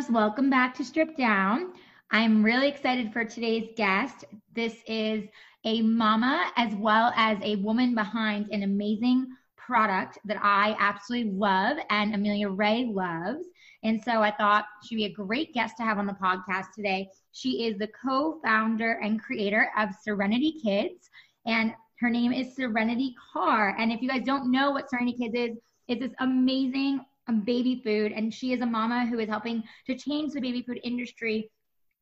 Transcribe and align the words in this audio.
loves. 0.00 0.10
Welcome 0.10 0.48
back 0.48 0.74
to 0.76 0.84
Strip 0.84 1.14
Down. 1.16 1.72
I'm 2.10 2.42
really 2.42 2.68
excited 2.68 3.12
for 3.12 3.24
today's 3.24 3.68
guest. 3.76 4.24
This 4.54 4.76
is 4.86 5.24
a 5.64 5.82
mama 5.82 6.50
as 6.56 6.74
well 6.76 7.12
as 7.16 7.36
a 7.42 7.56
woman 7.56 7.94
behind 7.94 8.48
an 8.50 8.62
amazing 8.62 9.26
product 9.56 10.18
that 10.24 10.38
I 10.42 10.74
absolutely 10.78 11.32
love 11.32 11.76
and 11.90 12.14
Amelia 12.14 12.48
Ray 12.48 12.86
loves. 12.90 13.44
And 13.82 14.02
so 14.02 14.22
I 14.22 14.30
thought 14.30 14.64
she'd 14.84 14.96
be 14.96 15.04
a 15.04 15.12
great 15.12 15.52
guest 15.52 15.76
to 15.76 15.82
have 15.82 15.98
on 15.98 16.06
the 16.06 16.14
podcast 16.14 16.72
today. 16.74 17.08
She 17.32 17.66
is 17.66 17.76
the 17.76 17.88
co 18.02 18.40
founder 18.42 19.00
and 19.02 19.22
creator 19.22 19.70
of 19.76 19.90
Serenity 20.02 20.54
Kids, 20.62 21.10
and 21.46 21.74
her 22.00 22.08
name 22.08 22.32
is 22.32 22.56
Serenity 22.56 23.14
Carr. 23.32 23.76
And 23.78 23.92
if 23.92 24.00
you 24.00 24.08
guys 24.08 24.24
don't 24.24 24.50
know 24.50 24.70
what 24.70 24.88
Serenity 24.88 25.18
Kids 25.18 25.34
is, 25.34 25.58
it's 25.88 26.00
this 26.00 26.14
amazing 26.20 27.00
Um, 27.30 27.40
baby 27.42 27.80
food. 27.84 28.12
And 28.12 28.32
she 28.34 28.52
is 28.52 28.60
a 28.60 28.66
mama 28.66 29.06
who 29.06 29.18
is 29.18 29.28
helping 29.28 29.62
to 29.86 29.94
change 29.94 30.32
the 30.32 30.40
baby 30.40 30.62
food 30.62 30.80
industry 30.82 31.50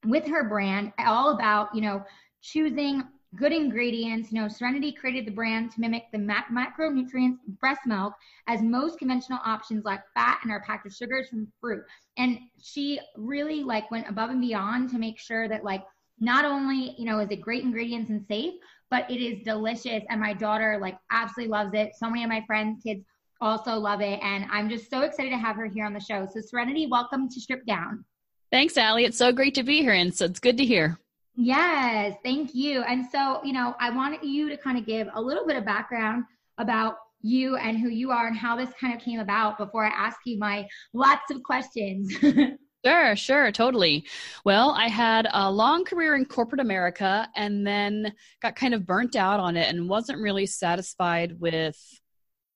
with 0.07 0.27
her 0.27 0.49
brand, 0.49 0.93
all 0.99 1.31
about, 1.35 1.75
you 1.75 1.81
know, 1.83 2.03
choosing 2.41 3.03
good 3.37 3.53
ingredients. 3.53 4.33
You 4.33 4.41
know, 4.41 4.49
Serenity 4.49 4.93
created 4.93 5.27
the 5.27 5.33
brand 5.33 5.71
to 5.73 5.81
mimic 5.81 6.05
the 6.13 6.19
macronutrients 6.19 7.39
breast 7.61 7.81
milk 7.87 8.15
as 8.47 8.63
most 8.63 8.99
conventional 8.99 9.41
options 9.45 9.85
lack 9.85 10.05
fat 10.15 10.39
and 10.43 10.51
are 10.51 10.63
packed 10.63 10.85
with 10.85 10.95
sugars 10.95 11.29
from 11.29 11.49
fruit. 11.61 11.85
And 12.17 12.39
she 12.61 13.01
really 13.17 13.63
like 13.63 13.91
went 13.91 14.09
above 14.09 14.31
and 14.31 14.41
beyond 14.41 14.89
to 14.91 14.99
make 14.99 15.19
sure 15.19 15.49
that 15.49 15.65
like 15.65 15.85
not 16.21 16.45
only, 16.45 16.95
you 16.99 17.05
know, 17.05 17.19
is 17.19 17.31
it 17.31 17.41
great 17.41 17.65
ingredients 17.65 18.11
and 18.11 18.25
safe, 18.27 18.55
but 18.91 19.11
it 19.11 19.21
is 19.21 19.45
delicious. 19.45 20.03
And 20.09 20.21
my 20.21 20.33
daughter 20.33 20.79
like 20.81 20.99
absolutely 21.11 21.53
loves 21.53 21.75
it. 21.75 21.95
So 21.97 22.09
many 22.09 22.25
of 22.25 22.31
my 22.31 22.43
friends, 22.47 22.83
kids 22.83 23.05
also 23.41 23.75
love 23.79 24.01
it. 24.01 24.21
And 24.23 24.47
I'm 24.51 24.69
just 24.69 24.91
so 24.91 25.03
excited 25.03 25.31
to 25.31 25.39
have 25.39 25.57
her 25.57 25.67
here 25.67 25.85
on 25.85 25.93
the 25.93 26.01
show. 26.01 26.27
So 26.33 26.41
Serenity, 26.41 26.87
welcome 26.87 27.29
to 27.29 27.41
Strip 27.41 27.67
Down. 27.67 28.05
Thanks, 28.51 28.77
Allie. 28.77 29.05
It's 29.05 29.19
so 29.19 29.33
great 29.33 29.55
to 29.57 29.63
be 29.63 29.83
here. 29.83 29.93
And 29.93 30.15
so 30.15 30.25
it's 30.25 30.41
good 30.41 30.57
to 30.59 30.65
hear. 30.65 30.99
Yes, 31.37 32.17
thank 32.25 32.55
you. 32.55 32.83
And 32.83 33.07
so, 33.11 33.41
you 33.45 33.53
know, 33.53 33.75
I 33.79 33.91
wanted 33.91 34.25
you 34.25 34.49
to 34.49 34.57
kind 34.57 34.79
of 34.79 34.87
give 34.87 35.09
a 35.15 35.21
little 35.21 35.47
bit 35.47 35.57
of 35.57 35.65
background 35.65 36.25
about 36.59 36.97
you 37.21 37.57
and 37.57 37.79
who 37.79 37.89
you 37.89 38.11
are 38.11 38.27
and 38.27 38.37
how 38.37 38.57
this 38.57 38.71
kind 38.81 38.95
of 38.95 39.01
came 39.01 39.21
about 39.21 39.59
before 39.59 39.85
I 39.85 39.91
ask 39.91 40.19
you 40.25 40.39
my 40.39 40.67
lots 40.93 41.31
of 41.31 41.43
questions. 41.43 42.17
Sure, 42.85 43.17
sure, 43.17 43.51
totally. 43.51 44.05
Well, 44.45 44.71
I 44.71 44.87
had 44.87 45.27
a 45.33 45.51
long 45.51 45.85
career 45.85 46.15
in 46.15 46.25
corporate 46.25 46.61
America 46.61 47.29
and 47.35 47.67
then 47.67 48.15
got 48.41 48.55
kind 48.55 48.73
of 48.73 48.87
burnt 48.87 49.17
out 49.17 49.41
on 49.41 49.57
it 49.57 49.69
and 49.69 49.89
wasn't 49.89 50.23
really 50.23 50.47
satisfied 50.47 51.41
with 51.41 51.77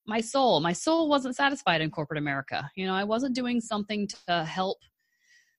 my 0.06 0.20
soul. 0.20 0.60
My 0.60 0.72
soul 0.72 1.08
wasn't 1.08 1.36
satisfied 1.36 1.80
in 1.80 1.90
corporate 1.90 2.18
America. 2.18 2.68
You 2.76 2.86
know, 2.86 2.94
I 2.94 3.04
wasn't 3.04 3.34
doing 3.34 3.60
something 3.60 4.08
to 4.26 4.44
help 4.44 4.78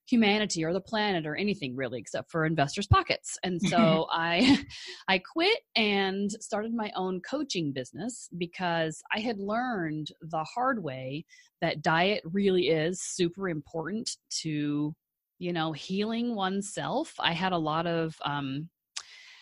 humanity 0.05 0.65
or 0.65 0.73
the 0.73 0.81
planet 0.81 1.25
or 1.25 1.35
anything 1.35 1.75
really 1.75 1.99
except 1.99 2.29
for 2.29 2.45
investors 2.45 2.87
pockets 2.87 3.37
and 3.43 3.61
so 3.61 4.05
i 4.11 4.59
i 5.07 5.17
quit 5.17 5.59
and 5.75 6.31
started 6.41 6.73
my 6.73 6.91
own 6.95 7.21
coaching 7.21 7.71
business 7.71 8.27
because 8.37 9.01
i 9.15 9.19
had 9.19 9.39
learned 9.39 10.09
the 10.21 10.43
hard 10.43 10.83
way 10.83 11.23
that 11.61 11.81
diet 11.81 12.21
really 12.25 12.67
is 12.67 13.01
super 13.01 13.47
important 13.47 14.17
to 14.29 14.93
you 15.39 15.53
know 15.53 15.71
healing 15.71 16.35
oneself 16.35 17.13
i 17.19 17.31
had 17.31 17.53
a 17.53 17.57
lot 17.57 17.87
of 17.87 18.15
um 18.25 18.69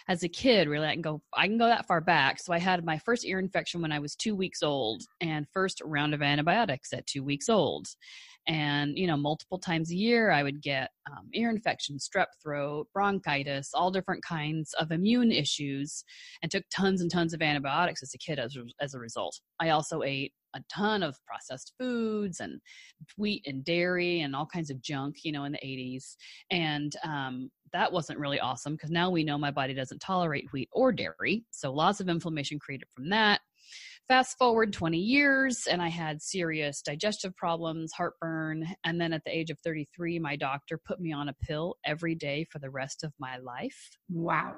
as 0.08 0.24
a 0.24 0.30
kid 0.30 0.68
really 0.68 0.88
i 0.88 0.94
can 0.94 1.02
go 1.02 1.22
i 1.34 1.48
can 1.48 1.58
go 1.58 1.68
that 1.68 1.88
far 1.88 2.02
back. 2.02 2.40
So 2.40 2.54
i 2.54 2.60
had 2.60 2.86
my 2.86 2.98
first 2.98 3.26
ear 3.26 3.40
infection 3.40 3.82
when 3.82 3.92
i 3.92 4.00
was 4.00 4.16
two 4.16 4.36
weeks 4.36 4.64
old 4.64 5.04
and 5.22 5.48
first 5.54 5.82
round 5.84 6.14
of 6.14 6.22
antibiotics 6.22 6.94
at 6.94 7.08
two 7.08 7.24
weeks 7.24 7.50
old. 7.50 7.88
And 8.48 8.98
you 8.98 9.06
know 9.06 9.18
multiple 9.18 9.60
times 9.60 9.92
a 9.92 9.96
year 9.96 10.32
i 10.32 10.42
would 10.42 10.62
get 10.64 10.90
um, 11.12 11.30
ear 11.34 11.50
infection 11.52 11.98
strep 11.98 12.26
throat 12.42 12.88
bronchitis 12.94 13.70
all 13.76 13.92
different 13.92 14.24
kinds 14.24 14.74
of 14.80 14.92
immune 14.92 15.32
issues 15.32 16.04
and 16.42 16.52
took 16.52 16.64
tons 16.72 17.02
and 17.02 17.12
tons 17.12 17.34
of 17.34 17.42
antibiotics 17.42 18.02
as 18.02 18.14
a 18.16 18.18
kid 18.18 18.40
as, 18.40 18.58
as 18.80 18.94
a 18.94 19.00
result. 19.00 19.40
I 19.60 19.70
also 19.70 20.02
ate 20.02 20.34
a 20.56 20.62
ton 20.74 21.04
of 21.04 21.18
processed 21.26 21.74
foods 21.80 22.40
and 22.40 22.60
wheat 23.18 23.44
and 23.46 23.64
dairy 23.64 24.22
and 24.22 24.36
all 24.36 24.46
kinds 24.46 24.70
of 24.70 24.82
junk 24.82 25.18
you 25.24 25.32
know 25.32 25.44
in 25.46 25.54
the 25.54 25.60
80s 25.60 26.16
and 26.50 26.96
um, 27.04 27.50
that 27.74 27.92
wasn't 27.92 28.20
really 28.20 28.40
awesome 28.40 28.74
because 28.74 28.92
now 28.92 29.10
we 29.10 29.24
know 29.24 29.38
my 29.38 29.52
body 29.52 29.74
doesn't 29.74 30.00
tolerate 30.00 30.52
wheat 30.52 30.70
or 30.72 30.92
dairy 30.92 31.46
so 31.52 31.72
lots 31.72 32.00
of 32.00 32.10
inflammation 32.10 32.60
created 32.60 32.88
from 32.94 33.10
that 33.10 33.42
Fast 34.12 34.38
forward 34.38 34.74
20 34.74 34.98
years, 34.98 35.68
and 35.68 35.82
I 35.82 35.88
had 35.88 36.22
serious 36.22 36.82
digestive 36.82 37.34
problems, 37.38 37.94
heartburn. 37.94 38.68
And 38.84 39.00
then 39.00 39.14
at 39.14 39.24
the 39.24 39.34
age 39.34 39.50
of 39.50 39.60
33, 39.60 40.20
my 40.20 40.36
doctor 40.36 40.78
put 40.78 41.00
me 41.00 41.14
on 41.14 41.30
a 41.30 41.34
pill 41.34 41.78
every 41.86 42.16
day 42.16 42.46
for 42.52 42.60
the 42.60 42.70
rest 42.70 43.06
of 43.06 43.14
my 43.20 43.38
life. 43.38 43.98
Wow. 44.10 44.56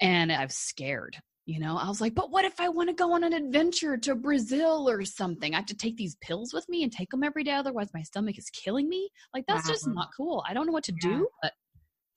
And 0.00 0.32
I 0.32 0.44
was 0.44 0.56
scared. 0.56 1.18
You 1.44 1.60
know, 1.60 1.76
I 1.76 1.88
was 1.88 2.00
like, 2.00 2.14
but 2.14 2.30
what 2.30 2.44
if 2.44 2.60
I 2.60 2.68
want 2.68 2.88
to 2.88 2.94
go 2.94 3.12
on 3.12 3.24
an 3.24 3.32
adventure 3.32 3.98
to 3.98 4.14
Brazil 4.14 4.88
or 4.88 5.04
something? 5.04 5.52
I 5.52 5.58
have 5.58 5.66
to 5.66 5.76
take 5.76 5.96
these 5.96 6.16
pills 6.22 6.54
with 6.54 6.66
me 6.68 6.82
and 6.82 6.92
take 6.92 7.10
them 7.10 7.24
every 7.24 7.44
day. 7.44 7.52
Otherwise, 7.52 7.90
my 7.92 8.02
stomach 8.02 8.38
is 8.38 8.48
killing 8.50 8.88
me. 8.88 9.10
Like, 9.34 9.44
that's 9.46 9.66
wow. 9.66 9.74
just 9.74 9.88
not 9.88 10.08
cool. 10.16 10.44
I 10.48 10.54
don't 10.54 10.66
know 10.66 10.72
what 10.72 10.84
to 10.84 10.94
yeah. 11.02 11.08
do, 11.08 11.28
but 11.42 11.52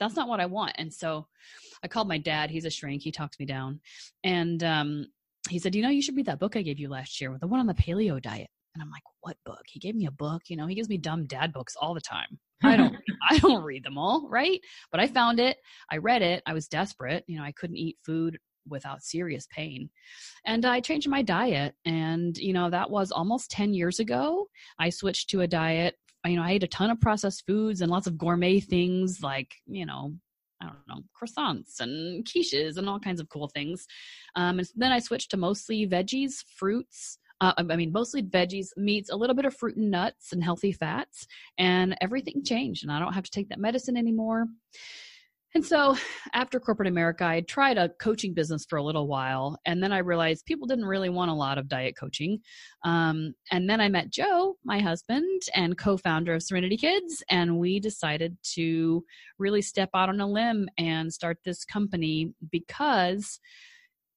that's 0.04 0.16
not 0.16 0.28
what 0.28 0.40
I 0.40 0.46
want. 0.46 0.74
And 0.78 0.94
so 0.94 1.28
I 1.84 1.88
called 1.88 2.08
my 2.08 2.18
dad. 2.18 2.50
He's 2.50 2.66
a 2.66 2.70
shrink. 2.70 3.02
He 3.02 3.12
talked 3.12 3.40
me 3.40 3.46
down. 3.46 3.80
And 4.24 4.64
um, 4.64 5.08
he 5.50 5.60
said, 5.60 5.76
You 5.76 5.82
know, 5.82 5.90
you 5.90 6.02
should 6.02 6.16
read 6.16 6.28
that 6.28 6.40
book 6.40 6.56
I 6.56 6.62
gave 6.62 6.80
you 6.80 6.90
last 6.90 7.20
year, 7.20 7.36
the 7.40 7.48
one 7.48 7.60
on 7.60 7.68
the 7.68 7.74
paleo 7.74 8.22
diet. 8.22 8.50
And 8.76 8.82
I'm 8.82 8.90
like, 8.90 9.04
What 9.22 9.38
book? 9.46 9.64
He 9.68 9.80
gave 9.80 9.96
me 9.96 10.06
a 10.06 10.12
book. 10.12 10.44
You 10.48 10.58
know, 10.58 10.68
he 10.68 10.76
gives 10.76 10.90
me 10.90 10.98
dumb 10.98 11.26
dad 11.26 11.54
books 11.54 11.76
all 11.80 11.94
the 11.94 12.02
time. 12.02 12.40
I 12.64 12.78
don't 12.78 12.96
I 13.30 13.40
don't 13.40 13.64
read 13.64 13.84
them 13.84 13.98
all, 13.98 14.28
right? 14.30 14.60
But 14.92 15.00
I 15.00 15.08
found 15.08 15.40
it. 15.40 15.58
I 15.90 15.98
read 15.98 16.22
it. 16.22 16.44
I 16.46 16.54
was 16.54 16.68
desperate. 16.68 17.24
You 17.28 17.38
know, 17.38 17.44
I 17.44 17.52
couldn't 17.52 17.78
eat 17.78 17.98
food 18.06 18.38
without 18.68 19.04
serious 19.04 19.48
pain. 19.52 19.90
And 20.46 20.66
I 20.66 20.80
changed 20.80 21.10
my 21.10 21.22
diet. 21.22 21.76
And, 21.86 22.38
you 22.38 22.54
know, 22.54 22.70
that 22.70 22.90
was 22.90 23.12
almost 23.12 23.52
10 23.52 23.74
years 23.74 24.00
ago. 24.00 24.48
I 24.80 24.90
switched 24.90 25.30
to 25.32 25.42
a 25.42 25.48
diet. 25.48 25.96
You 26.26 26.38
know, 26.38 26.44
I 26.44 26.52
ate 26.52 26.64
a 26.64 26.68
ton 26.68 26.90
of 26.90 27.02
processed 27.02 27.46
foods 27.46 27.82
and 27.82 27.92
lots 27.92 28.08
of 28.08 28.18
gourmet 28.18 28.60
things 28.60 29.22
like, 29.22 29.54
you 29.66 29.86
know, 29.86 30.14
I 30.62 30.68
don't 30.68 30.88
know, 30.88 31.04
croissants 31.20 31.80
and 31.80 32.26
quiches 32.26 32.78
and 32.78 32.88
all 32.88 33.00
kinds 33.00 33.20
of 33.20 33.30
cool 33.30 33.50
things. 33.50 33.86
Um, 34.36 34.60
and 34.60 34.68
then 34.76 34.92
I 34.92 35.00
switched 35.00 35.32
to 35.32 35.38
mostly 35.38 35.86
veggies, 35.88 36.44
fruits. 36.56 37.18
Uh, 37.42 37.54
I 37.58 37.76
mean, 37.76 37.92
mostly 37.92 38.24
veggies, 38.24 38.68
meats, 38.78 39.10
a 39.10 39.16
little 39.16 39.36
bit 39.36 39.46
of 39.46 39.56
fruit 39.56 39.76
and 39.76 39.92
nuts 39.92 40.32
and 40.32 40.42
healthy 40.42 40.72
fats, 40.72 41.28
and 41.58 41.98
everything 42.00 42.44
changed. 42.44 42.84
And 42.84 42.92
I 42.92 43.00
don't 43.00 43.14
have 43.14 43.26
to 43.26 43.32
take 43.32 43.50
that 43.50 43.60
medicine 43.60 43.98
anymore. 43.98 44.46
And 45.56 45.64
so 45.64 45.96
after 46.34 46.60
corporate 46.60 46.88
America, 46.88 47.26
I 47.26 47.42
tried 47.42 47.78
a 47.78 47.90
coaching 47.90 48.34
business 48.34 48.66
for 48.68 48.78
a 48.78 48.84
little 48.84 49.08
while. 49.08 49.58
And 49.66 49.84
then 49.84 49.92
I 49.92 50.00
realized 50.00 50.46
people 50.46 50.68
didn't 50.68 50.86
really 50.86 51.10
want 51.10 51.30
a 51.30 51.36
lot 51.36 51.58
of 51.58 51.68
diet 51.68 51.96
coaching. 51.98 52.40
Um, 52.84 53.34
and 53.52 53.70
then 53.70 53.80
I 53.80 53.88
met 53.88 54.10
Joe, 54.10 54.58
my 54.64 54.80
husband 54.80 55.44
and 55.54 55.78
co 55.78 55.98
founder 55.98 56.34
of 56.34 56.44
Serenity 56.44 56.78
Kids. 56.78 57.24
And 57.30 57.60
we 57.60 57.80
decided 57.80 58.38
to 58.56 59.04
really 59.38 59.62
step 59.62 59.90
out 59.94 60.10
on 60.10 60.20
a 60.20 60.28
limb 60.28 60.70
and 60.78 61.14
start 61.14 61.38
this 61.46 61.66
company 61.66 62.34
because 62.52 63.40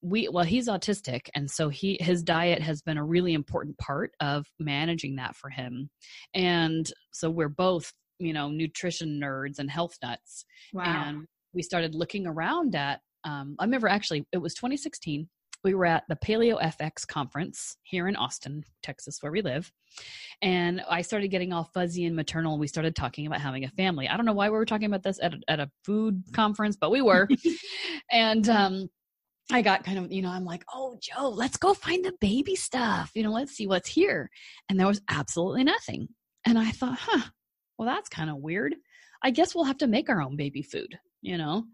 we 0.03 0.29
well 0.29 0.45
he's 0.45 0.69
autistic 0.69 1.29
and 1.35 1.51
so 1.51 1.71
he 1.71 1.97
his 2.01 2.23
diet 2.23 2.61
has 2.61 2.83
been 2.83 2.99
a 2.99 3.05
really 3.05 3.33
important 3.33 3.77
part 3.79 4.13
of 4.21 4.47
managing 4.59 5.17
that 5.17 5.35
for 5.35 5.49
him 5.49 5.89
and 6.35 6.93
so 7.13 7.31
we're 7.31 7.49
both 7.49 7.95
you 8.19 8.33
know 8.33 8.49
nutrition 8.49 9.21
nerds 9.21 9.59
and 9.59 9.71
health 9.71 9.97
nuts 10.03 10.45
wow. 10.73 11.05
and 11.07 11.27
we 11.55 11.63
started 11.63 11.95
looking 11.95 12.27
around 12.27 12.75
at 12.75 13.01
um, 13.25 13.57
i 13.59 13.65
remember 13.65 13.89
actually 13.89 14.27
it 14.33 14.39
was 14.39 14.55
2016 14.55 15.29
we 15.65 15.75
were 15.75 15.87
at 15.87 16.05
the 16.09 16.17
paleo 16.17 16.61
fx 16.63 17.07
conference 17.07 17.77
here 17.83 18.09
in 18.09 18.17
austin 18.17 18.63
texas 18.83 19.19
where 19.21 19.33
we 19.33 19.43
live 19.43 19.71
and 20.43 20.83
i 20.91 21.03
started 21.03 21.29
getting 21.29 21.53
all 21.53 21.71
fuzzy 21.75 22.05
and 22.05 22.17
maternal 22.17 22.59
we 22.59 22.67
started 22.67 22.95
talking 22.95 23.27
about 23.27 23.41
having 23.41 23.65
a 23.65 23.71
family 23.71 24.09
i 24.09 24.17
don't 24.17 24.27
know 24.27 24.33
why 24.33 24.49
we 24.49 24.57
were 24.57 24.67
talking 24.67 24.87
about 24.87 25.03
this 25.03 25.19
at 25.23 25.35
a, 25.35 25.39
at 25.49 25.61
a 25.61 25.71
food 25.85 26.23
conference 26.33 26.77
but 26.77 26.91
we 26.91 27.03
were 27.03 27.29
and 28.13 28.49
um, 28.49 28.89
I 29.53 29.63
got 29.63 29.85
kind 29.85 29.99
of, 29.99 30.11
you 30.11 30.23
know, 30.23 30.31
I'm 30.31 30.45
like, 30.45 30.65
oh, 30.75 30.99
Joe, 31.01 31.29
let's 31.29 31.57
go 31.57 31.73
find 31.73 32.05
the 32.05 32.15
baby 32.21 32.57
stuff. 32.57 33.13
You 33.15 33.23
know, 33.23 33.31
let's 33.31 33.53
see 33.53 33.67
what's 33.67 33.89
here. 33.89 34.29
And 34.69 34.79
there 34.79 34.89
was 34.89 35.01
absolutely 35.09 35.63
nothing. 35.63 36.09
And 36.45 36.59
I 36.59 36.71
thought, 36.71 36.99
huh, 37.01 37.29
well, 37.79 37.89
that's 37.89 38.09
kind 38.09 38.31
of 38.31 38.37
weird. 38.37 38.75
I 39.23 39.31
guess 39.31 39.55
we'll 39.55 39.65
have 39.65 39.79
to 39.79 39.87
make 39.87 40.09
our 40.09 40.23
own 40.23 40.37
baby 40.37 40.63
food, 40.63 40.99
you 41.23 41.39
know? 41.39 41.65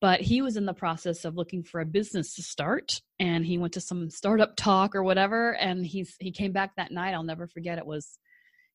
But 0.00 0.20
he 0.20 0.40
was 0.40 0.56
in 0.56 0.64
the 0.64 0.72
process 0.72 1.24
of 1.24 1.36
looking 1.36 1.62
for 1.62 1.80
a 1.80 1.86
business 1.86 2.34
to 2.36 2.42
start 2.42 3.02
and 3.18 3.44
he 3.44 3.58
went 3.58 3.74
to 3.74 3.80
some 3.80 4.08
startup 4.08 4.56
talk 4.56 4.94
or 4.94 5.02
whatever. 5.02 5.54
And 5.56 5.84
he's, 5.84 6.16
he 6.18 6.32
came 6.32 6.52
back 6.52 6.76
that 6.76 6.90
night. 6.90 7.12
I'll 7.12 7.22
never 7.22 7.46
forget. 7.46 7.78
It 7.78 7.86
was 7.86 8.18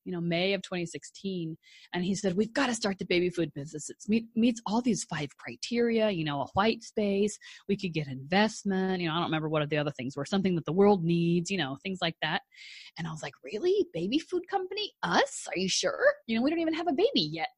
you 0.06 0.12
know 0.12 0.22
May 0.22 0.54
of 0.54 0.62
2016 0.62 1.58
and 1.94 2.06
he 2.06 2.16
said 2.16 2.36
we've 2.36 2.54
got 2.54 2.68
to 2.68 2.76
start 2.76 2.98
the 3.00 3.06
baby 3.06 3.30
food 3.30 3.52
business. 3.54 3.90
It 3.90 3.98
meet, 4.08 4.26
meets 4.36 4.62
all 4.66 4.82
these 4.82 5.04
five 5.04 5.30
criteria 5.38 6.10
you 6.12 6.24
know 6.24 6.42
a 6.42 6.48
white 6.54 6.84
space 6.84 7.38
we 7.68 7.76
could 7.76 7.94
get 7.94 8.08
investment 8.08 9.02
you 9.02 9.08
know 9.08 9.14
I 9.14 9.18
don't 9.18 9.26
remember 9.26 9.50
what 9.50 9.68
the 9.70 9.78
other 9.78 9.92
things 9.92 10.16
were 10.16 10.26
something 10.26 10.56
that 10.56 10.66
the 10.66 10.74
world 10.74 11.04
needs 11.04 11.52
you 11.52 11.58
know 11.58 11.78
things 11.84 12.00
like 12.02 12.16
that. 12.22 12.42
And 12.98 13.08
I 13.08 13.12
was 13.12 13.24
like 13.24 13.34
really? 13.44 13.88
Baby 13.94 14.20
food 14.20 14.44
company? 14.50 14.92
Us? 15.04 15.48
Are 15.50 15.58
you 15.58 15.70
sure? 15.70 16.14
You 16.28 16.38
know 16.38 16.44
we 16.44 16.50
don't 16.50 16.60
even 16.60 16.74
have 16.74 16.88
a 16.88 16.94
baby 16.94 17.30
yet 17.32 17.50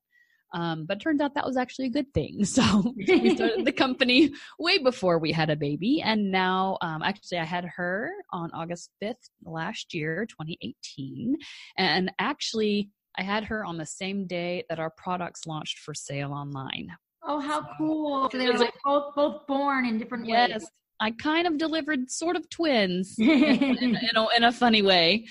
Um, 0.53 0.85
but 0.85 1.01
turns 1.01 1.21
out 1.21 1.35
that 1.35 1.45
was 1.45 1.57
actually 1.57 1.87
a 1.87 1.91
good 1.91 2.13
thing. 2.13 2.45
So 2.57 2.93
we 2.95 3.35
started 3.35 3.65
the 3.65 3.71
company 3.85 4.31
way 4.57 4.77
before 4.79 5.19
we 5.19 5.31
had 5.31 5.49
a 5.49 5.55
baby. 5.55 6.01
And 6.01 6.31
now, 6.31 6.77
um, 6.81 7.03
actually, 7.03 7.37
I 7.39 7.43
had 7.43 7.65
her 7.65 8.11
on 8.31 8.49
August 8.51 8.89
5th 9.03 9.15
last 9.43 9.93
year, 9.93 10.25
2018. 10.25 11.35
And 11.77 12.11
actually, 12.17 12.89
I 13.17 13.23
had 13.23 13.43
her 13.45 13.65
on 13.65 13.77
the 13.77 13.85
same 13.85 14.25
day 14.27 14.63
that 14.69 14.79
our 14.79 14.89
products 14.89 15.45
launched 15.45 15.79
for 15.79 15.93
sale 15.93 16.31
online. 16.31 16.89
Oh, 17.23 17.39
how 17.39 17.65
cool! 17.77 18.29
So 18.31 18.37
they 18.37 18.47
were 18.47 18.57
like 18.57 18.73
both 18.85 19.13
both 19.15 19.45
born 19.47 19.85
in 19.85 19.97
different 19.97 20.27
yes, 20.27 20.49
ways. 20.49 20.67
I 20.99 21.11
kind 21.11 21.45
of 21.45 21.57
delivered 21.57 22.09
sort 22.09 22.35
of 22.35 22.49
twins 22.49 23.15
in, 23.19 23.29
in, 23.29 23.95
in, 23.95 23.97
a, 24.15 24.27
in, 24.37 24.43
a, 24.43 24.51
funny 24.51 24.81
way. 24.81 25.27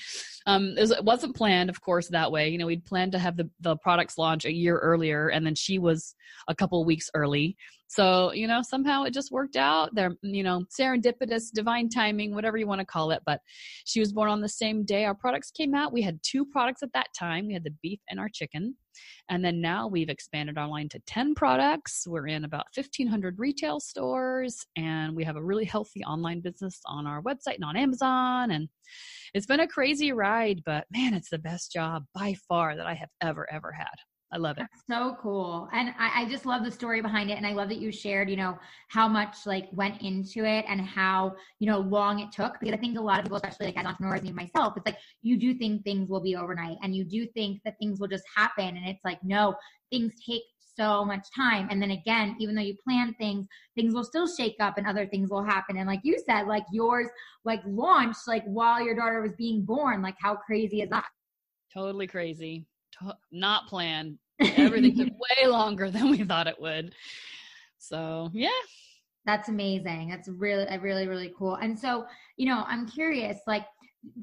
Um, 0.46 0.74
it, 0.76 0.80
was, 0.80 0.90
it, 0.92 1.04
wasn't 1.04 1.34
planned, 1.34 1.70
of 1.70 1.80
course, 1.80 2.08
that 2.08 2.30
way. 2.30 2.48
You 2.48 2.58
know, 2.58 2.66
we'd 2.66 2.84
planned 2.84 3.12
to 3.12 3.18
have 3.18 3.36
the, 3.36 3.50
the 3.60 3.76
products 3.76 4.16
launch 4.16 4.44
a 4.44 4.52
year 4.52 4.78
earlier, 4.78 5.28
and 5.28 5.44
then 5.44 5.56
she 5.56 5.78
was 5.78 6.14
a 6.48 6.54
couple 6.54 6.84
weeks 6.84 7.10
early. 7.14 7.56
So, 7.88 8.32
you 8.32 8.48
know, 8.48 8.62
somehow 8.62 9.04
it 9.04 9.14
just 9.14 9.30
worked 9.30 9.56
out. 9.56 9.94
There, 9.94 10.16
you 10.22 10.42
know, 10.42 10.64
serendipitous, 10.78 11.52
divine 11.54 11.88
timing, 11.88 12.34
whatever 12.34 12.56
you 12.56 12.66
want 12.66 12.80
to 12.80 12.84
call 12.84 13.12
it. 13.12 13.22
But 13.24 13.40
she 13.84 14.00
was 14.00 14.12
born 14.12 14.28
on 14.28 14.40
the 14.40 14.48
same 14.48 14.84
day 14.84 15.04
our 15.04 15.14
products 15.14 15.50
came 15.50 15.74
out. 15.74 15.92
We 15.92 16.02
had 16.02 16.18
two 16.22 16.44
products 16.46 16.82
at 16.82 16.92
that 16.94 17.08
time. 17.18 17.46
We 17.46 17.54
had 17.54 17.64
the 17.64 17.74
beef 17.82 18.00
and 18.10 18.18
our 18.18 18.28
chicken. 18.28 18.76
And 19.28 19.44
then 19.44 19.60
now 19.60 19.86
we've 19.88 20.08
expanded 20.08 20.58
our 20.58 20.68
line 20.68 20.88
to 20.90 21.00
10 21.06 21.34
products. 21.34 22.06
We're 22.06 22.28
in 22.28 22.44
about 22.44 22.66
1,500 22.74 23.38
retail 23.38 23.78
stores, 23.78 24.66
and 24.76 25.14
we 25.14 25.24
have 25.24 25.36
a 25.36 25.42
really 25.42 25.64
healthy 25.64 26.02
online 26.04 26.40
business 26.40 26.80
on 26.86 27.06
our 27.06 27.22
website 27.22 27.56
and 27.56 27.64
on 27.64 27.76
Amazon. 27.76 28.50
And 28.52 28.68
it's 29.34 29.46
been 29.46 29.60
a 29.60 29.68
crazy 29.68 30.12
ride, 30.12 30.62
but 30.64 30.86
man, 30.90 31.14
it's 31.14 31.30
the 31.30 31.38
best 31.38 31.72
job 31.72 32.04
by 32.14 32.34
far 32.48 32.76
that 32.76 32.86
I 32.86 32.94
have 32.94 33.10
ever, 33.20 33.46
ever 33.52 33.72
had. 33.72 33.86
I 34.32 34.38
love 34.38 34.58
it. 34.58 34.66
That's 34.72 35.00
so 35.00 35.16
cool. 35.20 35.68
And 35.72 35.90
I, 35.98 36.22
I, 36.22 36.28
just 36.28 36.46
love 36.46 36.64
the 36.64 36.70
story 36.70 37.00
behind 37.00 37.30
it. 37.30 37.36
And 37.36 37.46
I 37.46 37.52
love 37.52 37.68
that 37.68 37.78
you 37.78 37.92
shared, 37.92 38.28
you 38.28 38.36
know, 38.36 38.58
how 38.88 39.06
much 39.06 39.46
like 39.46 39.68
went 39.72 40.02
into 40.02 40.44
it 40.44 40.64
and 40.68 40.80
how, 40.80 41.36
you 41.60 41.70
know, 41.70 41.78
long 41.78 42.18
it 42.18 42.32
took. 42.32 42.58
Because 42.58 42.74
I 42.74 42.76
think 42.76 42.98
a 42.98 43.00
lot 43.00 43.18
of 43.18 43.24
people, 43.24 43.36
especially 43.36 43.66
like 43.66 43.78
as 43.78 43.86
entrepreneurs, 43.86 44.22
me 44.22 44.32
myself, 44.32 44.74
it's 44.76 44.84
like 44.84 44.98
you 45.22 45.38
do 45.38 45.54
think 45.54 45.84
things 45.84 46.08
will 46.08 46.20
be 46.20 46.34
overnight 46.34 46.76
and 46.82 46.94
you 46.94 47.04
do 47.04 47.26
think 47.34 47.60
that 47.64 47.76
things 47.78 48.00
will 48.00 48.08
just 48.08 48.24
happen. 48.34 48.76
And 48.76 48.88
it's 48.88 49.04
like, 49.04 49.18
no, 49.22 49.54
things 49.92 50.12
take 50.28 50.42
so 50.76 51.04
much 51.04 51.26
time. 51.34 51.68
And 51.70 51.80
then 51.80 51.92
again, 51.92 52.36
even 52.38 52.54
though 52.54 52.62
you 52.62 52.76
plan 52.84 53.14
things, 53.18 53.46
things 53.74 53.94
will 53.94 54.04
still 54.04 54.26
shake 54.26 54.56
up 54.60 54.78
and 54.78 54.86
other 54.86 55.06
things 55.06 55.30
will 55.30 55.44
happen. 55.44 55.76
And 55.76 55.86
like 55.86 56.00
you 56.02 56.18
said, 56.26 56.46
like 56.46 56.64
yours, 56.72 57.08
like 57.44 57.60
launched 57.66 58.28
like 58.28 58.44
while 58.44 58.82
your 58.82 58.94
daughter 58.94 59.20
was 59.20 59.32
being 59.38 59.64
born. 59.64 60.02
Like 60.02 60.16
how 60.20 60.36
crazy 60.36 60.82
is 60.82 60.90
that? 60.90 61.06
Totally 61.72 62.06
crazy 62.06 62.66
not 63.32 63.66
planned. 63.68 64.18
Everything 64.40 64.96
took 64.96 65.14
way 65.18 65.46
longer 65.46 65.90
than 65.90 66.10
we 66.10 66.22
thought 66.24 66.46
it 66.46 66.60
would. 66.60 66.94
So, 67.78 68.30
yeah. 68.32 68.48
That's 69.24 69.48
amazing. 69.48 70.08
That's 70.10 70.28
really, 70.28 70.66
uh, 70.68 70.78
really, 70.78 71.08
really 71.08 71.32
cool. 71.36 71.56
And 71.56 71.78
so, 71.78 72.06
you 72.36 72.46
know, 72.46 72.64
I'm 72.66 72.86
curious, 72.86 73.38
like, 73.46 73.66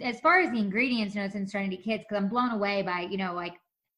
as 0.02 0.20
far 0.22 0.40
as 0.40 0.52
the 0.52 0.60
ingredients, 0.60 1.14
you 1.14 1.22
know, 1.22 1.26
it's 1.26 1.36
in 1.36 1.48
Serenity 1.48 1.78
Kids, 1.78 2.06
because 2.08 2.24
I'm 2.24 2.30
blown 2.30 2.52
away 2.52 2.84
by, 2.84 3.02
you 3.10 3.18
know, 3.18 3.34
like, 3.34 3.56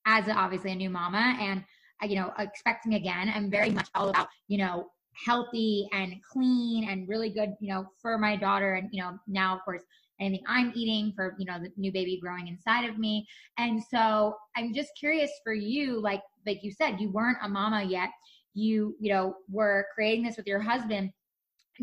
as 0.07 0.27
obviously 0.29 0.71
a 0.71 0.75
new 0.75 0.89
mama 0.89 1.37
and, 1.39 1.63
Uh, 2.03 2.07
you 2.07 2.15
know, 2.15 2.31
expecting 2.39 2.95
again, 2.95 3.31
I'm 3.33 3.49
very 3.49 3.69
much 3.69 3.89
all 3.95 4.09
about, 4.09 4.27
you 4.47 4.57
know, 4.57 4.87
healthy 5.13 5.87
and 5.93 6.15
clean 6.29 6.89
and 6.89 7.07
really 7.07 7.29
good, 7.29 7.53
you 7.61 7.69
know, 7.73 7.85
for 8.01 8.17
my 8.17 8.35
daughter. 8.35 8.73
And, 8.73 8.89
you 8.91 9.01
know, 9.01 9.17
now, 9.27 9.55
of 9.55 9.63
course, 9.63 9.81
anything 10.19 10.45
I'm 10.47 10.71
eating 10.75 11.13
for, 11.15 11.35
you 11.37 11.45
know, 11.45 11.59
the 11.59 11.71
new 11.77 11.91
baby 11.91 12.19
growing 12.21 12.47
inside 12.47 12.89
of 12.89 12.97
me. 12.97 13.25
And 13.57 13.81
so 13.83 14.35
I'm 14.55 14.73
just 14.73 14.91
curious 14.99 15.31
for 15.43 15.53
you, 15.53 16.01
like, 16.01 16.21
like 16.45 16.63
you 16.63 16.71
said, 16.71 16.99
you 16.99 17.11
weren't 17.11 17.37
a 17.41 17.49
mama 17.49 17.83
yet. 17.83 18.09
You, 18.53 18.95
you 18.99 19.11
know, 19.13 19.35
were 19.49 19.87
creating 19.93 20.25
this 20.25 20.37
with 20.37 20.47
your 20.47 20.61
husband. 20.61 21.11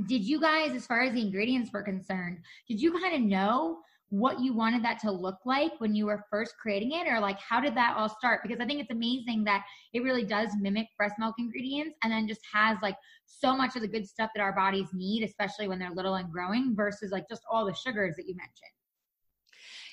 Did 0.08 0.24
you 0.24 0.40
guys, 0.40 0.72
as 0.72 0.86
far 0.86 1.02
as 1.02 1.12
the 1.12 1.20
ingredients 1.20 1.70
were 1.72 1.82
concerned, 1.82 2.38
did 2.68 2.80
you 2.80 2.98
kind 2.98 3.14
of 3.14 3.20
know 3.20 3.78
what 4.12 4.40
you 4.40 4.52
wanted 4.52 4.84
that 4.84 4.98
to 4.98 5.10
look 5.10 5.38
like 5.46 5.72
when 5.78 5.94
you 5.94 6.04
were 6.04 6.22
first 6.30 6.52
creating 6.60 6.92
it 6.92 7.08
or 7.08 7.18
like 7.18 7.40
how 7.40 7.62
did 7.62 7.74
that 7.74 7.96
all 7.96 8.10
start? 8.10 8.40
Because 8.42 8.60
i 8.60 8.66
think 8.66 8.78
it's 8.78 8.90
amazing 8.90 9.42
that 9.44 9.64
it 9.94 10.02
really 10.02 10.22
does 10.22 10.50
mimic 10.60 10.86
breast 10.98 11.14
milk 11.18 11.34
ingredients 11.38 11.96
and 12.04 12.12
then 12.12 12.28
just 12.28 12.42
has 12.52 12.76
like 12.82 12.94
so 13.24 13.56
much 13.56 13.74
of 13.74 13.80
the 13.80 13.88
good 13.88 14.06
stuff 14.06 14.28
that 14.34 14.42
our 14.42 14.54
bodies 14.54 14.88
need 14.92 15.22
especially 15.24 15.66
when 15.66 15.78
they're 15.78 15.94
little 15.94 16.16
and 16.16 16.30
growing 16.30 16.76
versus 16.76 17.10
like 17.10 17.26
just 17.26 17.40
all 17.50 17.64
the 17.64 17.72
sugars 17.72 18.14
that 18.18 18.28
you 18.28 18.34
mentioned. 18.36 18.52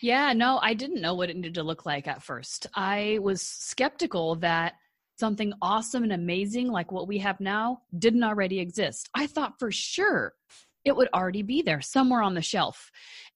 Yeah 0.01 0.33
no 0.33 0.59
i 0.61 0.73
didn't 0.73 1.01
know 1.01 1.13
what 1.13 1.29
it 1.29 1.37
needed 1.37 1.53
to 1.53 1.63
look 1.63 1.85
like 1.85 2.05
at 2.05 2.21
first. 2.21 2.67
I 2.75 3.19
was 3.21 3.41
skeptical 3.41 4.35
that 4.35 4.73
something 5.17 5.53
awesome 5.61 6.03
and 6.03 6.11
amazing 6.11 6.67
like 6.67 6.91
what 6.91 7.07
we 7.07 7.19
have 7.19 7.39
now 7.39 7.83
didn't 7.97 8.25
already 8.25 8.59
exist. 8.59 9.07
I 9.15 9.27
thought 9.27 9.59
for 9.59 9.71
sure 9.71 10.33
it 10.85 10.95
would 10.95 11.09
already 11.13 11.41
be 11.41 11.61
there 11.61 11.81
somewhere 11.81 12.21
on 12.21 12.33
the 12.33 12.41
shelf. 12.41 12.91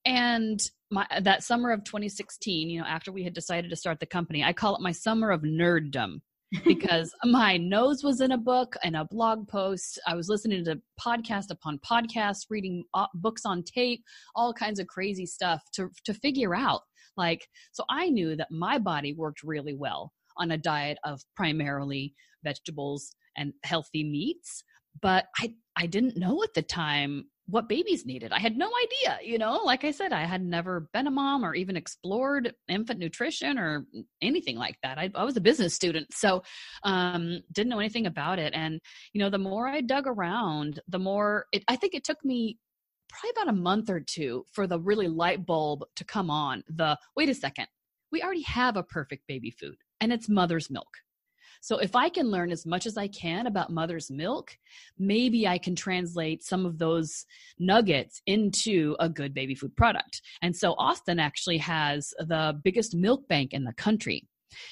And 0.06 0.60
my 0.92 1.08
that 1.22 1.44
summer 1.44 1.72
of 1.72 1.84
2016, 1.84 2.70
you 2.70 2.80
know, 2.80 2.88
after 2.88 3.12
we 3.12 3.24
had 3.24 3.34
decided 3.34 3.70
to 3.70 3.76
start 3.76 4.00
the 4.00 4.06
company, 4.06 4.44
I 4.44 4.54
call 4.54 4.76
it 4.76 4.82
my 4.82 4.92
summer 4.92 5.32
of 5.32 5.42
nerddom 5.42 6.22
because 6.66 7.14
my 7.24 7.58
nose 7.58 8.04
was 8.04 8.22
in 8.22 8.32
a 8.32 8.38
book 8.38 8.76
and 8.84 8.96
a 8.96 9.06
blog 9.06 9.48
post. 9.48 10.00
I 10.06 10.16
was 10.16 10.30
listening 10.30 10.66
to 10.66 10.82
podcast 11.04 11.50
upon 11.50 11.80
podcast, 11.80 12.46
reading 12.50 12.84
uh, 12.94 13.08
books 13.16 13.44
on 13.46 13.64
tape, 13.64 14.04
all 14.36 14.54
kinds 14.54 14.80
of 14.80 14.88
crazy 14.88 15.26
stuff 15.26 15.62
to 15.74 15.90
to 16.06 16.14
figure 16.14 16.56
out 16.56 16.82
like 17.18 17.48
so 17.72 17.84
I 17.90 18.10
knew 18.10 18.36
that 18.36 18.52
my 18.52 18.78
body 18.80 19.14
worked 19.14 19.44
really 19.44 19.74
well 19.74 20.12
on 20.38 20.52
a 20.52 20.58
diet 20.58 20.98
of 21.04 21.22
primarily 21.36 22.14
vegetables 22.44 23.16
and 23.38 23.54
healthy 23.64 24.04
meats, 24.04 24.64
but 25.02 25.26
I 25.40 25.54
I 25.76 25.88
didn't 25.88 26.18
know 26.18 26.44
at 26.44 26.54
the 26.54 26.62
time 26.62 27.26
what 27.45 27.68
babies 27.68 28.06
needed. 28.06 28.31
I 28.31 28.40
had 28.40 28.57
no 28.57 28.69
idea, 28.84 29.19
you 29.22 29.38
know, 29.38 29.62
like 29.66 29.84
I 29.84 29.92
said, 29.92 30.13
I 30.13 30.25
had 30.25 30.42
never 30.42 30.88
been 30.94 31.07
a 31.07 31.12
mom 31.12 31.44
or 31.44 31.54
even 31.54 31.75
explored 31.75 32.54
infant 32.69 33.00
nutrition 33.00 33.57
or 33.57 33.86
anything 34.22 34.57
like 34.57 34.78
that. 34.81 34.98
I, 34.98 35.12
I 35.13 35.25
was 35.25 35.36
a 35.36 35.42
business 35.42 35.74
student, 35.74 36.13
so 36.13 36.44
um, 36.84 37.42
didn't 37.51 37.69
know 37.69 37.80
anything 37.80 38.07
about 38.07 38.40
it. 38.40 38.54
And, 38.54 38.80
you 39.12 39.19
know, 39.19 39.30
the 39.30 39.38
more 39.38 39.68
I 39.68 39.81
dug 39.81 40.07
around, 40.07 40.80
the 40.88 41.00
more 41.00 41.45
it, 41.51 41.63
I 41.68 41.75
think 41.75 41.94
it 41.95 42.06
took 42.06 42.24
me 42.24 42.57
probably 43.10 43.42
about 43.42 43.54
a 43.54 43.62
month 43.62 43.90
or 43.90 44.00
two 44.00 44.45
for 44.54 44.66
the 44.66 44.80
really 44.80 45.07
light 45.07 45.45
bulb 45.45 45.84
to 45.98 46.06
come 46.06 46.30
on. 46.30 46.63
The 46.69 46.98
wait 47.16 47.30
a 47.30 47.36
second, 47.36 47.68
we 48.12 48.22
already 48.22 48.44
have 48.44 48.78
a 48.78 48.84
perfect 48.84 49.28
baby 49.28 49.51
food 49.51 49.75
and 50.00 50.13
it's 50.13 50.30
mother's 50.30 50.69
milk. 50.69 50.88
So 51.63 51.77
if 51.77 51.95
I 51.95 52.10
can 52.10 52.30
learn 52.30 52.51
as 52.51 52.65
much 52.65 52.86
as 52.86 52.97
I 52.97 53.07
can 53.07 53.47
about 53.47 53.69
mother's 53.69 54.11
milk, 54.11 54.57
maybe 54.99 55.47
I 55.47 55.57
can 55.57 55.78
translate 55.78 56.44
some 56.44 56.66
of 56.66 56.78
those 56.78 57.26
nuggets 57.57 58.21
into 58.28 58.97
a 58.99 59.07
good 59.07 59.33
baby 59.33 59.56
food 59.56 59.73
product. 59.78 60.21
And 60.42 60.54
so 60.54 60.73
Austin 60.73 61.21
actually 61.21 61.59
has 61.59 62.14
the 62.19 62.59
biggest 62.66 62.95
milk 62.95 63.30
bank 63.30 63.54
in 63.54 63.64
the 63.64 63.71
country. 63.76 64.28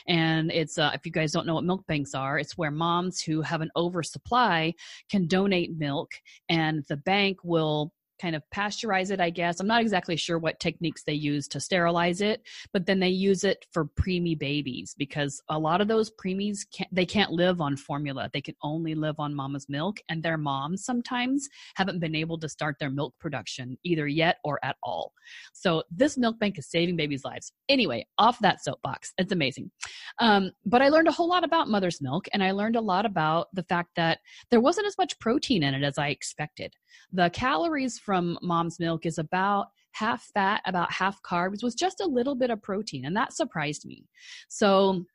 And 0.10 0.52
it's, 0.52 0.78
uh, 0.78 0.92
if 0.94 1.06
you 1.06 1.14
guys 1.14 1.32
don't 1.32 1.48
know 1.48 1.54
what 1.54 1.64
milk 1.64 1.88
banks 1.88 2.14
are, 2.14 2.38
it's 2.38 2.58
where 2.58 2.72
moms 2.72 3.22
who 3.22 3.42
have 3.42 3.62
an 3.62 3.72
oversupply 3.78 4.74
can 5.10 5.28
donate 5.28 5.78
milk 5.78 6.12
and 6.50 6.84
the 6.90 6.98
bank 6.98 7.38
will 7.42 7.94
kind 8.22 8.36
of 8.36 8.44
pasteurize 8.54 9.10
it, 9.10 9.20
I 9.20 9.32
guess. 9.32 9.60
I'm 9.60 9.68
not 9.68 9.82
exactly 9.82 10.16
sure 10.16 10.38
what 10.38 10.60
techniques 10.60 11.04
they 11.04 11.14
use 11.14 11.48
to 11.50 11.60
sterilize 11.60 12.22
it, 12.22 12.44
but 12.72 12.86
then 12.86 13.00
they 13.00 13.10
use 13.10 13.44
it 13.44 13.66
for 13.72 13.86
preemie 13.86 14.38
babies 14.38 14.94
because 14.98 15.42
a 15.50 15.58
lot 15.58 15.82
of 15.82 15.88
those 15.88 16.12
preemies 16.12 16.60
can't, 16.72 16.94
they 16.94 17.06
can't 17.06 17.32
live 17.32 17.62
on 17.62 17.76
formula. 17.76 18.30
They 18.32 18.42
can 18.42 18.56
only 18.62 18.94
live 18.94 19.16
on 19.20 19.34
mama's 19.34 19.68
milk, 19.68 20.00
and 20.10 20.22
their 20.22 20.38
moms 20.38 20.86
sometimes 20.86 21.50
haven't 21.76 22.00
been 22.00 22.16
able 22.16 22.38
to 22.40 22.50
start 22.50 22.76
their 22.80 22.92
milk 22.92 23.16
production 23.20 23.78
either 23.84 24.08
yet 24.08 24.38
or 24.44 24.60
at 24.64 24.76
all. 24.84 25.14
So 25.54 25.84
this 25.90 26.18
milk 26.18 26.40
bank 26.40 26.60
is 26.60 26.70
saving 26.70 26.98
babies' 26.98 27.26
lives. 27.26 27.52
Anyway, 27.70 28.06
off 28.18 28.38
that 28.40 28.64
soapbox, 28.64 29.14
it's 29.18 29.32
amazing. 29.32 29.72
Um, 30.20 30.52
but 30.66 30.82
I 30.82 30.90
learned 30.90 31.08
a 31.08 31.12
whole 31.12 31.30
lot 31.30 31.44
about 31.44 31.70
mother's 31.70 32.02
milk, 32.02 32.28
and 32.34 32.44
I 32.44 32.52
learned 32.52 32.76
a 32.76 32.82
lot 32.82 33.06
about 33.06 33.48
the 33.54 33.64
fact 33.64 33.92
that 33.96 34.20
there 34.52 34.62
wasn't 34.62 34.88
as 34.88 34.98
much 34.98 35.18
protein 35.20 35.64
in 35.64 35.74
it 35.74 35.84
as 35.84 35.98
I 35.98 36.10
expected. 36.10 36.76
The 37.14 37.30
calories 37.30 38.00
from 38.00 38.38
mom's 38.42 38.80
milk 38.80 39.06
is 39.06 39.18
about 39.18 39.68
half 39.94 40.24
fat, 40.34 40.62
about 40.66 40.92
half 40.92 41.22
carbs, 41.22 41.64
with 41.64 41.78
just 41.78 42.02
a 42.02 42.08
little 42.08 42.36
bit 42.36 42.50
of 42.50 42.62
protein, 42.62 43.06
and 43.06 43.16
that 43.16 43.34
surprised 43.34 43.86
me. 43.86 44.06
So 44.50 45.06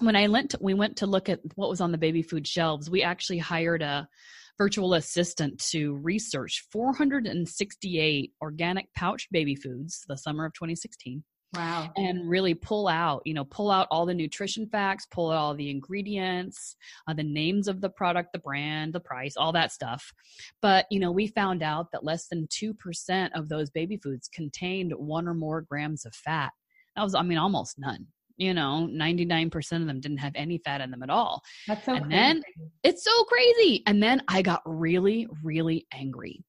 when 0.00 0.16
I 0.16 0.28
went 0.28 0.50
to, 0.50 0.58
we 0.60 0.74
went 0.74 0.96
to 0.98 1.06
look 1.06 1.28
at 1.28 1.40
what 1.56 1.70
was 1.70 1.80
on 1.80 1.92
the 1.92 1.98
baby 1.98 2.22
food 2.22 2.46
shelves, 2.46 2.90
we 2.90 3.02
actually 3.02 3.38
hired 3.38 3.82
a 3.82 4.08
virtual 4.56 4.94
assistant 4.94 5.58
to 5.70 5.94
research 5.96 6.64
468 6.72 8.32
organic 8.42 8.92
pouch 8.94 9.28
baby 9.30 9.54
foods 9.54 10.04
the 10.08 10.16
summer 10.16 10.44
of 10.44 10.52
2016 10.54 11.22
Wow. 11.54 11.90
And 11.96 12.28
really 12.28 12.54
pull 12.54 12.88
out, 12.88 13.22
you 13.24 13.32
know, 13.32 13.44
pull 13.44 13.70
out 13.70 13.88
all 13.90 14.04
the 14.04 14.14
nutrition 14.14 14.68
facts, 14.68 15.06
pull 15.10 15.30
out 15.30 15.38
all 15.38 15.54
the 15.54 15.70
ingredients, 15.70 16.76
uh, 17.06 17.14
the 17.14 17.22
names 17.22 17.68
of 17.68 17.80
the 17.80 17.88
product, 17.88 18.32
the 18.32 18.38
brand, 18.38 18.92
the 18.92 19.00
price, 19.00 19.34
all 19.36 19.52
that 19.52 19.72
stuff. 19.72 20.12
But, 20.60 20.86
you 20.90 21.00
know, 21.00 21.10
we 21.10 21.26
found 21.28 21.62
out 21.62 21.90
that 21.92 22.04
less 22.04 22.28
than 22.28 22.48
2% 22.48 23.30
of 23.34 23.48
those 23.48 23.70
baby 23.70 23.96
foods 23.96 24.28
contained 24.28 24.92
one 24.94 25.26
or 25.26 25.34
more 25.34 25.62
grams 25.62 26.04
of 26.04 26.14
fat. 26.14 26.52
That 26.96 27.02
was, 27.02 27.14
I 27.14 27.22
mean, 27.22 27.38
almost 27.38 27.78
none 27.78 28.08
you 28.38 28.54
know 28.54 28.88
99% 28.90 29.56
of 29.80 29.86
them 29.86 30.00
didn't 30.00 30.18
have 30.18 30.32
any 30.34 30.58
fat 30.58 30.80
in 30.80 30.90
them 30.90 31.02
at 31.02 31.10
all 31.10 31.42
That's 31.66 31.84
so 31.84 31.94
and 31.94 32.04
crazy. 32.04 32.16
then 32.16 32.42
it's 32.84 33.04
so 33.04 33.24
crazy 33.24 33.82
and 33.84 34.02
then 34.02 34.22
i 34.28 34.42
got 34.42 34.62
really 34.64 35.26
really 35.42 35.86
angry 35.92 36.44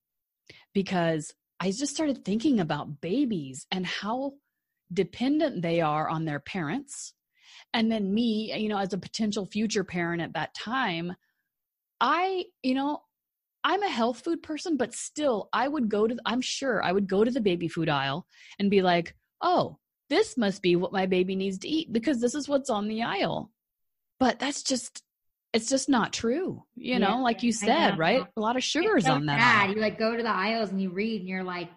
because 0.73 1.33
i 1.59 1.71
just 1.71 1.93
started 1.93 2.23
thinking 2.23 2.59
about 2.59 3.01
babies 3.01 3.65
and 3.71 3.85
how 3.85 4.33
dependent 4.91 5.61
they 5.61 5.81
are 5.81 6.09
on 6.09 6.25
their 6.25 6.39
parents. 6.39 7.13
And 7.73 7.91
then 7.91 8.13
me 8.13 8.53
you 8.57 8.69
know 8.69 8.77
as 8.77 8.93
a 8.93 8.97
potential 8.97 9.45
future 9.45 9.83
parent 9.83 10.21
at 10.21 10.33
that 10.33 10.53
time 10.55 11.15
i 12.01 12.45
you 12.63 12.73
know 12.73 13.03
i'm 13.63 13.83
a 13.83 13.89
health 13.89 14.21
food 14.21 14.41
person 14.41 14.77
but 14.77 14.95
still 14.95 15.49
i 15.53 15.67
would 15.67 15.89
go 15.89 16.07
to 16.07 16.15
i'm 16.25 16.41
sure 16.41 16.81
i 16.83 16.91
would 16.91 17.07
go 17.07 17.23
to 17.23 17.29
the 17.29 17.41
baby 17.41 17.67
food 17.67 17.89
aisle 17.89 18.25
and 18.57 18.71
be 18.71 18.81
like 18.81 19.13
oh 19.41 19.77
this 20.09 20.37
must 20.37 20.61
be 20.61 20.75
what 20.75 20.91
my 20.91 21.05
baby 21.05 21.35
needs 21.35 21.59
to 21.59 21.67
eat 21.67 21.93
because 21.93 22.19
this 22.19 22.33
is 22.35 22.49
what's 22.49 22.69
on 22.69 22.87
the 22.87 23.03
aisle. 23.03 23.51
But 24.19 24.39
that's 24.39 24.63
just 24.63 25.03
it's 25.51 25.69
just 25.69 25.89
not 25.89 26.13
true 26.13 26.63
you 26.75 26.99
Yeah, 26.99 27.09
know 27.09 27.23
like 27.23 27.41
you 27.41 27.51
said 27.51 27.97
right? 27.97 28.25
A 28.37 28.39
lot 28.39 28.55
of 28.55 28.63
sugars 28.63 29.05
so 29.05 29.13
on 29.13 29.25
that 29.27 29.39
aisle. 29.39 29.75
You 29.75 29.81
like 29.81 29.97
go 29.97 30.15
to 30.15 30.21
the 30.21 30.29
aisles 30.29 30.71
and 30.71 30.81
you 30.81 30.89
read 30.89 31.21
and 31.21 31.29
you're 31.29 31.43
like, 31.43 31.69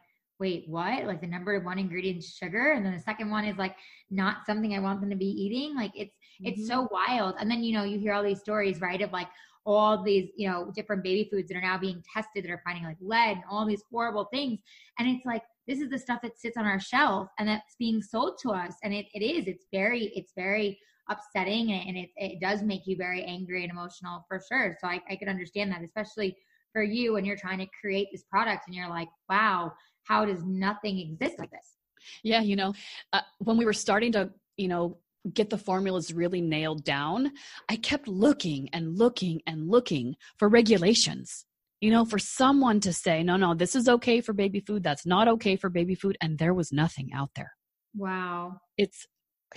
wait, 0.42 0.64
what? 0.68 1.04
Like 1.04 1.20
the 1.20 1.26
number 1.28 1.58
one 1.60 1.78
ingredient 1.78 2.18
is 2.18 2.34
sugar, 2.34 2.72
and 2.72 2.84
then 2.84 2.92
the 2.94 3.00
second 3.00 3.30
one 3.30 3.44
is 3.44 3.56
like 3.56 3.76
not 4.10 4.44
something 4.44 4.74
I 4.74 4.80
want 4.80 5.00
them 5.00 5.10
to 5.10 5.16
be 5.16 5.30
eating. 5.44 5.76
Like 5.76 5.92
it's 5.94 6.16
it's 6.42 6.62
Mhm. 6.62 6.66
so 6.66 6.88
wild. 6.90 7.36
And 7.38 7.48
then 7.48 7.62
you 7.62 7.72
know 7.72 7.84
you 7.84 7.98
hear 8.00 8.12
all 8.12 8.24
these 8.24 8.40
stories, 8.40 8.80
right, 8.80 9.00
of 9.00 9.12
like 9.12 9.28
all 9.64 10.02
these 10.02 10.30
you 10.36 10.48
know 10.48 10.72
different 10.74 11.04
baby 11.04 11.28
foods 11.30 11.48
that 11.48 11.56
are 11.56 11.68
now 11.70 11.78
being 11.78 12.02
tested 12.12 12.42
that 12.44 12.50
are 12.50 12.62
finding 12.66 12.84
like 12.84 12.96
lead 13.00 13.36
and 13.36 13.44
all 13.48 13.64
these 13.64 13.84
horrible 13.90 14.24
things. 14.32 14.58
And 14.98 15.08
it's 15.08 15.24
like 15.24 15.44
this 15.68 15.80
is 15.80 15.90
the 15.90 15.98
stuff 15.98 16.20
that 16.22 16.40
sits 16.40 16.56
on 16.56 16.66
our 16.66 16.80
shelf 16.80 17.28
and 17.38 17.48
that's 17.48 17.76
being 17.78 18.02
sold 18.02 18.38
to 18.42 18.50
us. 18.50 18.74
And 18.82 18.92
it, 18.92 19.06
it 19.14 19.22
is. 19.22 19.46
It's 19.46 19.66
very 19.72 20.06
it's 20.16 20.32
very 20.34 20.76
upsetting 21.08 21.72
and, 21.72 21.88
and 21.88 21.96
it, 21.98 22.10
it 22.16 22.40
does 22.40 22.62
make 22.62 22.82
you 22.86 22.96
very 22.96 23.22
angry 23.24 23.62
and 23.62 23.72
emotional 23.72 24.24
for 24.28 24.40
sure. 24.48 24.76
So 24.80 24.88
I, 24.88 25.00
I 25.08 25.16
could 25.16 25.28
understand 25.28 25.70
that, 25.70 25.82
especially 25.82 26.36
for 26.72 26.82
you 26.82 27.12
when 27.12 27.24
you're 27.24 27.36
trying 27.36 27.58
to 27.58 27.66
create 27.80 28.08
this 28.10 28.24
product 28.24 28.64
and 28.66 28.74
you're 28.74 28.88
like, 28.88 29.08
wow, 29.28 29.72
how 30.04 30.24
does 30.24 30.42
nothing 30.44 30.98
exist 30.98 31.38
like 31.38 31.50
this? 31.50 31.76
Yeah, 32.22 32.40
you 32.40 32.56
know, 32.56 32.74
uh, 33.12 33.20
when 33.38 33.56
we 33.56 33.64
were 33.64 33.72
starting 33.72 34.12
to, 34.12 34.30
you 34.56 34.68
know, 34.68 34.98
get 35.32 35.50
the 35.50 35.58
formulas 35.58 36.12
really 36.12 36.40
nailed 36.40 36.84
down, 36.84 37.32
I 37.68 37.76
kept 37.76 38.08
looking 38.08 38.68
and 38.72 38.98
looking 38.98 39.40
and 39.46 39.68
looking 39.68 40.16
for 40.38 40.48
regulations. 40.48 41.46
You 41.80 41.90
know, 41.90 42.04
for 42.04 42.18
someone 42.18 42.78
to 42.80 42.92
say, 42.92 43.22
no, 43.24 43.36
no, 43.36 43.54
this 43.54 43.74
is 43.74 43.88
okay 43.88 44.20
for 44.20 44.32
baby 44.32 44.60
food, 44.60 44.84
that's 44.84 45.04
not 45.04 45.26
okay 45.28 45.56
for 45.56 45.68
baby 45.68 45.94
food. 45.94 46.16
And 46.20 46.38
there 46.38 46.54
was 46.54 46.72
nothing 46.72 47.10
out 47.12 47.30
there. 47.34 47.52
Wow. 47.96 48.60
It's 48.78 49.06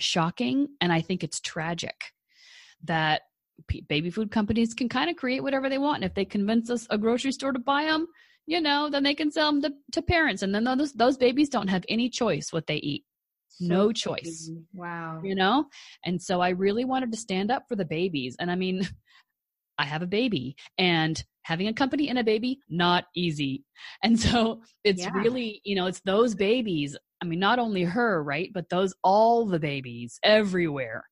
shocking. 0.00 0.68
And 0.80 0.92
I 0.92 1.00
think 1.00 1.22
it's 1.22 1.40
tragic 1.40 1.94
that 2.82 3.22
p- 3.68 3.84
baby 3.88 4.10
food 4.10 4.30
companies 4.30 4.74
can 4.74 4.88
kind 4.88 5.08
of 5.08 5.16
create 5.16 5.42
whatever 5.42 5.68
they 5.68 5.78
want. 5.78 5.96
And 5.96 6.04
if 6.04 6.14
they 6.14 6.24
convince 6.24 6.68
us 6.68 6.86
a 6.90 6.98
grocery 6.98 7.32
store 7.32 7.52
to 7.52 7.60
buy 7.60 7.84
them, 7.84 8.08
you 8.46 8.60
know, 8.60 8.88
then 8.90 9.02
they 9.02 9.14
can 9.14 9.30
sell 9.30 9.52
them 9.52 9.62
to, 9.62 9.72
to 9.92 10.02
parents. 10.02 10.42
And 10.42 10.54
then 10.54 10.64
those, 10.64 10.92
those 10.92 11.16
babies 11.16 11.48
don't 11.48 11.68
have 11.68 11.84
any 11.88 12.08
choice 12.08 12.52
what 12.52 12.66
they 12.66 12.76
eat 12.76 13.04
no 13.60 13.92
choice 13.92 14.20
crazy. 14.22 14.62
Wow. 14.74 15.20
you 15.24 15.34
know 15.34 15.66
and 16.04 16.20
so 16.20 16.40
i 16.40 16.50
really 16.50 16.84
wanted 16.84 17.10
to 17.12 17.18
stand 17.18 17.50
up 17.50 17.64
for 17.68 17.76
the 17.76 17.84
babies 17.84 18.36
and 18.38 18.50
i 18.50 18.54
mean 18.54 18.86
i 19.78 19.84
have 19.84 20.02
a 20.02 20.06
baby 20.06 20.56
and 20.78 21.22
having 21.42 21.68
a 21.68 21.72
company 21.72 22.08
and 22.08 22.18
a 22.18 22.24
baby 22.24 22.58
not 22.68 23.04
easy 23.14 23.64
and 24.02 24.18
so 24.18 24.60
it's 24.84 25.02
Yeah. 25.02 25.12
really 25.14 25.60
you 25.64 25.74
know 25.76 25.86
it's 25.86 26.00
those 26.00 26.34
babies 26.34 26.96
i 27.22 27.24
mean 27.24 27.38
not 27.38 27.58
only 27.58 27.82
her 27.84 28.22
right 28.22 28.50
but 28.52 28.68
those 28.68 28.94
all 29.02 29.46
the 29.46 29.58
babies 29.58 30.18
everywhere 30.22 31.04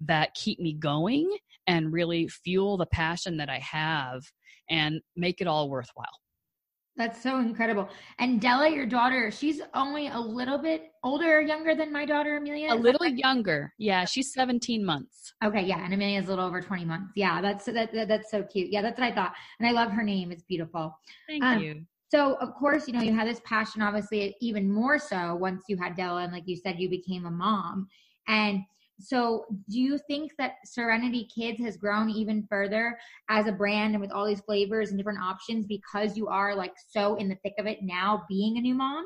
that 0.00 0.34
keep 0.34 0.58
me 0.58 0.72
going 0.72 1.30
and 1.66 1.92
really 1.92 2.28
fuel 2.28 2.76
the 2.78 2.86
passion 2.86 3.36
that 3.38 3.50
i 3.50 3.58
have 3.58 4.22
and 4.70 5.00
make 5.16 5.40
it 5.40 5.46
all 5.46 5.68
worthwhile 5.68 6.06
That's 7.00 7.22
so 7.22 7.38
incredible. 7.38 7.88
And 8.18 8.40
Della, 8.40 8.68
your 8.68 8.84
daughter, 8.84 9.30
she's 9.30 9.62
only 9.72 10.08
a 10.08 10.18
little 10.18 10.58
bit 10.58 10.92
older 11.02 11.38
or 11.38 11.40
younger 11.40 11.74
than 11.74 11.90
my 11.90 12.04
daughter, 12.04 12.36
Amelia. 12.36 12.72
a 12.72 12.74
little 12.74 13.06
right? 13.06 13.16
younger 13.16 13.72
yeah 13.78 14.04
she's 14.04 14.34
17 14.34 14.84
months 14.84 15.32
Okay, 15.42 15.62
yeah, 15.62 15.82
and 15.82 15.94
Amelia's 15.94 16.26
a 16.26 16.28
little 16.28 16.44
over 16.44 16.60
20 16.60 16.84
months. 16.84 17.12
Yeah, 17.16 17.40
that's 17.40 17.64
that, 17.64 17.94
that 17.94 18.08
that's 18.08 18.30
so 18.30 18.42
cute. 18.42 18.70
Yeah, 18.70 18.82
that's 18.82 18.98
what 19.00 19.10
I 19.10 19.14
thought. 19.14 19.32
And 19.58 19.66
I 19.66 19.72
love 19.72 19.90
her 19.90 20.02
name. 20.02 20.30
It's 20.30 20.42
beautiful. 20.42 20.94
thank 21.26 21.42
Um, 21.42 21.62
you 21.62 21.86
So, 22.10 22.34
of 22.34 22.54
course, 22.54 22.86
you 22.86 22.92
know, 22.92 23.00
you 23.00 23.14
had 23.14 23.26
this 23.26 23.40
passion, 23.44 23.80
obviously, 23.80 24.36
even 24.42 24.70
more 24.70 24.98
so 24.98 25.34
once 25.36 25.62
you 25.68 25.78
had 25.78 25.96
Della, 25.96 26.24
and 26.24 26.32
like 26.32 26.46
you 26.46 26.56
said, 26.56 26.78
you 26.78 26.90
became 26.90 27.24
a 27.24 27.30
mom. 27.30 27.88
And 28.28 28.60
so, 29.00 29.46
do 29.68 29.80
you 29.80 29.98
think 29.98 30.32
that 30.38 30.54
Serenity 30.64 31.28
Kids 31.34 31.60
has 31.60 31.76
grown 31.76 32.10
even 32.10 32.46
further 32.48 32.98
as 33.28 33.46
a 33.46 33.52
brand 33.52 33.94
and 33.94 34.00
with 34.00 34.12
all 34.12 34.26
these 34.26 34.40
flavors 34.40 34.90
and 34.90 34.98
different 34.98 35.20
options 35.20 35.66
because 35.66 36.16
you 36.16 36.28
are 36.28 36.54
like 36.54 36.74
so 36.88 37.14
in 37.16 37.28
the 37.28 37.36
thick 37.42 37.54
of 37.58 37.66
it 37.66 37.78
now, 37.82 38.24
being 38.28 38.58
a 38.58 38.60
new 38.60 38.74
mom? 38.74 39.04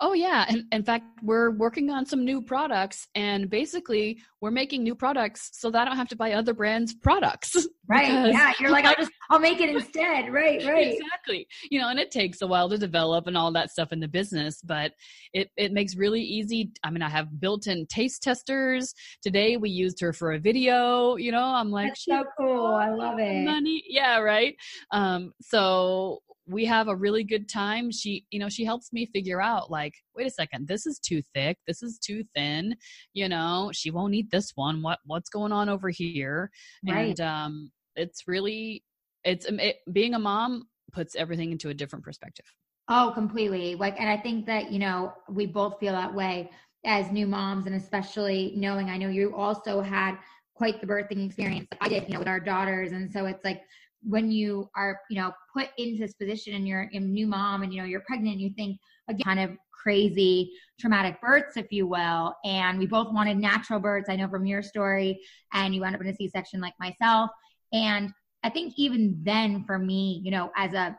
Oh 0.00 0.12
yeah, 0.12 0.46
and 0.48 0.64
in 0.72 0.82
fact, 0.82 1.04
we're 1.22 1.50
working 1.50 1.90
on 1.90 2.06
some 2.06 2.24
new 2.24 2.40
products, 2.42 3.08
and 3.14 3.48
basically, 3.48 4.18
we're 4.40 4.50
making 4.50 4.82
new 4.82 4.94
products 4.94 5.50
so 5.52 5.70
that 5.70 5.82
I 5.82 5.84
don't 5.86 5.96
have 5.96 6.08
to 6.08 6.16
buy 6.16 6.32
other 6.32 6.54
brands' 6.54 6.94
products. 6.94 7.54
Right. 7.86 8.08
Yeah. 8.08 8.50
You're 8.58 8.70
like, 8.70 8.86
I'll 8.86 8.94
just, 8.94 9.10
I'll 9.28 9.38
make 9.38 9.60
it 9.60 9.68
instead. 9.68 10.32
Right. 10.32 10.64
Right. 10.66 10.94
Exactly. 10.94 11.46
You 11.70 11.80
know, 11.80 11.90
and 11.90 11.98
it 11.98 12.10
takes 12.10 12.40
a 12.40 12.46
while 12.46 12.66
to 12.70 12.78
develop 12.78 13.26
and 13.26 13.36
all 13.36 13.52
that 13.52 13.70
stuff 13.70 13.92
in 13.92 14.00
the 14.00 14.08
business, 14.08 14.62
but 14.62 14.92
it 15.34 15.50
it 15.58 15.70
makes 15.70 15.94
really 15.94 16.22
easy. 16.22 16.72
I 16.82 16.88
mean, 16.90 17.02
I 17.02 17.10
have 17.10 17.40
built-in 17.40 17.84
taste 17.86 18.22
testers. 18.22 18.94
Today 19.22 19.58
we 19.58 19.68
used 19.68 20.00
her 20.00 20.14
for 20.14 20.32
a 20.32 20.38
video. 20.38 21.16
You 21.16 21.32
know, 21.32 21.44
I'm 21.44 21.70
like, 21.70 21.88
That's 21.88 22.04
so 22.06 22.24
cool. 22.38 22.74
I 22.74 22.88
love 22.88 23.18
it. 23.18 23.44
money. 23.44 23.84
Yeah, 23.86 24.18
right. 24.20 24.56
Um, 24.90 25.34
so 25.42 26.22
we 26.46 26.64
have 26.64 26.88
a 26.88 26.96
really 26.96 27.24
good 27.24 27.48
time. 27.48 27.90
She, 27.90 28.26
you 28.30 28.38
know, 28.38 28.48
she 28.48 28.64
helps 28.64 28.92
me 28.92 29.06
figure 29.06 29.40
out 29.40 29.70
like, 29.70 29.94
wait 30.14 30.26
a 30.26 30.30
second, 30.30 30.68
this 30.68 30.86
is 30.86 30.98
too 30.98 31.22
thick, 31.34 31.58
this 31.66 31.82
is 31.82 31.98
too 31.98 32.24
thin, 32.34 32.76
you 33.14 33.28
know, 33.28 33.70
she 33.72 33.90
won't 33.90 34.14
eat 34.14 34.30
this 34.30 34.52
one. 34.54 34.82
What 34.82 34.98
what's 35.06 35.30
going 35.30 35.52
on 35.52 35.68
over 35.68 35.88
here? 35.88 36.50
Right. 36.86 37.18
And 37.18 37.20
um 37.20 37.70
it's 37.96 38.24
really 38.26 38.82
it's 39.24 39.48
um, 39.48 39.58
it, 39.58 39.76
being 39.92 40.14
a 40.14 40.18
mom 40.18 40.68
puts 40.92 41.16
everything 41.16 41.52
into 41.52 41.70
a 41.70 41.74
different 41.74 42.04
perspective. 42.04 42.46
Oh, 42.88 43.12
completely. 43.14 43.74
Like, 43.74 43.98
and 43.98 44.10
I 44.10 44.16
think 44.18 44.44
that, 44.46 44.70
you 44.70 44.78
know, 44.78 45.14
we 45.30 45.46
both 45.46 45.80
feel 45.80 45.94
that 45.94 46.14
way 46.14 46.50
as 46.84 47.10
new 47.10 47.26
moms, 47.26 47.66
and 47.66 47.74
especially 47.74 48.52
knowing 48.56 48.90
I 48.90 48.98
know 48.98 49.08
you 49.08 49.34
also 49.34 49.80
had 49.80 50.18
quite 50.54 50.80
the 50.80 50.86
birthing 50.86 51.24
experience 51.26 51.66
I 51.80 51.88
did, 51.88 52.04
you 52.06 52.12
know, 52.12 52.18
with 52.18 52.28
our 52.28 52.38
daughters. 52.40 52.92
And 52.92 53.10
so 53.10 53.26
it's 53.26 53.44
like 53.44 53.62
when 54.06 54.30
you 54.30 54.68
are, 54.76 55.00
you 55.10 55.20
know, 55.20 55.32
put 55.52 55.68
into 55.78 55.98
this 55.98 56.14
position 56.14 56.54
and 56.54 56.68
you're 56.68 56.88
a 56.92 56.98
new 56.98 57.26
mom 57.26 57.62
and, 57.62 57.72
you 57.72 57.80
know, 57.80 57.86
you're 57.86 58.02
pregnant, 58.06 58.34
and 58.34 58.40
you 58.40 58.50
think, 58.56 58.78
again, 59.08 59.24
kind 59.24 59.40
of 59.40 59.56
crazy 59.70 60.50
traumatic 60.80 61.20
births, 61.20 61.56
if 61.56 61.66
you 61.70 61.86
will. 61.86 62.34
And 62.44 62.78
we 62.78 62.86
both 62.86 63.12
wanted 63.12 63.36
natural 63.36 63.80
births. 63.80 64.08
I 64.08 64.16
know 64.16 64.28
from 64.28 64.46
your 64.46 64.62
story, 64.62 65.20
and 65.52 65.74
you 65.74 65.80
wound 65.80 65.94
up 65.94 66.00
in 66.00 66.08
a 66.08 66.14
C 66.14 66.28
section 66.28 66.60
like 66.60 66.74
myself. 66.80 67.30
And 67.72 68.10
I 68.42 68.50
think 68.50 68.74
even 68.76 69.18
then, 69.22 69.64
for 69.64 69.78
me, 69.78 70.20
you 70.24 70.30
know, 70.30 70.50
as 70.56 70.74
a 70.74 70.96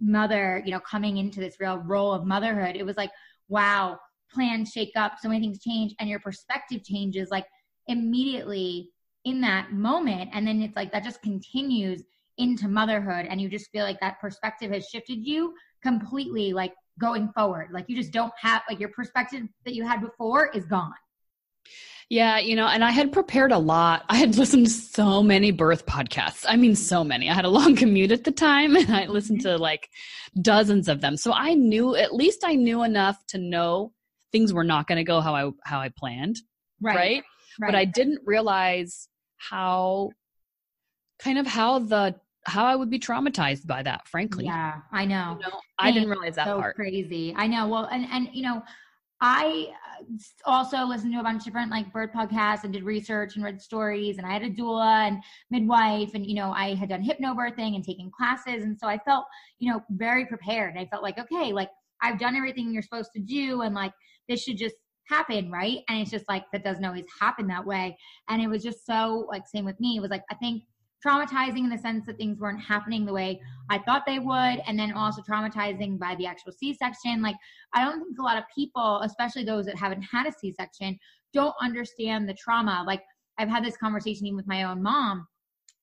mother, 0.00 0.62
you 0.64 0.70
know, 0.70 0.80
coming 0.80 1.16
into 1.16 1.40
this 1.40 1.56
real 1.60 1.78
role 1.78 2.12
of 2.12 2.24
motherhood, 2.24 2.76
it 2.76 2.84
was 2.86 2.96
like, 2.96 3.10
wow, 3.48 3.98
plans 4.32 4.70
shake 4.70 4.92
up, 4.96 5.14
so 5.20 5.28
many 5.28 5.40
things 5.40 5.60
change, 5.60 5.94
and 5.98 6.08
your 6.08 6.20
perspective 6.20 6.82
changes 6.84 7.28
like 7.30 7.46
immediately 7.88 8.90
in 9.24 9.40
that 9.40 9.72
moment. 9.72 10.30
And 10.32 10.46
then 10.46 10.62
it's 10.62 10.76
like 10.76 10.92
that 10.92 11.04
just 11.04 11.22
continues 11.22 12.02
into 12.38 12.68
motherhood, 12.68 13.26
and 13.28 13.40
you 13.40 13.48
just 13.48 13.70
feel 13.70 13.84
like 13.84 14.00
that 14.00 14.20
perspective 14.20 14.72
has 14.72 14.86
shifted 14.86 15.24
you 15.24 15.54
completely, 15.82 16.52
like 16.52 16.72
going 17.00 17.30
forward. 17.34 17.68
Like 17.72 17.86
you 17.88 17.96
just 17.96 18.12
don't 18.12 18.32
have, 18.40 18.62
like 18.68 18.80
your 18.80 18.90
perspective 18.90 19.42
that 19.64 19.74
you 19.74 19.86
had 19.86 20.00
before 20.00 20.50
is 20.54 20.64
gone. 20.66 20.92
Yeah, 22.10 22.38
you 22.38 22.54
know, 22.54 22.66
and 22.66 22.84
I 22.84 22.90
had 22.90 23.12
prepared 23.12 23.50
a 23.50 23.58
lot. 23.58 24.04
I 24.08 24.16
had 24.16 24.36
listened 24.36 24.66
to 24.66 24.72
so 24.72 25.22
many 25.22 25.50
birth 25.50 25.86
podcasts. 25.86 26.44
I 26.46 26.56
mean, 26.56 26.76
so 26.76 27.02
many. 27.02 27.30
I 27.30 27.34
had 27.34 27.46
a 27.46 27.50
long 27.50 27.76
commute 27.82 28.12
at 28.12 28.24
the 28.24 28.30
time 28.30 28.76
and 28.76 28.94
I 28.94 29.06
listened 29.06 29.40
to 29.42 29.56
like 29.56 29.88
dozens 30.40 30.88
of 30.88 31.00
them. 31.00 31.16
So 31.16 31.32
I 31.32 31.54
knew, 31.54 31.96
at 31.96 32.14
least 32.14 32.44
I 32.44 32.54
knew 32.54 32.82
enough 32.82 33.24
to 33.28 33.38
know 33.38 33.92
things 34.32 34.52
were 34.52 34.64
not 34.64 34.86
going 34.86 34.96
to 34.96 35.04
go 35.04 35.20
how 35.20 35.34
I 35.34 35.50
how 35.64 35.80
I 35.80 35.90
planned, 35.96 36.36
right? 36.80 36.94
Right. 36.96 37.22
But 37.58 37.74
I 37.76 37.84
didn't 37.84 38.20
realize 38.24 39.08
how 39.36 40.10
kind 41.20 41.38
of 41.38 41.46
how 41.46 41.78
the 41.78 42.16
how 42.46 42.64
I 42.64 42.76
would 42.76 42.90
be 42.90 42.98
traumatized 42.98 43.66
by 43.66 43.82
that, 43.82 44.06
frankly. 44.08 44.44
Yeah, 44.44 44.80
I 44.92 45.04
know. 45.04 45.38
You 45.40 45.48
know, 45.48 45.60
I 45.78 45.90
didn't 45.90 46.10
realize 46.10 46.36
that 46.36 46.46
so 46.46 46.58
part. 46.58 46.76
crazy. 46.76 47.34
I 47.36 47.46
know. 47.46 47.66
Well, 47.66 47.86
and 47.86 48.06
and 48.10 48.28
you 48.32 48.42
know, 48.42 48.62
I 49.20 49.68
uh, 50.00 50.04
also 50.44 50.84
listened 50.84 51.12
to 51.14 51.20
a 51.20 51.22
bunch 51.22 51.40
of 51.40 51.44
different 51.44 51.70
like 51.70 51.92
birth 51.92 52.10
podcasts 52.12 52.64
and 52.64 52.72
did 52.72 52.84
research 52.84 53.36
and 53.36 53.44
read 53.44 53.60
stories. 53.60 54.18
And 54.18 54.26
I 54.26 54.32
had 54.32 54.42
a 54.42 54.50
doula 54.50 55.08
and 55.08 55.22
midwife, 55.50 56.14
and 56.14 56.26
you 56.26 56.34
know, 56.34 56.52
I 56.52 56.74
had 56.74 56.90
done 56.90 57.02
hypnobirthing 57.02 57.74
and 57.74 57.84
taken 57.84 58.10
classes, 58.10 58.64
and 58.64 58.78
so 58.78 58.86
I 58.86 58.98
felt 58.98 59.24
you 59.58 59.72
know 59.72 59.82
very 59.90 60.26
prepared. 60.26 60.76
I 60.76 60.86
felt 60.86 61.02
like 61.02 61.18
okay, 61.18 61.52
like 61.52 61.70
I've 62.02 62.18
done 62.18 62.36
everything 62.36 62.72
you're 62.72 62.82
supposed 62.82 63.12
to 63.14 63.20
do, 63.20 63.62
and 63.62 63.74
like 63.74 63.92
this 64.28 64.42
should 64.42 64.58
just 64.58 64.76
happen, 65.08 65.50
right? 65.50 65.78
And 65.88 66.00
it's 66.00 66.10
just 66.10 66.28
like 66.28 66.44
that 66.52 66.64
doesn't 66.64 66.84
always 66.84 67.06
happen 67.20 67.46
that 67.48 67.64
way. 67.64 67.96
And 68.28 68.42
it 68.42 68.48
was 68.48 68.62
just 68.62 68.86
so 68.86 69.26
like 69.28 69.46
same 69.46 69.64
with 69.64 69.78
me. 69.80 69.96
It 69.96 70.00
was 70.00 70.10
like 70.10 70.24
I 70.30 70.34
think 70.34 70.64
traumatizing 71.04 71.58
in 71.58 71.68
the 71.68 71.78
sense 71.78 72.06
that 72.06 72.16
things 72.16 72.38
weren't 72.38 72.60
happening 72.60 73.04
the 73.04 73.12
way 73.12 73.40
I 73.70 73.78
thought 73.78 74.04
they 74.06 74.18
would, 74.18 74.60
and 74.66 74.78
then 74.78 74.92
also 74.92 75.22
traumatizing 75.22 75.98
by 75.98 76.14
the 76.16 76.26
actual 76.26 76.52
C 76.52 76.74
section. 76.74 77.22
Like, 77.22 77.36
I 77.74 77.84
don't 77.84 78.00
think 78.00 78.18
a 78.18 78.22
lot 78.22 78.38
of 78.38 78.44
people, 78.54 79.00
especially 79.02 79.44
those 79.44 79.66
that 79.66 79.76
haven't 79.76 80.02
had 80.02 80.26
a 80.26 80.32
C 80.32 80.52
section, 80.52 80.98
don't 81.32 81.54
understand 81.60 82.28
the 82.28 82.34
trauma. 82.34 82.84
Like, 82.86 83.02
I've 83.38 83.48
had 83.48 83.64
this 83.64 83.76
conversation 83.76 84.26
even 84.26 84.36
with 84.36 84.46
my 84.46 84.64
own 84.64 84.82
mom 84.82 85.26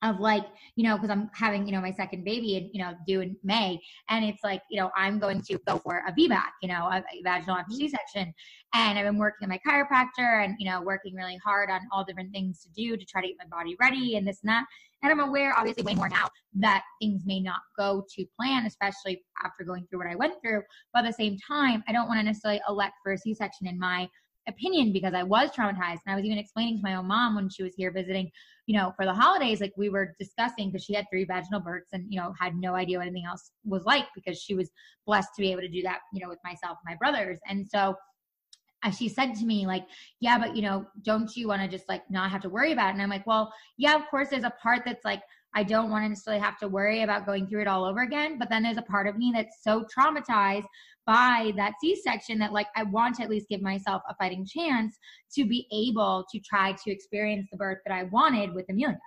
of 0.04 0.20
like, 0.20 0.46
you 0.76 0.84
know, 0.84 0.96
because 0.96 1.10
I'm 1.10 1.30
having, 1.34 1.66
you 1.66 1.74
know, 1.74 1.82
my 1.82 1.92
second 1.92 2.24
baby, 2.24 2.58
and 2.58 2.70
you 2.74 2.82
know, 2.82 2.94
due 3.06 3.22
in 3.22 3.36
May, 3.44 3.80
and 4.10 4.26
it's 4.26 4.44
like, 4.44 4.62
you 4.70 4.80
know, 4.80 4.90
I'm 4.96 5.20
going 5.20 5.42
to 5.44 5.60
go 5.68 5.78
for 5.78 6.04
a 6.08 6.12
VBAC, 6.12 6.42
you 6.62 6.70
know, 6.70 6.90
a 6.92 7.04
vaginal 7.24 7.56
mm-hmm. 7.56 7.62
after 7.62 7.76
C-section, 7.76 8.34
and 8.74 9.00
I've 9.00 9.06
been 9.06 9.18
working 9.18 9.48
with 9.48 9.50
my 9.50 9.60
chiropractor, 9.66 10.44
and 10.44 10.56
you 10.60 10.70
know, 10.70 10.82
working 10.82 11.16
really 11.16 11.38
hard 11.38 11.70
on 11.70 11.82
all 11.92 12.04
different 12.04 12.32
things 12.32 12.62
to 12.64 12.70
do 12.76 12.98
to 12.98 13.06
try 13.06 13.22
to 13.22 13.28
get 13.28 13.38
my 13.38 13.58
body 13.58 13.76
ready 13.80 14.16
and 14.16 14.28
this 14.28 14.40
and 14.44 14.50
that. 14.50 14.66
And 15.04 15.12
I'm 15.12 15.20
aware, 15.20 15.58
obviously, 15.58 15.84
way 15.84 15.96
more 15.96 16.10
now 16.10 16.30
that 16.60 16.84
things 17.02 17.24
may 17.26 17.40
not 17.40 17.60
go 17.78 18.06
to 18.16 18.26
plan, 18.40 18.66
especially 18.68 19.24
after 19.44 19.64
going 19.64 19.88
through 19.88 20.00
what 20.00 20.08
I 20.08 20.16
went 20.16 20.36
through. 20.42 20.62
But 20.94 21.06
at 21.06 21.08
the 21.08 21.14
same 21.14 21.38
time, 21.48 21.84
I 21.88 21.92
don't 21.92 22.08
want 22.08 22.20
to 22.20 22.24
necessarily 22.24 22.62
elect 22.70 22.94
for 23.04 23.14
a 23.14 23.18
C-section 23.18 23.66
in 23.66 23.80
my 23.80 24.08
opinion 24.48 24.92
because 24.92 25.14
I 25.14 25.24
was 25.24 25.52
traumatized. 25.52 26.00
And 26.06 26.14
I 26.14 26.16
was 26.16 26.26
even 26.26 26.38
explaining 26.38 26.78
to 26.78 26.84
my 26.84 26.96
own 26.96 27.08
mom 27.08 27.36
when 27.36 27.50
she 27.50 27.64
was 27.64 27.76
here 27.76 27.92
visiting, 27.92 28.32
you 28.66 28.78
know, 28.78 28.94
for 28.96 29.06
the 29.06 29.14
holidays, 29.14 29.62
like 29.62 29.74
we 29.78 29.90
were 29.90 30.16
discussing 30.20 30.70
because 30.70 30.84
she 30.84 30.94
had 30.94 31.06
three 31.12 31.26
vaginal 31.26 31.60
births 31.60 31.90
and, 31.94 32.06
you 32.10 32.20
know, 32.20 32.34
had 32.40 32.56
no 32.56 32.76
idea 32.76 32.98
what 32.98 33.08
anything 33.08 33.26
else 33.28 33.52
was 33.66 33.84
like 33.86 34.06
because 34.16 34.42
she 34.42 34.54
was 34.54 34.70
blessed 35.06 35.30
to 35.36 35.42
be 35.42 35.52
able 35.52 35.62
to 35.62 35.70
do 35.70 35.82
that, 35.82 36.00
you 36.14 36.22
know, 36.22 36.30
with 36.30 36.40
myself 36.44 36.78
and 36.86 36.94
my 36.94 36.98
brothers. 36.98 37.40
And 37.48 37.68
so 37.68 37.96
as 38.84 38.98
she 38.98 39.08
said 39.08 39.36
to 39.36 39.46
me, 39.46 39.68
like, 39.68 39.86
yeah, 40.20 40.40
but 40.40 40.56
you 40.56 40.62
know, 40.64 40.86
don't 41.04 41.36
you 41.36 41.48
want 41.48 41.62
to 41.62 41.68
just 41.68 41.88
like 41.88 42.02
not 42.10 42.32
have 42.32 42.42
to 42.42 42.50
worry 42.50 42.72
about 42.72 42.90
it? 42.90 42.94
And 42.94 43.02
I'm 43.02 43.10
like, 43.10 43.28
well, 43.28 43.54
yeah, 43.78 43.96
of 43.96 44.08
course, 44.10 44.30
there's 44.30 44.44
a 44.44 44.54
part 44.62 44.82
that's 44.86 45.06
like, 45.06 45.22
I 45.54 45.64
don't 45.64 45.90
want 45.90 46.06
to 46.06 46.10
necessarily 46.10 46.42
have 46.42 46.58
to 46.60 46.68
worry 46.68 47.02
about 47.02 47.26
going 47.26 47.46
through 47.46 47.62
it 47.62 47.68
all 47.68 47.84
over 47.84 48.02
again. 48.02 48.40
But 48.40 48.50
then 48.50 48.64
there's 48.64 48.78
a 48.78 48.84
part 48.84 49.08
of 49.08 49.18
me 49.18 49.32
that's 49.36 49.64
so 49.64 49.86
traumatized 49.96 50.66
by 51.06 51.52
that 51.58 51.74
C-section 51.82 52.40
that 52.40 52.54
like 52.54 52.68
I 52.76 52.84
want 52.84 53.16
to 53.16 53.24
at 53.24 53.30
least 53.30 53.48
give 53.50 53.62
myself 53.62 54.02
a 54.10 54.16
fighting 54.16 54.46
chance 54.46 54.98
to 55.36 55.46
be 55.46 55.68
able 55.72 56.26
to 56.32 56.40
try 56.40 56.74
to 56.74 56.92
experience 56.92 57.48
the 57.52 57.58
birth 57.58 57.80
that 57.86 57.94
I 57.94 58.04
wanted 58.04 58.54
with 58.54 58.66
Amelia. 58.70 59.00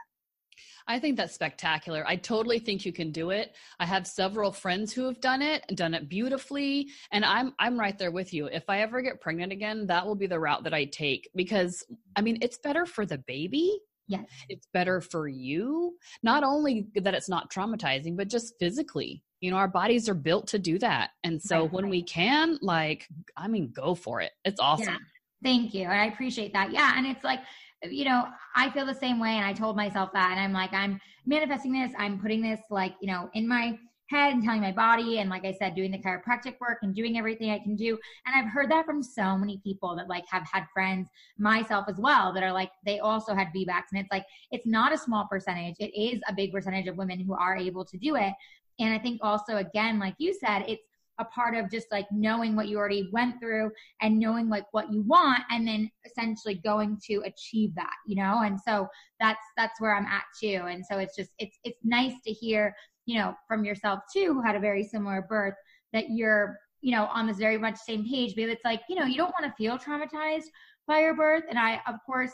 I 0.87 0.99
think 0.99 1.17
that's 1.17 1.35
spectacular. 1.35 2.05
I 2.07 2.17
totally 2.17 2.59
think 2.59 2.85
you 2.85 2.93
can 2.93 3.11
do 3.11 3.31
it. 3.31 3.55
I 3.81 3.87
have 3.87 4.07
several 4.07 4.53
friends 4.53 4.93
who 4.93 5.05
have 5.07 5.21
done 5.21 5.41
it 5.41 5.65
and 5.69 5.77
done 5.77 5.95
it 5.95 6.09
beautifully, 6.09 6.89
and 7.11 7.25
I'm 7.25 7.55
I'm 7.59 7.79
right 7.79 7.99
there 7.99 8.11
with 8.11 8.35
you. 8.35 8.47
If 8.47 8.65
I 8.69 8.81
ever 8.81 9.01
get 9.01 9.21
pregnant 9.21 9.53
again, 9.53 9.87
that 9.87 10.07
will 10.07 10.15
be 10.15 10.27
the 10.27 10.39
route 10.39 10.65
that 10.65 10.75
I 10.75 10.85
take 10.85 11.29
because 11.35 11.85
I 12.17 12.21
mean, 12.21 12.39
it's 12.43 12.59
better 12.59 12.87
for 12.87 13.07
the 13.07 13.19
baby. 13.19 13.79
Yes. 14.07 14.27
It's 14.51 14.69
better 14.75 15.01
for 15.01 15.29
you. 15.29 15.95
Not 16.23 16.45
only 16.45 16.89
that 16.97 17.15
it's 17.15 17.29
not 17.29 17.51
traumatizing, 17.51 18.17
but 18.17 18.29
just 18.29 18.55
physically. 18.61 19.23
You 19.45 19.51
know, 19.51 19.59
our 19.59 19.69
bodies 19.69 20.09
are 20.09 20.15
built 20.15 20.47
to 20.49 20.59
do 20.59 20.79
that. 20.79 21.11
And 21.23 21.41
so 21.41 21.61
right, 21.61 21.73
when 21.75 21.91
we 21.91 22.03
can, 22.03 22.59
like, 22.63 23.07
I 23.37 23.47
mean, 23.47 23.73
go 23.77 23.95
for 23.95 24.23
it. 24.23 24.33
It's 24.43 24.59
awesome. 24.59 24.87
Yeah. 24.89 24.97
Thank 25.43 25.75
you. 25.75 25.83
And 25.83 25.93
I 25.93 26.07
appreciate 26.07 26.55
that. 26.55 26.73
Yeah. 26.73 26.95
And 26.97 27.07
it's 27.07 27.23
like, 27.23 27.41
you 27.83 28.07
know, 28.07 28.25
I 28.57 28.71
feel 28.71 28.87
the 28.87 28.95
same 28.95 29.21
way. 29.21 29.33
And 29.33 29.45
I 29.45 29.53
told 29.53 29.77
myself 29.77 30.15
that. 30.15 30.31
And 30.31 30.41
I'm 30.41 30.55
like, 30.55 30.73
I'm 30.73 30.99
manifesting 31.27 31.75
this. 31.75 31.93
I'm 31.99 32.19
putting 32.19 32.41
this, 32.41 32.59
like, 32.71 32.95
you 33.03 33.07
know, 33.07 33.29
in 33.35 33.47
my 33.47 33.79
head 34.09 34.33
and 34.33 34.43
telling 34.43 34.63
my 34.63 34.73
body. 34.73 35.19
And 35.19 35.29
like 35.29 35.45
I 35.45 35.53
said, 35.53 35.75
doing 35.75 35.91
the 35.91 35.99
chiropractic 35.99 36.59
work 36.59 36.79
and 36.81 36.95
doing 36.95 37.19
everything 37.19 37.51
I 37.51 37.59
can 37.59 37.77
do. 37.77 37.99
And 38.25 38.35
I've 38.35 38.51
heard 38.51 38.71
that 38.71 38.87
from 38.87 39.03
so 39.03 39.37
many 39.37 39.61
people 39.63 39.95
that, 39.97 40.09
like, 40.09 40.25
have 40.31 40.47
had 40.51 40.65
friends, 40.73 41.11
myself 41.37 41.85
as 41.91 41.99
well, 41.99 42.33
that 42.33 42.43
are 42.43 42.53
like, 42.53 42.71
they 42.87 43.01
also 43.01 43.35
had 43.35 43.49
VBACs. 43.49 43.93
And 43.93 44.01
it's 44.01 44.11
like, 44.11 44.25
it's 44.51 44.67
not 44.67 44.95
a 44.95 44.99
small 44.99 45.27
percentage. 45.31 45.77
It 45.79 45.93
is 45.95 46.23
a 46.29 46.33
big 46.33 46.51
percentage 46.51 46.87
of 46.87 46.97
women 46.97 47.21
who 47.21 47.35
are 47.35 47.57
able 47.57 47.85
to 47.85 47.99
do 47.99 48.17
it. 48.17 48.33
And 48.79 48.93
I 48.93 48.99
think 48.99 49.21
also, 49.23 49.57
again, 49.57 49.99
like 49.99 50.15
you 50.19 50.35
said, 50.35 50.65
it's, 50.69 50.83
a 51.19 51.25
part 51.27 51.55
of 51.55 51.71
just 51.71 51.87
like 51.93 52.07
knowing 52.11 52.57
what 52.57 52.69
you 52.69 52.77
already 52.77 53.09
went 53.13 53.39
through 53.39 53.71
and 54.01 54.19
knowing 54.19 54.49
like 54.49 54.65
what 54.73 54.93
you 54.93 55.03
want 55.03 55.43
and 55.51 55.67
then 55.67 55.91
essentially 56.05 56.57
going 56.57 56.99
to 57.05 57.23
achieve 57.25 57.75
that 57.75 57.95
you 58.07 58.17
know? 58.17 58.43
And 58.45 58.59
so 58.61 58.89
that's 59.21 59.45
that's 59.57 59.81
where 59.81 59.95
i'm 59.95 60.07
at 60.07 60.25
too. 60.41 60.65
And 60.69 60.85
so 60.85 60.99
it's 60.99 61.17
just 61.17 61.31
it's 61.39 61.59
it's 61.65 61.79
nice 61.85 62.15
to 62.25 62.33
hear 62.33 62.75
you 63.07 63.19
know 63.19 63.35
from 63.47 63.65
yourself 63.65 64.01
too 64.13 64.35
who 64.35 64.43
had 64.43 64.57
a 64.57 64.61
very 64.61 64.83
similar 64.83 65.23
birth 65.29 65.55
that 65.93 66.11
you're 66.11 66.59
you 66.81 66.93
know 66.93 67.07
on 67.07 67.27
this 67.27 67.39
very 67.39 67.59
much 67.59 67.77
same 67.77 68.05
page 68.05 68.35
but 68.35 68.45
it's 68.45 68.65
like 68.65 68.81
you 68.89 68.97
know 68.97 69.05
you 69.05 69.17
don't 69.17 69.35
want 69.39 69.45
to 69.45 69.57
feel 69.57 69.79
traumatized 69.79 70.49
by 70.87 71.01
your 71.01 71.15
birth. 71.15 71.45
And 71.49 71.59
i 71.59 71.81
of 71.87 71.97
course 72.05 72.33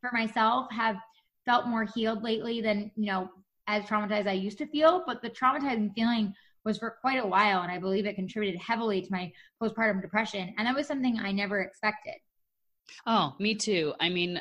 for 0.00 0.10
myself 0.12 0.70
have 0.70 0.96
felt 1.44 1.66
more 1.66 1.86
healed 1.94 2.22
lately 2.22 2.60
than 2.60 2.90
you 2.96 3.06
know 3.06 3.28
as 3.76 3.84
traumatized 3.84 4.26
i 4.26 4.32
used 4.32 4.58
to 4.58 4.66
feel 4.66 5.02
but 5.06 5.22
the 5.22 5.30
traumatizing 5.30 5.92
feeling 5.94 6.34
was 6.64 6.78
for 6.78 6.96
quite 7.00 7.22
a 7.22 7.26
while. 7.26 7.62
And 7.62 7.72
I 7.72 7.78
believe 7.78 8.06
it 8.06 8.16
contributed 8.16 8.60
heavily 8.60 9.02
to 9.02 9.08
my 9.10 9.32
postpartum 9.62 10.02
depression. 10.02 10.54
And 10.58 10.66
that 10.66 10.74
was 10.74 10.86
something 10.86 11.18
I 11.18 11.32
never 11.32 11.60
expected. 11.60 12.14
Oh, 13.06 13.34
me 13.38 13.54
too. 13.54 13.94
I 14.00 14.08
mean, 14.08 14.40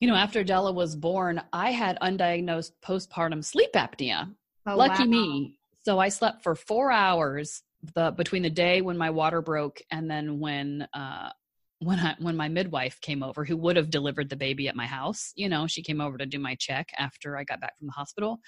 you 0.00 0.08
know, 0.08 0.14
after 0.14 0.42
Della 0.42 0.72
was 0.72 0.96
born, 0.96 1.40
I 1.52 1.70
had 1.70 1.98
undiagnosed 2.00 2.72
postpartum 2.84 3.44
sleep 3.44 3.72
apnea. 3.74 4.34
Oh, 4.66 4.76
Lucky 4.76 5.04
wow. 5.04 5.08
me. 5.08 5.58
So 5.84 5.98
I 5.98 6.08
slept 6.08 6.42
for 6.42 6.54
four 6.54 6.90
hours 6.90 7.62
the 7.94 8.10
between 8.10 8.42
the 8.42 8.50
day 8.50 8.80
when 8.80 8.98
my 8.98 9.10
water 9.10 9.40
broke 9.40 9.80
and 9.92 10.10
then 10.10 10.40
when 10.40 10.88
uh 10.92 11.30
when 11.80 12.00
I 12.00 12.16
when 12.18 12.36
my 12.36 12.48
midwife 12.48 13.00
came 13.00 13.22
over, 13.22 13.44
who 13.44 13.56
would 13.56 13.76
have 13.76 13.90
delivered 13.90 14.30
the 14.30 14.36
baby 14.36 14.66
at 14.66 14.74
my 14.74 14.86
house, 14.86 15.32
you 15.36 15.48
know, 15.48 15.68
she 15.68 15.82
came 15.82 16.00
over 16.00 16.18
to 16.18 16.26
do 16.26 16.38
my 16.38 16.56
check 16.58 16.88
after 16.98 17.36
I 17.36 17.44
got 17.44 17.60
back 17.60 17.78
from 17.78 17.86
the 17.86 17.92
hospital, 17.92 18.40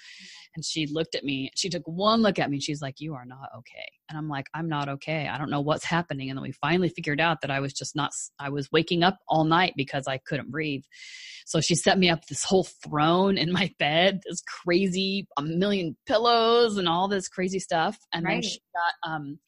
and 0.55 0.65
she 0.65 0.85
looked 0.85 1.15
at 1.15 1.23
me. 1.23 1.49
She 1.55 1.69
took 1.69 1.83
one 1.85 2.21
look 2.21 2.39
at 2.39 2.49
me. 2.49 2.59
she's 2.59 2.81
like, 2.81 2.95
"You 2.99 3.13
are 3.13 3.25
not 3.25 3.49
okay." 3.57 3.89
And 4.09 4.17
I'm 4.17 4.27
like, 4.27 4.47
"I'm 4.53 4.67
not 4.67 4.89
okay. 4.89 5.29
I 5.29 5.37
don't 5.37 5.49
know 5.49 5.61
what's 5.61 5.85
happening." 5.85 6.29
And 6.29 6.37
then 6.37 6.43
we 6.43 6.51
finally 6.51 6.89
figured 6.89 7.21
out 7.21 7.39
that 7.41 7.51
I 7.51 7.61
was 7.61 7.71
just 7.71 7.95
not. 7.95 8.11
I 8.37 8.49
was 8.49 8.69
waking 8.71 9.01
up 9.01 9.17
all 9.29 9.45
night 9.45 9.73
because 9.77 10.07
I 10.07 10.17
couldn't 10.17 10.51
breathe. 10.51 10.83
So 11.45 11.61
she 11.61 11.75
set 11.75 11.97
me 11.97 12.09
up 12.09 12.25
this 12.25 12.43
whole 12.43 12.67
throne 12.83 13.37
in 13.37 13.51
my 13.53 13.71
bed, 13.79 14.21
this 14.25 14.41
crazy 14.41 15.27
a 15.37 15.41
million 15.41 15.95
pillows 16.05 16.75
and 16.75 16.87
all 16.89 17.07
this 17.07 17.29
crazy 17.29 17.59
stuff. 17.59 17.97
And 18.13 18.25
right. 18.25 18.33
then 18.33 18.41
she 18.41 18.59
got 18.73 19.09
um, 19.09 19.39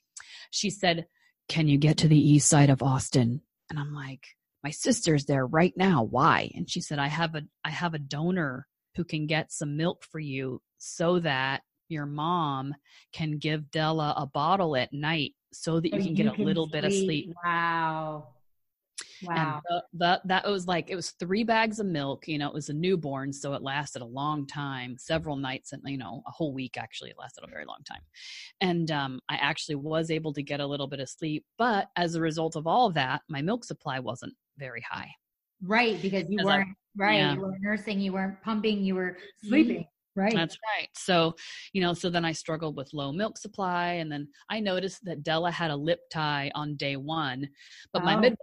she 0.51 0.69
said, 0.69 1.05
"Can 1.49 1.67
you 1.67 1.77
get 1.77 1.97
to 1.97 2.07
the 2.07 2.17
east 2.17 2.47
side 2.47 2.69
of 2.69 2.81
Austin?" 2.81 3.41
And 3.69 3.79
I'm 3.79 3.93
like, 3.93 4.25
my 4.63 4.71
sister's 4.71 5.25
there 5.25 5.45
right 5.45 5.73
now. 5.75 6.03
Why? 6.03 6.51
And 6.55 6.69
she 6.69 6.81
said, 6.81 6.99
I 6.99 7.07
have 7.07 7.35
a 7.35 7.41
I 7.65 7.69
have 7.69 7.93
a 7.93 7.99
donor 7.99 8.67
who 8.95 9.03
can 9.03 9.27
get 9.27 9.51
some 9.51 9.75
milk 9.75 10.03
for 10.09 10.19
you 10.19 10.61
so 10.77 11.19
that 11.19 11.63
your 11.89 12.05
mom 12.05 12.75
can 13.11 13.37
give 13.37 13.71
Della 13.71 14.13
a 14.17 14.25
bottle 14.25 14.75
at 14.75 14.93
night 14.93 15.33
so 15.51 15.79
that 15.79 15.93
you 15.93 16.01
can 16.01 16.13
get 16.13 16.27
a 16.27 16.41
little 16.41 16.65
sleep. 16.65 16.71
bit 16.73 16.85
of 16.85 16.93
sleep. 16.93 17.33
Wow. 17.43 18.27
Wow. 19.25 19.61
And 19.69 19.81
that 19.93 20.21
that 20.25 20.49
was 20.49 20.67
like 20.67 20.89
it 20.89 20.95
was 20.95 21.11
three 21.11 21.43
bags 21.43 21.79
of 21.79 21.85
milk. 21.85 22.27
You 22.27 22.37
know, 22.37 22.47
it 22.47 22.53
was 22.53 22.69
a 22.69 22.73
newborn, 22.73 23.33
so 23.33 23.53
it 23.53 23.61
lasted 23.61 24.01
a 24.01 24.05
long 24.05 24.45
time, 24.47 24.95
several 24.97 25.35
nights, 25.35 25.73
and 25.73 25.81
you 25.85 25.97
know, 25.97 26.23
a 26.27 26.31
whole 26.31 26.53
week. 26.53 26.77
Actually, 26.77 27.11
it 27.11 27.17
lasted 27.19 27.43
a 27.43 27.49
very 27.49 27.65
long 27.65 27.79
time. 27.87 28.01
And 28.61 28.89
um, 28.91 29.19
I 29.29 29.35
actually 29.35 29.75
was 29.75 30.11
able 30.11 30.33
to 30.33 30.43
get 30.43 30.59
a 30.59 30.67
little 30.67 30.87
bit 30.87 30.99
of 30.99 31.09
sleep, 31.09 31.45
but 31.57 31.89
as 31.95 32.15
a 32.15 32.21
result 32.21 32.55
of 32.55 32.67
all 32.67 32.87
of 32.87 32.93
that, 32.95 33.21
my 33.29 33.41
milk 33.41 33.65
supply 33.65 33.99
wasn't 33.99 34.33
very 34.57 34.83
high. 34.89 35.09
Right, 35.61 36.01
because 36.01 36.25
you 36.29 36.39
weren't 36.43 36.69
I, 36.69 36.73
right. 36.97 37.15
Yeah. 37.15 37.33
You 37.35 37.41
were 37.41 37.57
nursing, 37.59 37.99
you 37.99 38.13
weren't 38.13 38.41
pumping, 38.41 38.83
you 38.83 38.95
were 38.95 39.11
mm-hmm. 39.11 39.47
sleeping. 39.47 39.87
Right. 40.15 40.33
That's 40.33 40.57
right. 40.77 40.89
So, 40.93 41.35
you 41.71 41.81
know, 41.81 41.93
so 41.93 42.09
then 42.09 42.23
I 42.23 42.33
struggled 42.33 42.77
with 42.77 42.93
low 42.93 43.11
milk 43.11 43.37
supply. 43.37 43.93
And 43.93 44.11
then 44.11 44.27
I 44.47 44.59
noticed 44.59 45.03
that 45.05 45.23
Della 45.23 45.49
had 45.49 45.71
a 45.71 45.75
lip 45.75 46.01
tie 46.11 46.51
on 46.53 46.75
day 46.75 46.97
one, 46.97 47.49
but 47.93 48.03
oh. 48.03 48.05
my 48.05 48.15
midwife 48.15 48.37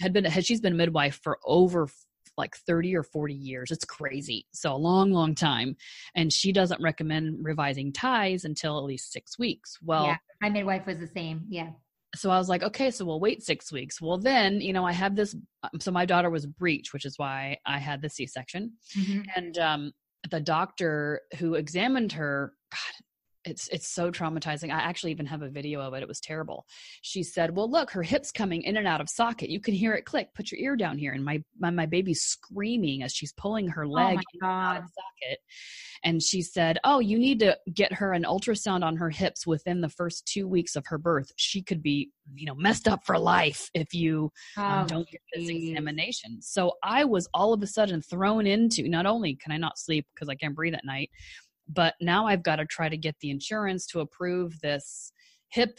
had 0.00 0.12
been 0.12 0.24
had 0.24 0.44
she's 0.44 0.60
been 0.60 0.76
midwife 0.76 1.20
for 1.22 1.38
over 1.44 1.88
like 2.36 2.56
30 2.56 2.96
or 2.96 3.02
40 3.02 3.34
years. 3.34 3.70
It's 3.70 3.84
crazy. 3.84 4.46
So 4.52 4.74
a 4.74 4.76
long, 4.76 5.12
long 5.12 5.34
time. 5.34 5.76
And 6.14 6.32
she 6.32 6.52
doesn't 6.52 6.82
recommend 6.82 7.38
revising 7.42 7.92
ties 7.92 8.44
until 8.44 8.78
at 8.78 8.84
least 8.84 9.12
six 9.12 9.38
weeks. 9.38 9.78
Well, 9.82 10.06
yeah, 10.06 10.16
my 10.42 10.50
midwife 10.50 10.86
was 10.86 10.98
the 10.98 11.06
same. 11.06 11.44
Yeah. 11.48 11.70
So 12.16 12.30
I 12.30 12.38
was 12.38 12.48
like, 12.48 12.62
okay, 12.62 12.90
so 12.90 13.04
we'll 13.04 13.20
wait 13.20 13.42
six 13.42 13.72
weeks. 13.72 14.00
Well, 14.00 14.18
then, 14.18 14.60
you 14.60 14.72
know, 14.72 14.84
I 14.84 14.92
have 14.92 15.16
this. 15.16 15.34
Um, 15.62 15.80
so 15.80 15.90
my 15.90 16.06
daughter 16.06 16.30
was 16.30 16.46
breech, 16.46 16.92
which 16.92 17.04
is 17.04 17.18
why 17.18 17.58
I 17.66 17.78
had 17.78 18.02
the 18.02 18.08
C 18.08 18.26
section. 18.26 18.72
Mm-hmm. 18.96 19.20
And 19.34 19.58
um, 19.58 19.92
the 20.30 20.40
doctor 20.40 21.22
who 21.38 21.54
examined 21.54 22.12
her, 22.12 22.52
God, 22.70 23.03
it's 23.44 23.68
it's 23.68 23.88
so 23.88 24.10
traumatizing. 24.10 24.72
I 24.72 24.80
actually 24.80 25.12
even 25.12 25.26
have 25.26 25.42
a 25.42 25.48
video 25.48 25.80
of 25.80 25.94
it. 25.94 26.02
It 26.02 26.08
was 26.08 26.20
terrible. 26.20 26.64
She 27.02 27.22
said, 27.22 27.54
"Well, 27.56 27.70
look, 27.70 27.90
her 27.90 28.02
hip's 28.02 28.32
coming 28.32 28.62
in 28.62 28.76
and 28.76 28.86
out 28.86 29.00
of 29.00 29.08
socket. 29.08 29.50
You 29.50 29.60
can 29.60 29.74
hear 29.74 29.94
it 29.94 30.04
click. 30.04 30.28
Put 30.34 30.50
your 30.50 30.60
ear 30.60 30.76
down 30.76 30.98
here." 30.98 31.12
And 31.12 31.24
my 31.24 31.42
my, 31.58 31.70
my 31.70 31.86
baby's 31.86 32.22
screaming 32.22 33.02
as 33.02 33.12
she's 33.12 33.32
pulling 33.32 33.68
her 33.68 33.84
oh 33.84 33.90
leg 33.90 34.18
oh 34.42 34.46
out 34.46 34.76
of 34.78 34.84
socket. 34.84 35.38
And 36.02 36.22
she 36.22 36.42
said, 36.42 36.78
"Oh, 36.84 37.00
you 37.00 37.18
need 37.18 37.40
to 37.40 37.56
get 37.72 37.92
her 37.92 38.12
an 38.12 38.24
ultrasound 38.24 38.82
on 38.82 38.96
her 38.96 39.10
hips 39.10 39.46
within 39.46 39.80
the 39.80 39.88
first 39.88 40.26
two 40.26 40.48
weeks 40.48 40.76
of 40.76 40.84
her 40.86 40.98
birth. 40.98 41.30
She 41.36 41.62
could 41.62 41.82
be, 41.82 42.10
you 42.34 42.46
know, 42.46 42.54
messed 42.54 42.88
up 42.88 43.04
for 43.04 43.18
life 43.18 43.68
if 43.74 43.94
you 43.94 44.30
um, 44.56 44.64
oh, 44.64 44.68
um, 44.80 44.86
don't 44.86 45.08
get 45.10 45.20
this 45.34 45.48
examination." 45.48 46.40
So 46.40 46.72
I 46.82 47.04
was 47.04 47.28
all 47.34 47.52
of 47.52 47.62
a 47.62 47.66
sudden 47.66 48.02
thrown 48.02 48.46
into 48.46 48.88
not 48.88 49.06
only 49.06 49.36
can 49.36 49.52
I 49.52 49.56
not 49.58 49.78
sleep 49.78 50.06
because 50.14 50.28
I 50.28 50.34
can't 50.34 50.54
breathe 50.54 50.74
at 50.74 50.84
night, 50.84 51.10
but 51.68 51.94
now 52.00 52.26
I've 52.26 52.42
got 52.42 52.56
to 52.56 52.66
try 52.66 52.88
to 52.88 52.96
get 52.96 53.16
the 53.20 53.30
insurance 53.30 53.86
to 53.88 54.00
approve 54.00 54.60
this 54.60 55.12
hip 55.48 55.78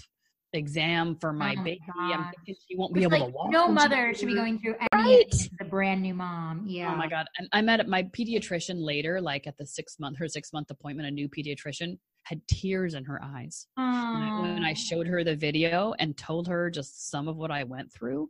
exam 0.53 1.17
for 1.19 1.33
my 1.33 1.55
oh 1.59 1.63
baby. 1.63 1.81
I'm 1.99 2.31
thinking 2.35 2.55
she 2.67 2.77
won't 2.77 2.93
be 2.93 3.03
able 3.03 3.19
like 3.19 3.23
to 3.23 3.31
walk. 3.31 3.51
No 3.51 3.67
mother 3.67 4.13
should 4.13 4.27
be 4.27 4.35
going 4.35 4.59
through 4.59 4.75
any 4.93 5.17
right. 5.17 5.35
a 5.61 5.65
brand 5.65 6.01
new 6.01 6.13
mom. 6.13 6.63
Yeah. 6.65 6.93
Oh 6.93 6.95
my 6.95 7.07
god. 7.07 7.27
And 7.37 7.47
I 7.51 7.61
met 7.61 7.87
my 7.87 8.03
pediatrician 8.03 8.75
later, 8.77 9.21
like 9.21 9.47
at 9.47 9.57
the 9.57 9.65
six 9.65 9.99
month 9.99 10.17
her 10.17 10.27
six 10.27 10.53
month 10.53 10.71
appointment, 10.71 11.07
a 11.07 11.11
new 11.11 11.29
pediatrician 11.29 11.97
had 12.23 12.41
tears 12.47 12.95
in 12.95 13.03
her 13.05 13.21
eyes. 13.23 13.67
When 13.75 13.85
I, 13.85 14.39
when 14.41 14.63
I 14.63 14.73
showed 14.73 15.07
her 15.07 15.23
the 15.23 15.35
video 15.35 15.93
and 15.99 16.17
told 16.17 16.47
her 16.47 16.69
just 16.71 17.09
some 17.09 17.27
of 17.27 17.37
what 17.37 17.51
I 17.51 17.63
went 17.63 17.93
through, 17.93 18.29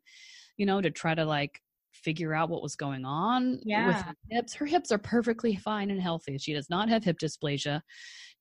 you 0.57 0.65
know, 0.65 0.81
to 0.81 0.91
try 0.91 1.15
to 1.15 1.25
like 1.25 1.61
figure 2.05 2.33
out 2.33 2.49
what 2.49 2.61
was 2.61 2.75
going 2.75 3.03
on 3.03 3.59
yeah. 3.63 3.87
with 3.87 3.95
her 3.97 4.15
hips. 4.29 4.53
Her 4.53 4.65
hips 4.65 4.91
are 4.91 4.99
perfectly 4.99 5.55
fine 5.55 5.89
and 5.89 5.99
healthy. 5.99 6.37
She 6.37 6.53
does 6.53 6.69
not 6.69 6.87
have 6.87 7.03
hip 7.03 7.17
dysplasia, 7.21 7.81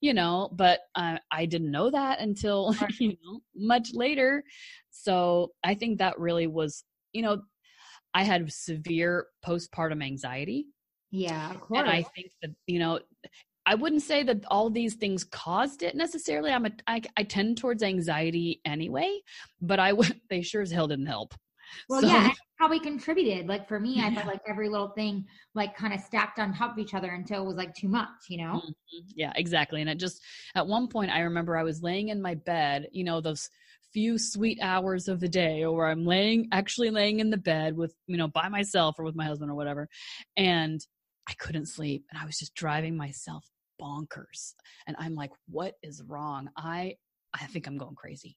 you 0.02 0.12
know, 0.12 0.50
but 0.52 0.80
uh, 0.94 1.16
I 1.32 1.46
didn't 1.46 1.70
know 1.70 1.90
that 1.90 2.20
until, 2.20 2.76
you 3.00 3.16
know, 3.24 3.40
much 3.56 3.94
later. 3.94 4.44
So 4.90 5.52
I 5.64 5.74
think 5.74 5.98
that 5.98 6.20
really 6.20 6.46
was, 6.46 6.84
you 7.14 7.22
know, 7.22 7.42
I 8.12 8.22
had 8.22 8.52
severe 8.52 9.26
postpartum 9.44 10.04
anxiety. 10.04 10.66
Yeah, 11.10 11.50
of 11.50 11.60
course. 11.60 11.80
And 11.80 11.88
I 11.88 12.02
think 12.02 12.30
that, 12.42 12.50
you 12.66 12.78
know, 12.78 13.00
I 13.66 13.74
wouldn't 13.74 14.02
say 14.02 14.22
that 14.24 14.44
all 14.48 14.68
these 14.68 14.94
things 14.94 15.24
caused 15.24 15.82
it 15.82 15.96
necessarily. 15.96 16.52
I'm 16.52 16.66
a, 16.66 16.70
I, 16.86 17.00
I 17.16 17.22
tend 17.22 17.56
towards 17.56 17.82
anxiety 17.82 18.60
anyway, 18.66 19.20
but 19.60 19.80
I 19.80 19.92
would, 19.94 20.20
they 20.30 20.42
sure 20.42 20.60
as 20.60 20.70
hell 20.70 20.86
didn't 20.86 21.06
help. 21.06 21.34
Well, 21.88 22.00
so, 22.00 22.06
yeah, 22.06 22.30
probably 22.56 22.80
contributed. 22.80 23.46
Like 23.46 23.68
for 23.68 23.80
me, 23.80 24.00
I 24.00 24.14
felt 24.14 24.26
like 24.26 24.40
every 24.48 24.68
little 24.68 24.88
thing 24.90 25.26
like 25.54 25.76
kind 25.76 25.92
of 25.92 26.00
stacked 26.00 26.38
on 26.38 26.54
top 26.54 26.72
of 26.72 26.78
each 26.78 26.94
other 26.94 27.10
until 27.10 27.42
it 27.42 27.46
was 27.46 27.56
like 27.56 27.74
too 27.74 27.88
much, 27.88 28.08
you 28.28 28.38
know? 28.38 28.62
Mm-hmm. 28.64 29.06
Yeah, 29.16 29.32
exactly. 29.36 29.80
And 29.80 29.90
it 29.90 29.98
just 29.98 30.22
at 30.54 30.66
one 30.66 30.88
point 30.88 31.10
I 31.10 31.20
remember 31.20 31.56
I 31.56 31.62
was 31.62 31.82
laying 31.82 32.08
in 32.08 32.22
my 32.22 32.34
bed, 32.34 32.88
you 32.92 33.04
know, 33.04 33.20
those 33.20 33.48
few 33.92 34.18
sweet 34.18 34.58
hours 34.60 35.08
of 35.08 35.20
the 35.20 35.28
day 35.28 35.64
or 35.64 35.88
I'm 35.88 36.04
laying 36.04 36.48
actually 36.52 36.90
laying 36.90 37.20
in 37.20 37.30
the 37.30 37.36
bed 37.36 37.76
with, 37.76 37.94
you 38.06 38.16
know, 38.16 38.28
by 38.28 38.48
myself 38.48 38.96
or 38.98 39.04
with 39.04 39.14
my 39.14 39.24
husband 39.24 39.50
or 39.50 39.54
whatever. 39.54 39.88
And 40.36 40.80
I 41.28 41.34
couldn't 41.34 41.66
sleep 41.66 42.04
and 42.10 42.20
I 42.20 42.26
was 42.26 42.38
just 42.38 42.54
driving 42.54 42.96
myself 42.96 43.44
bonkers. 43.80 44.54
And 44.86 44.96
I'm 44.98 45.14
like, 45.14 45.30
what 45.48 45.74
is 45.82 46.02
wrong? 46.06 46.48
I 46.56 46.96
I 47.32 47.46
think 47.46 47.66
I'm 47.66 47.78
going 47.78 47.96
crazy. 47.96 48.36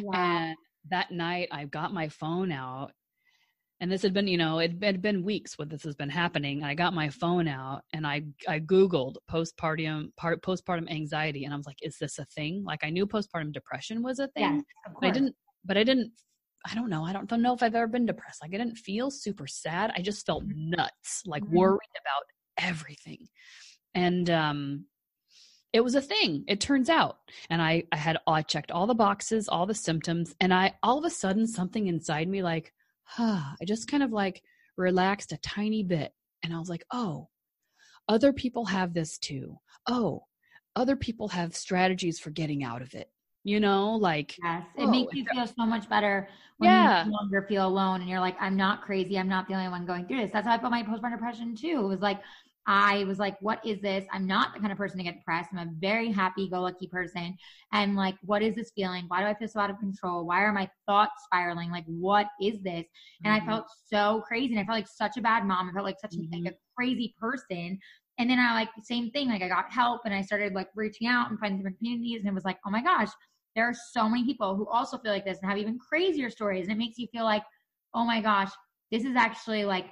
Wow. 0.00 0.12
And 0.14 0.56
that 0.90 1.10
night 1.10 1.48
I 1.52 1.64
got 1.64 1.92
my 1.92 2.08
phone 2.08 2.52
out 2.52 2.92
and 3.80 3.92
this 3.92 4.02
had 4.02 4.14
been 4.14 4.26
you 4.26 4.38
know 4.38 4.58
it 4.58 4.82
had 4.82 5.02
been 5.02 5.22
weeks 5.22 5.58
what 5.58 5.68
this 5.68 5.82
has 5.82 5.94
been 5.94 6.08
happening 6.08 6.62
i 6.62 6.74
got 6.74 6.94
my 6.94 7.08
phone 7.08 7.48
out 7.48 7.82
and 7.92 8.06
i 8.06 8.22
i 8.48 8.58
googled 8.58 9.16
postpartum 9.30 10.14
part, 10.16 10.42
postpartum 10.42 10.90
anxiety 10.90 11.44
and 11.44 11.52
i 11.52 11.56
was 11.56 11.66
like 11.66 11.78
is 11.82 11.98
this 11.98 12.18
a 12.18 12.24
thing 12.26 12.64
like 12.64 12.80
i 12.82 12.90
knew 12.90 13.06
postpartum 13.06 13.52
depression 13.52 14.02
was 14.02 14.18
a 14.18 14.28
thing 14.28 14.64
yeah, 14.86 14.92
but 15.00 15.06
i 15.06 15.10
didn't 15.10 15.34
but 15.64 15.76
i 15.76 15.84
didn't 15.84 16.10
i 16.66 16.74
don't 16.74 16.90
know 16.90 17.04
i 17.04 17.12
don't, 17.12 17.30
know 17.40 17.54
if 17.54 17.62
i've 17.62 17.74
ever 17.74 17.86
been 17.86 18.06
depressed 18.06 18.42
like 18.42 18.54
i 18.54 18.58
didn't 18.58 18.76
feel 18.76 19.10
super 19.10 19.46
sad 19.46 19.92
i 19.94 20.00
just 20.00 20.24
felt 20.24 20.44
nuts 20.46 21.22
like 21.26 21.42
mm-hmm. 21.44 21.56
worried 21.56 21.78
about 22.00 22.22
everything 22.58 23.28
and 23.94 24.30
um 24.30 24.84
it 25.76 25.84
was 25.84 25.94
a 25.94 26.00
thing 26.00 26.42
it 26.48 26.58
turns 26.58 26.88
out. 26.88 27.18
And 27.50 27.60
i 27.60 27.84
i 27.92 27.96
had 27.96 28.18
i 28.26 28.42
checked 28.42 28.70
all 28.70 28.86
the 28.86 28.94
boxes 28.94 29.48
all 29.48 29.66
the 29.66 29.74
symptoms 29.74 30.34
and 30.40 30.52
i 30.52 30.72
all 30.82 30.98
of 30.98 31.04
a 31.04 31.10
sudden 31.10 31.46
something 31.46 31.86
inside 31.86 32.28
me 32.28 32.42
like 32.42 32.72
huh 33.04 33.42
i 33.60 33.64
just 33.64 33.88
kind 33.88 34.02
of 34.02 34.10
like 34.10 34.42
relaxed 34.76 35.32
a 35.32 35.38
tiny 35.38 35.82
bit 35.82 36.12
and 36.42 36.54
i 36.54 36.58
was 36.58 36.70
like 36.70 36.84
oh 36.92 37.28
other 38.08 38.32
people 38.32 38.64
have 38.66 38.94
this 38.94 39.18
too. 39.18 39.58
Oh 39.88 40.24
other 40.76 40.96
people 40.96 41.28
have 41.28 41.56
strategies 41.56 42.18
for 42.18 42.30
getting 42.30 42.62
out 42.62 42.82
of 42.82 42.94
it. 42.94 43.10
You 43.44 43.60
know 43.60 43.96
like 43.96 44.34
yes 44.42 44.64
it 44.76 44.84
oh, 44.84 44.90
makes 44.90 45.14
you 45.14 45.24
feel 45.32 45.46
so 45.46 45.66
much 45.66 45.88
better 45.88 46.28
when 46.58 46.70
yeah. 46.70 47.04
you 47.04 47.10
no 47.10 47.16
longer 47.16 47.42
feel 47.48 47.66
alone 47.66 48.00
and 48.00 48.10
you're 48.10 48.18
like 48.18 48.36
i'm 48.40 48.56
not 48.56 48.82
crazy 48.82 49.18
i'm 49.18 49.28
not 49.28 49.46
the 49.46 49.54
only 49.54 49.68
one 49.68 49.84
going 49.84 50.06
through 50.06 50.20
this. 50.22 50.32
That's 50.32 50.46
how 50.46 50.54
i 50.54 50.58
felt 50.58 50.72
my 50.72 50.82
postpartum 50.82 51.12
depression 51.12 51.54
too. 51.54 51.80
It 51.84 51.88
was 51.88 52.00
like 52.00 52.20
I 52.66 53.04
was 53.04 53.18
like, 53.18 53.36
what 53.40 53.64
is 53.64 53.80
this? 53.80 54.04
I'm 54.12 54.26
not 54.26 54.52
the 54.52 54.60
kind 54.60 54.72
of 54.72 54.78
person 54.78 54.98
to 54.98 55.04
get 55.04 55.18
depressed. 55.18 55.50
I'm 55.52 55.68
a 55.68 55.70
very 55.78 56.10
happy 56.10 56.48
go 56.48 56.60
lucky 56.62 56.88
person. 56.88 57.36
And 57.72 57.94
like, 57.94 58.16
what 58.22 58.42
is 58.42 58.56
this 58.56 58.72
feeling? 58.74 59.04
Why 59.06 59.20
do 59.20 59.26
I 59.26 59.34
feel 59.34 59.46
so 59.46 59.60
out 59.60 59.70
of 59.70 59.78
control? 59.78 60.26
Why 60.26 60.42
are 60.42 60.52
my 60.52 60.68
thoughts 60.86 61.22
spiraling? 61.24 61.70
Like, 61.70 61.84
what 61.86 62.26
is 62.40 62.60
this? 62.62 62.84
And 63.24 63.32
mm-hmm. 63.32 63.48
I 63.48 63.52
felt 63.52 63.66
so 63.86 64.22
crazy. 64.26 64.54
And 64.54 64.60
I 64.60 64.64
felt 64.64 64.78
like 64.78 64.88
such 64.88 65.16
a 65.16 65.20
bad 65.20 65.44
mom. 65.44 65.68
I 65.68 65.72
felt 65.72 65.84
like 65.84 66.00
such 66.00 66.12
mm-hmm. 66.12 66.44
like 66.44 66.54
a 66.54 66.56
crazy 66.76 67.14
person. 67.20 67.78
And 68.18 68.28
then 68.30 68.38
I 68.38 68.54
like 68.54 68.68
same 68.82 69.10
thing, 69.10 69.28
like 69.28 69.42
I 69.42 69.48
got 69.48 69.70
help 69.70 70.00
and 70.04 70.14
I 70.14 70.22
started 70.22 70.54
like 70.54 70.68
reaching 70.74 71.06
out 71.06 71.30
and 71.30 71.38
finding 71.38 71.58
different 71.58 71.78
communities. 71.78 72.20
And 72.20 72.28
it 72.28 72.34
was 72.34 72.44
like, 72.44 72.58
oh 72.66 72.70
my 72.70 72.82
gosh, 72.82 73.10
there 73.54 73.68
are 73.68 73.74
so 73.92 74.08
many 74.08 74.24
people 74.24 74.56
who 74.56 74.66
also 74.68 74.98
feel 74.98 75.12
like 75.12 75.24
this 75.24 75.38
and 75.40 75.50
have 75.50 75.58
even 75.58 75.78
crazier 75.78 76.30
stories. 76.30 76.64
And 76.64 76.72
it 76.72 76.78
makes 76.78 76.98
you 76.98 77.06
feel 77.12 77.24
like, 77.24 77.42
oh 77.94 78.04
my 78.04 78.20
gosh, 78.20 78.50
this 78.90 79.04
is 79.04 79.16
actually 79.16 79.64
like 79.64 79.86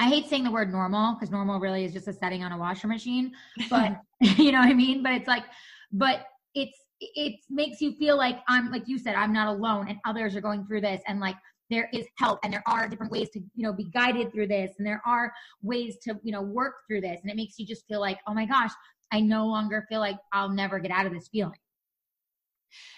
I 0.00 0.08
hate 0.08 0.28
saying 0.28 0.44
the 0.44 0.50
word 0.50 0.72
normal 0.72 1.14
because 1.14 1.30
normal 1.30 1.60
really 1.60 1.84
is 1.84 1.92
just 1.92 2.08
a 2.08 2.12
setting 2.12 2.42
on 2.42 2.52
a 2.52 2.58
washer 2.58 2.88
machine. 2.88 3.32
But 3.70 4.00
you 4.20 4.50
know 4.50 4.58
what 4.58 4.68
I 4.68 4.74
mean? 4.74 5.02
But 5.02 5.12
it's 5.12 5.28
like, 5.28 5.44
but 5.92 6.26
it's 6.54 6.78
it 7.00 7.40
makes 7.48 7.80
you 7.80 7.92
feel 7.92 8.16
like 8.16 8.40
I'm 8.48 8.72
like 8.72 8.88
you 8.88 8.98
said, 8.98 9.14
I'm 9.14 9.32
not 9.32 9.48
alone 9.48 9.88
and 9.88 9.98
others 10.06 10.34
are 10.34 10.40
going 10.40 10.66
through 10.66 10.80
this 10.80 11.02
and 11.06 11.20
like 11.20 11.36
there 11.68 11.88
is 11.92 12.06
help 12.18 12.40
and 12.42 12.52
there 12.52 12.64
are 12.66 12.88
different 12.88 13.12
ways 13.12 13.28
to, 13.30 13.40
you 13.54 13.62
know, 13.62 13.72
be 13.72 13.84
guided 13.84 14.32
through 14.32 14.48
this 14.48 14.72
and 14.78 14.86
there 14.86 15.02
are 15.06 15.32
ways 15.62 15.98
to, 16.02 16.18
you 16.22 16.32
know, 16.32 16.42
work 16.42 16.74
through 16.88 17.02
this. 17.02 17.20
And 17.22 17.30
it 17.30 17.36
makes 17.36 17.58
you 17.58 17.66
just 17.66 17.86
feel 17.86 18.00
like, 18.00 18.18
oh 18.26 18.34
my 18.34 18.46
gosh, 18.46 18.72
I 19.12 19.20
no 19.20 19.46
longer 19.46 19.86
feel 19.88 20.00
like 20.00 20.16
I'll 20.32 20.48
never 20.48 20.78
get 20.78 20.90
out 20.90 21.06
of 21.06 21.12
this 21.12 21.28
feeling. 21.28 21.58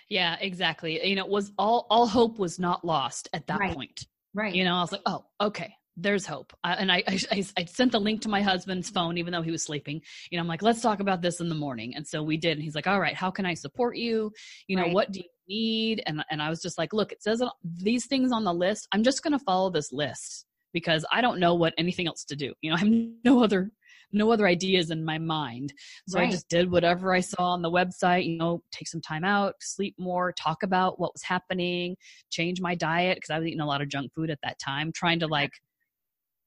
Yeah, 0.09 0.37
exactly. 0.41 1.05
You 1.05 1.17
know, 1.17 1.25
it 1.25 1.31
was 1.31 1.53
all 1.59 1.87
all 1.91 2.07
hope 2.07 2.39
was 2.39 2.61
not 2.61 2.85
lost 2.85 3.29
at 3.33 3.47
that 3.49 3.59
right. 3.59 3.75
point. 3.75 4.07
Right. 4.35 4.55
You 4.55 4.65
know, 4.65 4.77
I 4.77 4.81
was 4.81 4.93
like, 4.93 5.03
oh, 5.05 5.25
okay, 5.41 5.75
there's 5.97 6.27
hope. 6.27 6.53
I, 6.65 6.75
and 6.75 6.93
I, 6.93 7.03
I, 7.09 7.45
I, 7.57 7.65
sent 7.65 7.93
the 7.93 8.01
link 8.01 8.23
to 8.23 8.29
my 8.29 8.43
husband's 8.43 8.91
phone, 8.91 9.19
even 9.19 9.33
though 9.33 9.43
he 9.43 9.51
was 9.51 9.63
sleeping. 9.63 10.01
You 10.31 10.39
know, 10.39 10.43
I'm 10.43 10.49
like, 10.49 10.63
let's 10.63 10.81
talk 10.81 11.01
about 11.01 11.23
this 11.23 11.41
in 11.41 11.49
the 11.49 11.55
morning. 11.55 11.95
And 11.95 12.07
so 12.07 12.23
we 12.23 12.37
did. 12.37 12.53
And 12.53 12.63
he's 12.63 12.75
like, 12.75 12.87
all 12.87 13.01
right, 13.01 13.15
how 13.15 13.31
can 13.31 13.47
I 13.47 13.55
support 13.55 13.97
you? 13.97 14.33
You 14.67 14.77
know, 14.77 14.85
right. 14.85 14.93
what 14.93 15.13
do 15.13 15.21
you 15.21 15.29
need? 15.49 16.03
And, 16.07 16.25
and 16.31 16.43
I 16.43 16.49
was 16.49 16.61
just 16.61 16.79
like, 16.79 16.93
look, 16.93 17.13
it 17.13 17.23
says 17.23 17.43
these 17.65 18.07
things 18.07 18.33
on 18.33 18.45
the 18.45 18.55
list. 18.55 18.89
I'm 18.93 19.03
just 19.03 19.23
going 19.23 19.33
to 19.33 19.45
follow 19.45 19.71
this 19.71 19.93
list 19.93 20.47
because 20.73 21.05
I 21.13 21.21
don't 21.21 21.39
know 21.39 21.55
what 21.55 21.75
anything 21.77 22.07
else 22.07 22.25
to 22.25 22.37
do. 22.37 22.55
You 22.61 22.71
know, 22.71 22.77
I 22.77 22.81
have 22.81 22.93
no 23.25 23.43
other 23.43 23.71
no 24.15 24.31
other 24.31 24.47
ideas 24.47 24.91
in 24.91 25.05
my 25.05 25.17
mind. 25.17 25.73
So 26.07 26.19
right. 26.19 26.29
I 26.29 26.31
just 26.31 26.47
did 26.51 26.71
whatever 26.71 27.15
I 27.15 27.21
saw 27.21 27.53
on 27.53 27.63
the 27.63 27.71
website, 27.71 28.27
you 28.27 28.37
know, 28.37 28.63
take 28.71 28.87
some 28.87 29.01
time 29.01 29.25
out, 29.25 29.55
sleep 29.61 29.95
more, 29.99 30.33
talk 30.33 30.63
about 30.63 31.01
what 31.01 31.15
was 31.15 31.23
happening, 31.23 31.97
change 32.31 32.61
my 32.61 32.75
diet 32.75 33.17
because 33.17 33.31
I 33.31 33.39
was 33.39 33.47
eating 33.47 33.61
a 33.61 33.67
lot 33.67 33.81
of 33.81 33.89
junk 33.89 34.13
food 34.15 34.29
at 34.29 34.39
that 34.43 34.59
time, 34.59 34.93
trying 34.93 35.21
to 35.21 35.27
like 35.27 35.53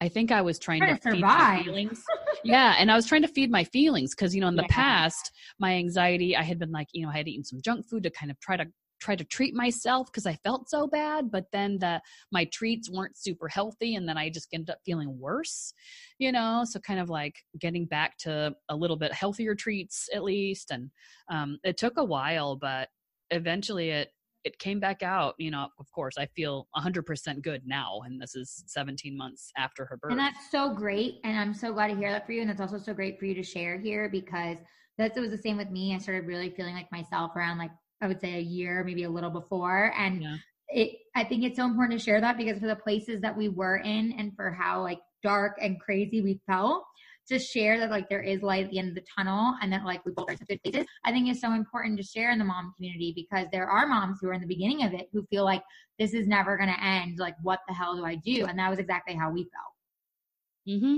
I 0.06 0.10
think 0.10 0.32
I 0.32 0.42
was 0.42 0.60
trying, 0.60 0.82
trying 0.82 0.98
to, 0.98 1.02
to 1.02 1.12
feed 1.14 1.22
my 1.22 1.64
feelings. 1.64 2.04
yeah, 2.44 2.76
and 2.78 2.92
I 2.92 2.96
was 2.96 3.08
trying 3.08 3.24
to 3.24 3.28
feed 3.28 3.50
my 3.50 3.64
feelings 3.64 4.14
because 4.14 4.36
you 4.36 4.42
know 4.42 4.48
in 4.48 4.56
the 4.56 4.62
yeah. 4.70 4.76
past 4.76 5.32
my 5.60 5.74
anxiety 5.74 6.38
I 6.38 6.44
had 6.44 6.60
been 6.60 6.72
like 6.72 6.88
you 6.94 7.04
know 7.04 7.12
I 7.12 7.18
had 7.18 7.28
eaten 7.28 7.44
some 7.44 7.60
junk 7.62 7.88
food 7.90 8.04
to 8.04 8.12
kind 8.12 8.30
of 8.30 8.40
try 8.40 8.56
to 8.56 8.68
try 9.02 9.16
to 9.16 9.24
treat 9.24 9.54
myself 9.54 10.08
because 10.08 10.26
I 10.26 10.36
felt 10.44 10.70
so 10.70 10.88
bad, 10.88 11.32
but 11.32 11.46
then 11.52 11.80
the 11.80 12.02
my 12.32 12.46
treats 12.46 12.90
weren't 12.90 13.18
super 13.18 13.48
healthy, 13.48 13.96
and 13.96 14.08
then 14.08 14.18
I 14.18 14.30
just 14.30 14.48
ended 14.54 14.70
up 14.70 14.80
feeling 14.86 15.20
worse, 15.20 15.74
you 16.20 16.32
know. 16.32 16.64
So 16.66 16.80
kind 16.80 17.00
of 17.00 17.10
like 17.10 17.36
getting 17.60 17.86
back 17.86 18.18
to 18.20 18.54
a 18.70 18.76
little 18.76 18.98
bit 18.98 19.12
healthier 19.12 19.56
treats 19.56 20.08
at 20.14 20.24
least, 20.24 20.70
and 20.70 20.92
um, 21.32 21.58
it 21.64 21.78
took 21.78 21.98
a 21.98 22.04
while, 22.04 22.56
but 22.56 22.90
eventually 23.32 23.90
it 23.90 24.10
it 24.46 24.60
came 24.60 24.80
back 24.80 25.04
out 25.04 25.34
you 25.38 25.52
know 25.52 25.68
of 25.80 25.92
course 25.92 26.18
i 26.18 26.26
feel 26.28 26.68
100% 26.78 27.42
good 27.42 27.64
now 27.66 28.00
and 28.06 28.22
this 28.22 28.36
is 28.36 28.64
17 28.68 29.18
months 29.18 29.52
after 29.58 29.84
her 29.86 29.98
birth 29.98 30.12
and 30.12 30.20
that's 30.20 30.50
so 30.52 30.74
great 30.74 31.16
and 31.26 31.38
i'm 31.38 31.54
so 31.54 31.74
glad 31.74 31.88
to 31.88 31.96
hear 31.96 32.12
that 32.12 32.26
for 32.26 32.32
you 32.32 32.42
and 32.42 32.50
that's 32.50 32.62
also 32.62 32.78
so 32.78 32.94
great 32.94 33.20
for 33.20 33.26
you 33.26 33.34
to 33.34 33.44
share 33.44 33.78
here 33.78 34.08
because 34.08 34.58
that 34.98 35.14
was 35.16 35.32
the 35.32 35.38
same 35.38 35.58
with 35.58 35.72
me 35.72 35.94
i 35.94 35.98
started 35.98 36.26
really 36.26 36.52
feeling 36.52 36.76
like 36.76 36.90
myself 36.92 37.36
around 37.36 37.58
like 37.58 37.72
i 38.02 38.08
would 38.08 38.22
say 38.22 38.36
a 38.36 38.40
year 38.40 38.84
maybe 38.86 39.04
a 39.04 39.10
little 39.10 39.32
before 39.32 39.92
and 39.98 40.22
yeah. 40.22 40.36
it 40.70 40.92
i 41.16 41.24
think 41.24 41.44
it's 41.44 41.58
so 41.58 41.66
important 41.66 42.00
to 42.00 42.04
share 42.04 42.22
that 42.22 42.38
because 42.38 42.60
for 42.60 42.68
the 42.68 42.76
places 42.76 43.20
that 43.20 43.36
we 43.36 43.50
were 43.50 43.78
in 43.78 44.14
and 44.18 44.32
for 44.36 44.52
how 44.52 44.82
like 44.82 45.00
dark 45.24 45.58
and 45.60 45.82
crazy 45.82 46.22
we 46.22 46.40
felt 46.46 46.86
to 47.28 47.40
share 47.40 47.80
that 47.80 47.90
like 47.90 48.08
there 48.10 48.22
is 48.22 48.42
light 48.42 48.66
at 48.66 48.72
the 48.72 48.80
end 48.80 48.90
of 48.90 48.96
the 48.96 49.04
tunnel 49.16 49.56
and 49.62 49.72
that 49.74 49.84
like 49.84 50.06
we 50.06 50.12
both 50.12 50.30
are 50.30 50.34
in 50.34 50.40
good 50.48 50.62
places, 50.64 50.88
I 51.04 51.12
think 51.12 51.30
is 51.30 51.42
so 51.42 51.54
important 51.54 51.98
to 51.98 52.04
share 52.04 52.32
in 52.32 52.40
the 52.40 52.46
mom 52.46 52.74
community 52.76 53.14
because 53.16 53.48
there 53.52 53.68
are 53.68 53.88
moms 53.88 54.20
who 54.22 54.30
are 54.30 54.34
in 54.34 54.42
the 54.42 54.48
beginning 54.48 54.84
of 54.84 54.94
it 54.94 55.08
who 55.12 55.26
feel 55.30 55.44
like 55.44 55.64
this 55.98 56.14
is 56.14 56.28
never 56.28 56.58
going 56.58 56.70
to 56.70 56.84
end. 56.84 57.18
Like, 57.20 57.36
what 57.42 57.60
the 57.68 57.74
hell 57.74 57.96
do 57.96 58.06
I 58.06 58.16
do? 58.16 58.46
And 58.46 58.60
that 58.60 58.70
was 58.70 58.80
exactly 58.80 59.16
how 59.16 59.32
we 59.32 59.44
felt. 59.44 60.78
Mm-hmm. 60.78 60.98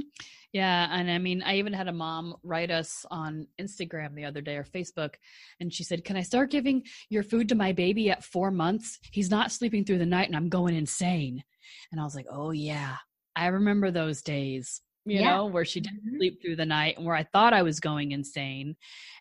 Yeah. 0.53 0.87
And 0.91 1.11
I 1.11 1.17
mean, 1.17 1.43
I 1.43 1.57
even 1.57 1.73
had 1.73 1.89
a 1.89 1.93
mom 1.93 2.35
write 2.41 2.71
us 2.71 3.05
on 3.11 3.47
Instagram 3.59 4.15
the 4.15 4.25
other 4.25 4.41
day 4.41 4.55
or 4.55 4.63
Facebook, 4.63 5.15
and 5.59 5.73
she 5.73 5.83
said, 5.83 6.05
Can 6.05 6.15
I 6.15 6.21
start 6.21 6.51
giving 6.51 6.83
your 7.09 7.23
food 7.23 7.49
to 7.49 7.55
my 7.55 7.73
baby 7.73 8.09
at 8.09 8.23
four 8.23 8.49
months? 8.49 8.97
He's 9.11 9.29
not 9.29 9.51
sleeping 9.51 9.83
through 9.83 9.97
the 9.97 10.05
night 10.05 10.27
and 10.27 10.37
I'm 10.37 10.49
going 10.49 10.75
insane. 10.75 11.43
And 11.91 11.99
I 11.99 12.05
was 12.05 12.15
like, 12.15 12.27
Oh, 12.31 12.51
yeah. 12.51 12.95
I 13.35 13.47
remember 13.47 13.91
those 13.91 14.21
days 14.21 14.81
you 15.07 15.19
yeah. 15.19 15.35
know, 15.35 15.45
where 15.45 15.65
she 15.65 15.79
didn't 15.79 15.99
mm-hmm. 16.05 16.17
sleep 16.17 16.41
through 16.41 16.55
the 16.55 16.65
night 16.65 16.97
and 16.97 17.05
where 17.05 17.15
I 17.15 17.23
thought 17.23 17.53
I 17.53 17.61
was 17.61 17.79
going 17.79 18.11
insane. 18.11 18.75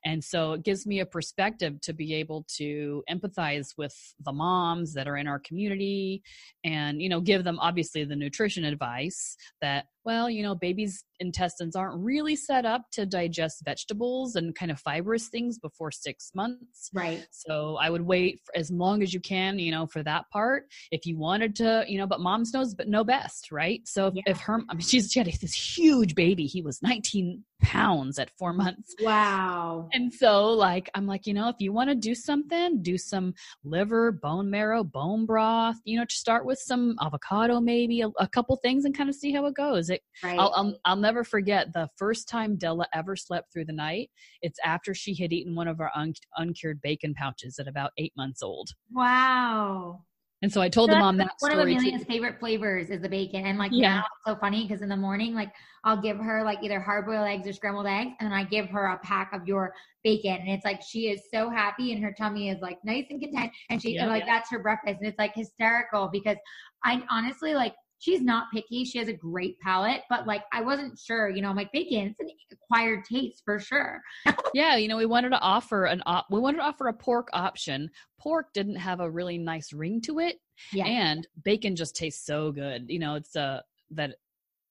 And 0.05 0.23
so 0.23 0.53
it 0.53 0.63
gives 0.63 0.87
me 0.87 1.01
a 1.01 1.07
perspective 1.07 1.81
to 1.83 1.93
be 1.93 2.15
able 2.15 2.45
to 2.57 3.03
empathize 3.11 3.71
with 3.77 3.95
the 4.25 4.33
moms 4.33 4.95
that 4.95 5.09
are 5.09 5.17
in 5.17 5.27
our 5.27 5.41
community 5.41 6.23
and, 6.65 7.03
you 7.03 7.09
know, 7.09 7.21
give 7.21 7.45
them 7.45 7.59
obviously 7.59 8.05
the 8.05 8.15
nutrition 8.15 8.65
advice 8.65 9.37
that, 9.61 9.87
well, 10.05 10.31
you 10.31 10.45
know, 10.45 10.55
babies' 10.55 11.03
intestines 11.19 11.75
aren't 11.75 12.01
really 12.01 12.37
set 12.37 12.65
up 12.65 12.83
to 12.93 13.05
digest 13.05 13.63
vegetables 13.65 14.37
and 14.37 14.55
kind 14.55 14.71
of 14.71 14.79
fibrous 14.79 15.27
things 15.27 15.59
before 15.59 15.91
six 15.91 16.31
months. 16.33 16.91
Right. 16.95 17.27
So 17.33 17.77
I 17.81 17.91
would 17.91 18.03
wait 18.03 18.41
as 18.55 18.71
long 18.71 19.03
as 19.03 19.13
you 19.13 19.19
can, 19.19 19.59
you 19.59 19.73
know, 19.73 19.87
for 19.87 20.05
that 20.05 20.27
part. 20.33 20.67
If 20.93 21.07
you 21.07 21.19
wanted 21.19 21.57
to, 21.57 21.85
you 21.89 21.99
know, 21.99 22.07
but 22.07 22.21
moms 22.21 22.55
knows 22.55 22.75
but 22.75 22.87
know 22.87 23.03
best, 23.03 23.51
right? 23.51 23.81
So 23.85 24.07
if, 24.07 24.15
yeah. 24.15 24.23
if 24.27 24.39
her, 24.43 24.61
I 24.69 24.75
mean, 24.75 24.83
she's 24.83 25.11
she 25.11 25.19
had 25.19 25.27
this 25.27 25.55
huge 25.77 26.15
baby. 26.15 26.47
He 26.47 26.63
was 26.63 26.83
19 26.83 27.45
pounds 27.63 28.19
at 28.19 28.31
four 28.39 28.53
months. 28.53 28.95
Wow. 29.01 29.89
And 29.93 30.13
so, 30.13 30.49
like, 30.49 30.91
I'm 30.95 31.07
like, 31.07 31.27
you 31.27 31.35
know, 31.35 31.49
if 31.49 31.57
you 31.59 31.73
want 31.73 31.91
to 31.91 31.95
do 31.95 32.15
something, 32.15 32.83
do 32.83 32.99
some 32.99 33.35
liver, 33.65 34.13
bone 34.13 34.51
marrow, 34.51 34.85
bone 34.85 35.27
broth, 35.27 35.77
you 35.85 35.99
know, 35.99 36.05
to 36.05 36.15
start 36.15 36.45
with 36.45 36.59
some 36.59 36.97
avocado, 37.01 37.61
maybe 37.61 38.03
a, 38.03 38.09
a 38.19 38.29
couple 38.29 38.57
things 38.57 38.85
and 38.85 38.97
kind 38.97 39.09
of 39.09 39.15
see 39.15 39.33
how 39.33 39.47
it 39.47 39.55
goes. 39.55 39.91
It, 39.91 40.03
right. 40.23 40.39
I'll, 40.39 40.53
I'll, 40.57 40.79
I'll 40.85 40.97
never 40.97 41.25
forget 41.25 41.73
the 41.73 41.89
first 41.97 42.29
time 42.29 42.57
Della 42.57 42.87
ever 42.95 43.17
slept 43.17 43.53
through 43.53 43.67
the 43.67 43.73
night. 43.73 44.11
It's 44.43 44.59
after 44.65 44.95
she 44.95 45.15
had 45.15 45.33
eaten 45.33 45.55
one 45.55 45.69
of 45.69 45.81
our 45.81 45.91
un- 45.95 46.15
uncured 46.37 46.81
bacon 46.83 47.15
pouches 47.15 47.59
at 47.59 47.69
about 47.69 47.93
eight 47.99 48.13
months 48.17 48.43
old. 48.43 48.71
Wow. 48.93 50.01
And 50.43 50.53
so 50.53 50.61
I 50.61 50.69
told 50.69 50.91
so 50.91 50.95
the 50.95 51.01
mom 51.01 51.17
that 51.17 51.31
one 51.39 51.53
of 51.53 51.59
Amelia's 51.59 52.03
too. 52.03 52.07
favorite 52.07 52.39
flavors 52.39 52.91
is 52.91 53.01
the 53.01 53.09
bacon. 53.09 53.47
And 53.47 53.59
like 53.59 53.73
yeah. 53.73 53.97
now 53.97 54.01
it's 54.01 54.27
so 54.27 54.37
funny 54.39 54.67
because 54.67 54.83
in 54.83 54.89
the 54.89 54.97
morning, 54.97 55.35
like 55.35 55.51
I'll 55.85 56.01
give 56.01 56.19
her 56.19 56.45
like 56.45 56.59
either 56.63 56.79
hard 56.79 57.07
boiled 57.07 57.27
eggs 57.27 57.49
or 57.49 57.55
scrambled 57.55 57.87
eggs, 57.87 58.13
and 58.21 58.31
then 58.31 58.33
I 58.33 58.45
give 58.45 58.67
her 58.69 58.87
a 58.87 58.99
pack 58.99 59.33
of 59.33 59.49
your 59.49 59.73
bacon. 60.05 60.37
And 60.37 60.49
it's 60.51 60.65
like 60.65 60.83
she 60.83 61.09
is 61.09 61.23
so 61.33 61.49
happy 61.49 61.93
and 61.93 62.05
her 62.05 62.13
tummy 62.13 62.51
is 62.51 62.61
like 62.61 62.79
nice 62.85 63.07
and 63.09 63.21
content. 63.21 63.51
And 63.71 63.81
she 63.81 63.95
yeah, 63.95 64.07
like 64.07 64.25
yeah. 64.27 64.35
that's 64.35 64.51
her 64.51 64.59
breakfast. 64.59 64.99
And 65.01 65.09
it's 65.09 65.19
like 65.19 65.35
hysterical 65.35 66.11
because 66.13 66.37
I 66.85 67.03
honestly 67.11 67.55
like 67.55 67.75
she's 67.99 68.21
not 68.21 68.47
picky. 68.53 68.85
She 68.85 68.99
has 68.99 69.09
a 69.09 69.13
great 69.13 69.59
palate, 69.61 70.03
but 70.09 70.27
like 70.27 70.43
I 70.53 70.63
wasn't 70.63 70.99
sure, 70.99 71.29
you 71.29 71.43
know, 71.43 71.49
I'm 71.49 71.57
like 71.57 71.73
bacon, 71.73 72.15
it's 72.19 72.21
an 72.21 72.29
acquired 72.53 73.05
taste 73.05 73.43
for 73.45 73.59
sure. 73.59 74.03
yeah, 74.55 74.77
you 74.77 74.89
know, 74.89 74.97
we 74.97 75.07
wanted 75.07 75.31
to 75.31 75.41
offer 75.41 75.85
an 75.87 76.03
op- 76.07 76.27
we 76.31 76.41
wanted 76.41 76.59
to 76.59 76.65
offer 76.65 76.89
a 76.89 76.93
pork 76.93 77.29
option. 77.33 77.91
Pork 78.19 78.53
didn't 78.53 78.77
have 78.77 79.01
a 79.01 79.11
really 79.11 79.39
nice 79.39 79.73
ring 79.73 80.01
to 80.03 80.19
it. 80.19 80.37
Yeah. 80.73 80.87
And 80.87 81.27
bacon 81.45 81.77
just 81.77 81.97
tastes 81.97 82.25
so 82.25 82.53
good. 82.53 82.87
You 82.89 82.99
know, 82.99 83.15
it's 83.15 83.37
a 83.37 83.41
uh, 83.41 83.61
that 83.93 84.17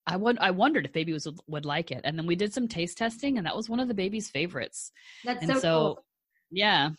I 0.08 0.18
would 0.18 0.38
I 0.40 0.52
wondered 0.52 0.86
if 0.86 0.94
baby 0.94 1.14
was 1.14 1.28
would 1.48 1.66
like 1.66 1.92
it. 1.92 2.02
And 2.04 2.18
then 2.18 2.28
we 2.28 2.36
did 2.36 2.54
some 2.54 2.68
taste 2.68 2.98
testing 2.98 3.38
and 3.38 3.46
that 3.46 3.56
was 3.56 3.70
one 3.70 3.80
of 3.80 3.88
the 3.88 3.94
baby's 3.94 4.30
favorites. 4.30 4.92
That's 5.24 5.42
and 5.42 5.54
so, 5.54 5.60
so 5.60 5.72
cool. 5.72 6.06
Yeah. 6.52 6.90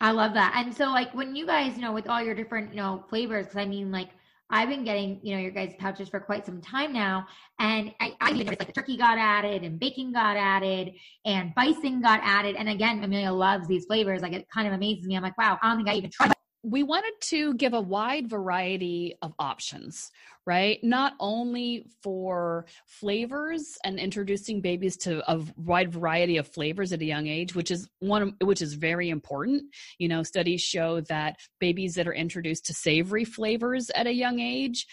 I 0.00 0.10
love 0.10 0.34
that. 0.34 0.54
And 0.56 0.74
so 0.74 0.86
like 0.86 1.14
when 1.14 1.36
you 1.36 1.46
guys, 1.46 1.76
you 1.76 1.82
know, 1.82 1.92
with 1.92 2.08
all 2.08 2.22
your 2.22 2.34
different, 2.34 2.70
you 2.70 2.76
know, 2.76 3.04
flavors, 3.08 3.46
cuz 3.46 3.56
I 3.56 3.64
mean 3.64 3.92
like 3.92 4.10
I've 4.54 4.68
been 4.68 4.84
getting, 4.84 5.18
you 5.24 5.34
know, 5.34 5.42
your 5.42 5.50
guys' 5.50 5.74
pouches 5.80 6.08
for 6.08 6.20
quite 6.20 6.46
some 6.46 6.60
time 6.62 6.92
now. 6.92 7.26
And 7.58 7.92
I, 8.00 8.14
I 8.20 8.30
even 8.30 8.46
like 8.46 8.64
the 8.64 8.72
turkey 8.72 8.96
got 8.96 9.18
added 9.18 9.64
and 9.64 9.80
bacon 9.80 10.12
got 10.12 10.36
added 10.36 10.92
and 11.24 11.52
bison 11.56 12.00
got 12.00 12.20
added. 12.22 12.54
And 12.54 12.68
again, 12.68 13.02
Amelia 13.02 13.32
loves 13.32 13.66
these 13.66 13.86
flavors. 13.86 14.22
Like 14.22 14.32
it 14.32 14.46
kind 14.54 14.68
of 14.68 14.72
amazes 14.72 15.06
me. 15.06 15.16
I'm 15.16 15.24
like, 15.24 15.36
wow, 15.36 15.58
I 15.60 15.68
don't 15.68 15.78
think 15.78 15.88
I 15.88 15.94
even 15.94 16.10
tried 16.10 16.34
we 16.64 16.82
wanted 16.82 17.12
to 17.20 17.52
give 17.54 17.74
a 17.74 17.80
wide 17.80 18.28
variety 18.28 19.16
of 19.20 19.34
options, 19.38 20.10
right? 20.46 20.78
Not 20.82 21.12
only 21.20 21.86
for 22.02 22.64
flavors 22.86 23.76
and 23.84 23.98
introducing 23.98 24.62
babies 24.62 24.96
to 24.98 25.22
a 25.30 25.44
wide 25.56 25.92
variety 25.92 26.38
of 26.38 26.48
flavors 26.48 26.92
at 26.92 27.02
a 27.02 27.04
young 27.04 27.26
age, 27.26 27.54
which 27.54 27.70
is 27.70 27.88
one 27.98 28.34
which 28.42 28.62
is 28.62 28.74
very 28.74 29.10
important. 29.10 29.64
You 29.98 30.08
know, 30.08 30.22
studies 30.22 30.62
show 30.62 31.02
that 31.02 31.36
babies 31.60 31.94
that 31.96 32.08
are 32.08 32.14
introduced 32.14 32.64
to 32.66 32.74
savory 32.74 33.26
flavors 33.26 33.90
at 33.94 34.06
a 34.06 34.12
young 34.12 34.40
age 34.40 34.86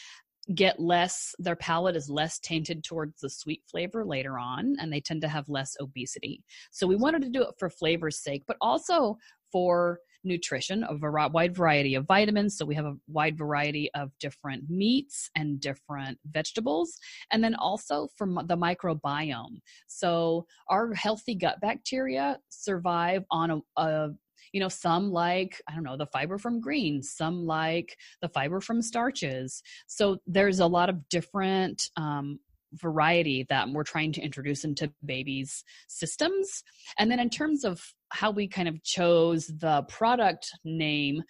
get 0.56 0.80
less 0.80 1.34
their 1.40 1.56
palate 1.56 1.96
is 1.96 2.10
less 2.10 2.40
tainted 2.40 2.84
towards 2.84 3.22
the 3.22 3.30
sweet 3.30 3.62
flavor 3.70 4.04
later 4.04 4.40
on 4.40 4.76
and 4.82 4.92
they 4.92 5.00
tend 5.00 5.22
to 5.22 5.28
have 5.28 5.48
less 5.48 5.78
obesity 5.80 6.44
so 6.72 6.88
we 6.88 6.96
wanted 6.96 7.22
to 7.22 7.30
do 7.30 7.44
it 7.44 7.54
for 7.60 7.70
flavor's 7.70 8.18
sake 8.18 8.42
but 8.48 8.58
also 8.60 9.16
for 9.52 10.00
nutrition, 10.24 10.84
of 10.84 10.98
a 10.98 11.00
var- 11.00 11.30
wide 11.30 11.56
variety 11.56 11.96
of 11.96 12.06
vitamins. 12.06 12.58
So 12.58 12.66
we 12.66 12.76
have 12.76 12.86
a 12.86 12.96
wide 13.08 13.38
variety 13.38 13.90
of 13.94 14.12
different 14.20 14.70
meats 14.70 15.30
and 15.36 15.60
different 15.60 16.20
vegetables. 16.26 16.98
And 17.32 17.44
then 17.44 17.56
also 17.56 18.08
from 18.18 18.36
the 18.48 18.58
microbiome. 18.58 19.62
So 19.88 20.46
our 20.68 20.94
healthy 20.94 21.36
gut 21.36 21.60
bacteria 21.62 22.40
survive 22.50 23.24
on 23.32 23.52
a, 23.52 23.82
a 23.82 24.10
you 24.54 24.60
know 24.60 24.70
some 24.70 25.12
like 25.12 25.62
i 25.68 25.74
don't 25.74 25.84
know 25.84 25.96
the 25.96 26.06
fiber 26.08 26.38
from 26.38 26.60
greens 26.60 27.14
some 27.16 27.46
like 27.46 27.96
the 28.22 28.28
fiber 28.30 28.60
from 28.60 28.82
starches 28.82 29.62
so 29.88 30.18
there's 30.28 30.60
a 30.60 30.68
lot 30.68 30.90
of 30.90 31.08
different 31.10 31.90
um, 31.96 32.40
variety 32.74 33.46
that 33.50 33.70
we're 33.70 33.84
trying 33.84 34.12
to 34.14 34.22
introduce 34.22 34.64
into 34.64 34.92
babies' 35.06 35.64
systems. 35.88 36.64
And 36.98 37.12
then 37.12 37.20
in 37.20 37.30
terms 37.30 37.64
of 37.64 37.82
how 38.10 38.32
we 38.32 38.48
kind 38.48 38.68
of 38.68 38.84
chose 38.84 39.48
the 39.48 39.84
product 39.84 40.52
name, 40.64 41.24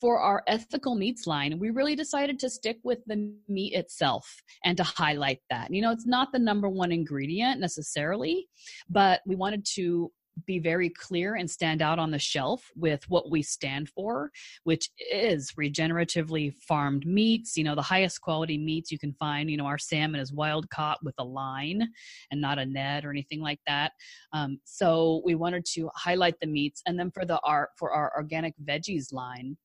for 0.00 0.20
our 0.20 0.42
ethical 0.46 0.94
meats 0.94 1.26
line, 1.26 1.58
we 1.58 1.70
really 1.70 1.96
decided 1.96 2.38
to 2.38 2.50
stick 2.50 2.78
with 2.84 2.98
the 3.06 3.32
meat 3.48 3.72
itself 3.74 4.42
and 4.64 4.76
to 4.76 4.82
highlight 4.82 5.40
that. 5.50 5.72
You 5.72 5.82
know, 5.82 5.90
it's 5.90 6.06
not 6.06 6.32
the 6.32 6.38
number 6.38 6.68
one 6.68 6.92
ingredient 6.92 7.60
necessarily, 7.60 8.46
but 8.90 9.20
we 9.26 9.36
wanted 9.36 9.64
to 9.74 10.12
be 10.44 10.58
very 10.58 10.90
clear 10.90 11.36
and 11.36 11.50
stand 11.50 11.80
out 11.80 11.98
on 11.98 12.10
the 12.10 12.18
shelf 12.18 12.70
with 12.76 13.08
what 13.08 13.30
we 13.30 13.42
stand 13.42 13.88
for, 13.88 14.30
which 14.64 14.90
is 15.12 15.52
regeneratively 15.52 16.52
farmed 16.54 17.06
meats. 17.06 17.56
You 17.56 17.64
know, 17.64 17.74
the 17.74 17.82
highest 17.82 18.20
quality 18.20 18.58
meats 18.58 18.90
you 18.92 18.98
can 18.98 19.14
find. 19.14 19.50
You 19.50 19.56
know, 19.56 19.66
our 19.66 19.78
salmon 19.78 20.20
is 20.20 20.32
wild 20.32 20.68
caught 20.70 21.02
with 21.02 21.14
a 21.18 21.24
line 21.24 21.88
and 22.30 22.40
not 22.40 22.58
a 22.58 22.66
net 22.66 23.04
or 23.04 23.10
anything 23.10 23.40
like 23.40 23.60
that. 23.66 23.92
Um, 24.32 24.58
so 24.64 25.22
we 25.24 25.34
wanted 25.34 25.64
to 25.74 25.88
highlight 25.94 26.38
the 26.40 26.46
meats, 26.46 26.82
and 26.86 26.98
then 26.98 27.10
for 27.10 27.24
the 27.24 27.40
art 27.44 27.70
for 27.78 27.92
our 27.92 28.12
organic 28.16 28.54
veggies 28.62 29.12
line, 29.12 29.56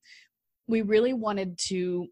we 0.68 0.82
really 0.82 1.14
wanted 1.14 1.58
to 1.68 2.08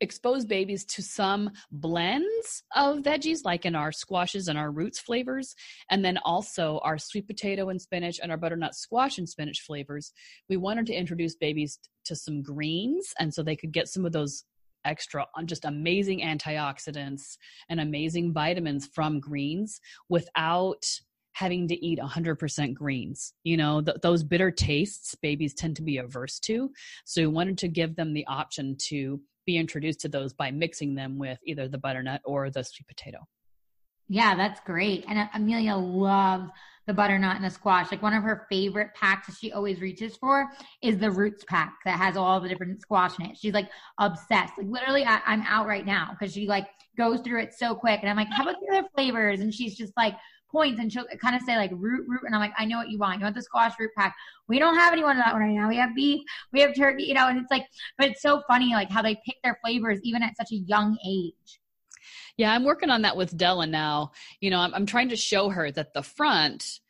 expose 0.00 0.44
babies 0.44 0.84
to 0.84 1.02
some 1.02 1.50
blends 1.70 2.62
of 2.74 2.98
veggies 2.98 3.40
like 3.44 3.64
in 3.64 3.74
our 3.74 3.92
squashes 3.92 4.48
and 4.48 4.58
our 4.58 4.70
roots 4.70 4.98
flavors 4.98 5.54
and 5.90 6.04
then 6.04 6.18
also 6.24 6.80
our 6.84 6.98
sweet 6.98 7.26
potato 7.26 7.68
and 7.70 7.80
spinach 7.80 8.20
and 8.22 8.30
our 8.30 8.38
butternut 8.38 8.74
squash 8.74 9.18
and 9.18 9.28
spinach 9.28 9.62
flavors 9.62 10.12
we 10.48 10.56
wanted 10.56 10.86
to 10.86 10.94
introduce 10.94 11.34
babies 11.34 11.78
to 12.04 12.14
some 12.14 12.42
greens 12.42 13.12
and 13.18 13.32
so 13.32 13.42
they 13.42 13.56
could 13.56 13.72
get 13.72 13.88
some 13.88 14.04
of 14.04 14.12
those 14.12 14.44
extra 14.84 15.26
uh, 15.36 15.42
just 15.42 15.64
amazing 15.64 16.20
antioxidants 16.20 17.36
and 17.68 17.80
amazing 17.80 18.32
vitamins 18.32 18.88
from 18.94 19.20
greens 19.20 19.80
without 20.08 20.84
having 21.32 21.68
to 21.68 21.84
eat 21.84 21.98
100% 21.98 22.72
greens. 22.72 23.34
You 23.44 23.58
know, 23.58 23.82
th- 23.82 23.98
those 24.02 24.24
bitter 24.24 24.50
tastes 24.50 25.14
babies 25.16 25.52
tend 25.52 25.76
to 25.76 25.82
be 25.82 25.98
averse 25.98 26.38
to. 26.40 26.70
So 27.04 27.20
we 27.20 27.26
wanted 27.26 27.58
to 27.58 27.68
give 27.68 27.94
them 27.94 28.14
the 28.14 28.26
option 28.26 28.74
to 28.88 29.20
be 29.46 29.56
introduced 29.56 30.00
to 30.00 30.08
those 30.08 30.32
by 30.32 30.50
mixing 30.50 30.94
them 30.94 31.18
with 31.18 31.38
either 31.44 31.68
the 31.68 31.78
butternut 31.78 32.20
or 32.24 32.50
the 32.50 32.62
sweet 32.62 32.86
potato. 32.86 33.18
Yeah, 34.08 34.36
that's 34.36 34.60
great. 34.60 35.04
And 35.08 35.18
uh, 35.18 35.26
Amelia 35.34 35.74
loves 35.74 36.50
the 36.86 36.94
butternut 36.94 37.36
and 37.36 37.44
the 37.44 37.50
squash. 37.50 37.90
Like 37.90 38.02
one 38.02 38.14
of 38.14 38.22
her 38.22 38.46
favorite 38.48 38.94
packs 38.94 39.26
that 39.26 39.36
she 39.40 39.52
always 39.52 39.80
reaches 39.80 40.16
for 40.16 40.48
is 40.82 40.98
the 40.98 41.10
roots 41.10 41.44
pack 41.48 41.74
that 41.84 41.98
has 41.98 42.16
all 42.16 42.40
the 42.40 42.48
different 42.48 42.80
squash 42.80 43.18
in 43.18 43.26
it. 43.26 43.36
She's 43.36 43.54
like 43.54 43.68
obsessed. 43.98 44.52
Like 44.56 44.68
literally, 44.68 45.04
I, 45.04 45.20
am 45.26 45.42
out 45.42 45.66
right 45.66 45.84
now 45.84 46.10
because 46.12 46.32
she 46.32 46.46
like 46.46 46.68
goes 46.96 47.20
through 47.20 47.42
it 47.42 47.54
so 47.54 47.74
quick. 47.74 48.00
And 48.02 48.10
I'm 48.10 48.16
like, 48.16 48.28
how 48.30 48.44
about 48.44 48.56
the 48.60 48.76
other 48.76 48.88
flavors? 48.94 49.40
And 49.40 49.52
she's 49.52 49.76
just 49.76 49.92
like, 49.96 50.14
points 50.50 50.80
and 50.80 50.92
she'll 50.92 51.06
kind 51.20 51.36
of 51.36 51.42
say 51.42 51.56
like 51.56 51.70
root 51.74 52.06
root. 52.08 52.22
And 52.24 52.34
I'm 52.34 52.40
like 52.40 52.54
I 52.56 52.64
know 52.64 52.78
what 52.78 52.88
you 52.88 52.98
want. 52.98 53.18
You 53.18 53.24
want 53.24 53.34
the 53.34 53.42
squash 53.42 53.74
root 53.78 53.90
pack. 53.96 54.14
We 54.48 54.58
don't 54.58 54.76
have 54.76 54.92
anyone 54.92 55.16
of 55.16 55.24
that 55.24 55.32
one 55.32 55.42
right 55.42 55.54
now. 55.54 55.68
We 55.68 55.76
have 55.76 55.94
beef. 55.94 56.22
We 56.52 56.60
have 56.60 56.74
turkey 56.74 57.04
you 57.04 57.14
know 57.14 57.28
and 57.28 57.38
it's 57.38 57.50
like 57.50 57.66
but 57.98 58.08
it's 58.08 58.22
so 58.22 58.42
funny 58.48 58.72
like 58.72 58.90
how 58.90 59.02
they 59.02 59.16
pick 59.26 59.36
their 59.42 59.58
flavors 59.64 60.00
even 60.02 60.22
at 60.22 60.36
such 60.36 60.52
a 60.52 60.56
young 60.56 60.98
age. 61.06 61.60
Yeah, 62.36 62.52
I'm 62.52 62.64
working 62.64 62.90
on 62.90 63.02
that 63.02 63.16
with 63.16 63.36
Della 63.36 63.66
now. 63.66 64.12
You 64.40 64.50
know, 64.50 64.58
I'm, 64.58 64.74
I'm 64.74 64.86
trying 64.86 65.08
to 65.08 65.16
show 65.16 65.48
her 65.48 65.70
that 65.72 65.94
the 65.94 66.02
front 66.02 66.80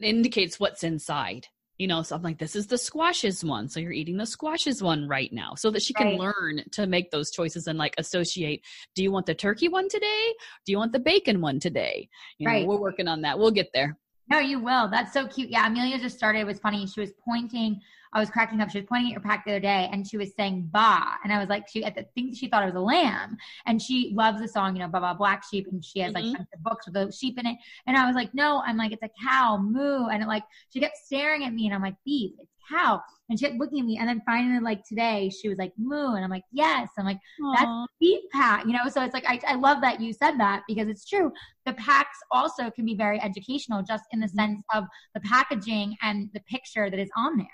indicates 0.00 0.58
what's 0.58 0.82
inside. 0.82 1.46
You 1.78 1.88
know, 1.88 2.02
so 2.02 2.14
I'm 2.14 2.22
like, 2.22 2.38
this 2.38 2.54
is 2.54 2.66
the 2.66 2.78
squashes 2.78 3.42
one. 3.42 3.68
So 3.68 3.80
you're 3.80 3.92
eating 3.92 4.16
the 4.16 4.26
squashes 4.26 4.82
one 4.82 5.08
right 5.08 5.32
now 5.32 5.54
so 5.56 5.70
that 5.70 5.82
she 5.82 5.94
can 5.94 6.18
right. 6.18 6.18
learn 6.18 6.62
to 6.72 6.86
make 6.86 7.10
those 7.10 7.30
choices 7.30 7.66
and 7.66 7.78
like 7.78 7.94
associate. 7.98 8.62
Do 8.94 9.02
you 9.02 9.10
want 9.10 9.26
the 9.26 9.34
turkey 9.34 9.68
one 9.68 9.88
today? 9.88 10.34
Do 10.64 10.72
you 10.72 10.78
want 10.78 10.92
the 10.92 11.00
bacon 11.00 11.40
one 11.40 11.58
today? 11.58 12.08
You 12.38 12.46
right. 12.46 12.62
Know, 12.62 12.68
we're 12.68 12.80
working 12.80 13.08
on 13.08 13.22
that. 13.22 13.38
We'll 13.38 13.50
get 13.50 13.70
there. 13.74 13.98
No, 14.30 14.38
you 14.38 14.60
will. 14.60 14.88
That's 14.88 15.12
so 15.12 15.26
cute. 15.26 15.50
Yeah, 15.50 15.66
Amelia 15.66 15.98
just 15.98 16.16
started. 16.16 16.40
It 16.40 16.46
was 16.46 16.58
funny. 16.58 16.86
She 16.86 17.00
was 17.00 17.12
pointing 17.24 17.80
I 18.12 18.20
was 18.20 18.30
cracking 18.30 18.60
up. 18.60 18.70
She 18.70 18.78
was 18.78 18.86
pointing 18.86 19.08
at 19.08 19.12
your 19.12 19.20
pack 19.20 19.44
the 19.44 19.52
other 19.52 19.60
day 19.60 19.88
and 19.90 20.06
she 20.06 20.16
was 20.16 20.34
saying 20.36 20.68
ba. 20.72 21.02
And 21.24 21.32
I 21.32 21.38
was 21.38 21.48
like, 21.48 21.68
she, 21.68 21.84
I 21.84 21.90
think 21.90 22.36
she 22.36 22.48
thought 22.48 22.62
it 22.62 22.66
was 22.66 22.74
a 22.74 22.80
lamb. 22.80 23.36
And 23.66 23.80
she 23.80 24.12
loves 24.14 24.40
the 24.40 24.48
song, 24.48 24.76
you 24.76 24.82
know, 24.82 24.88
Baba 24.88 25.16
Black 25.16 25.42
Sheep. 25.50 25.66
And 25.70 25.84
she 25.84 26.00
has 26.00 26.12
mm-hmm. 26.12 26.32
like 26.32 26.46
books 26.60 26.86
with 26.86 26.94
the 26.94 27.10
sheep 27.10 27.38
in 27.38 27.46
it. 27.46 27.56
And 27.86 27.96
I 27.96 28.06
was 28.06 28.14
like, 28.14 28.34
no, 28.34 28.62
I'm 28.66 28.76
like, 28.76 28.92
it's 28.92 29.02
a 29.02 29.10
cow, 29.26 29.58
moo. 29.58 30.08
And 30.08 30.22
it 30.22 30.26
like, 30.26 30.44
she 30.70 30.80
kept 30.80 30.96
staring 30.96 31.44
at 31.44 31.54
me 31.54 31.66
and 31.66 31.74
I'm 31.74 31.82
like, 31.82 31.96
beef, 32.04 32.32
it's 32.38 32.52
cow. 32.70 33.00
And 33.28 33.38
she 33.38 33.46
kept 33.46 33.58
looking 33.58 33.80
at 33.80 33.86
me. 33.86 33.98
And 33.98 34.08
then 34.08 34.20
finally, 34.26 34.60
like 34.60 34.84
today, 34.84 35.30
she 35.30 35.48
was 35.48 35.56
like, 35.56 35.72
moo. 35.78 36.14
And 36.14 36.24
I'm 36.24 36.30
like, 36.30 36.44
yes. 36.52 36.90
I'm 36.98 37.06
like, 37.06 37.18
Aww. 37.40 37.54
that's 37.56 37.92
beef 37.98 38.20
pack, 38.30 38.66
you 38.66 38.72
know? 38.72 38.88
So 38.90 39.02
it's 39.02 39.14
like, 39.14 39.24
I, 39.26 39.40
I 39.46 39.54
love 39.54 39.80
that 39.80 40.00
you 40.00 40.12
said 40.12 40.38
that 40.38 40.62
because 40.68 40.88
it's 40.88 41.06
true. 41.06 41.32
The 41.64 41.72
packs 41.74 42.18
also 42.30 42.70
can 42.70 42.84
be 42.84 42.94
very 42.94 43.20
educational 43.22 43.82
just 43.82 44.04
in 44.12 44.20
the 44.20 44.26
mm-hmm. 44.26 44.38
sense 44.38 44.62
of 44.74 44.84
the 45.14 45.20
packaging 45.20 45.96
and 46.02 46.28
the 46.34 46.40
picture 46.40 46.90
that 46.90 46.98
is 46.98 47.10
on 47.16 47.38
there. 47.38 47.46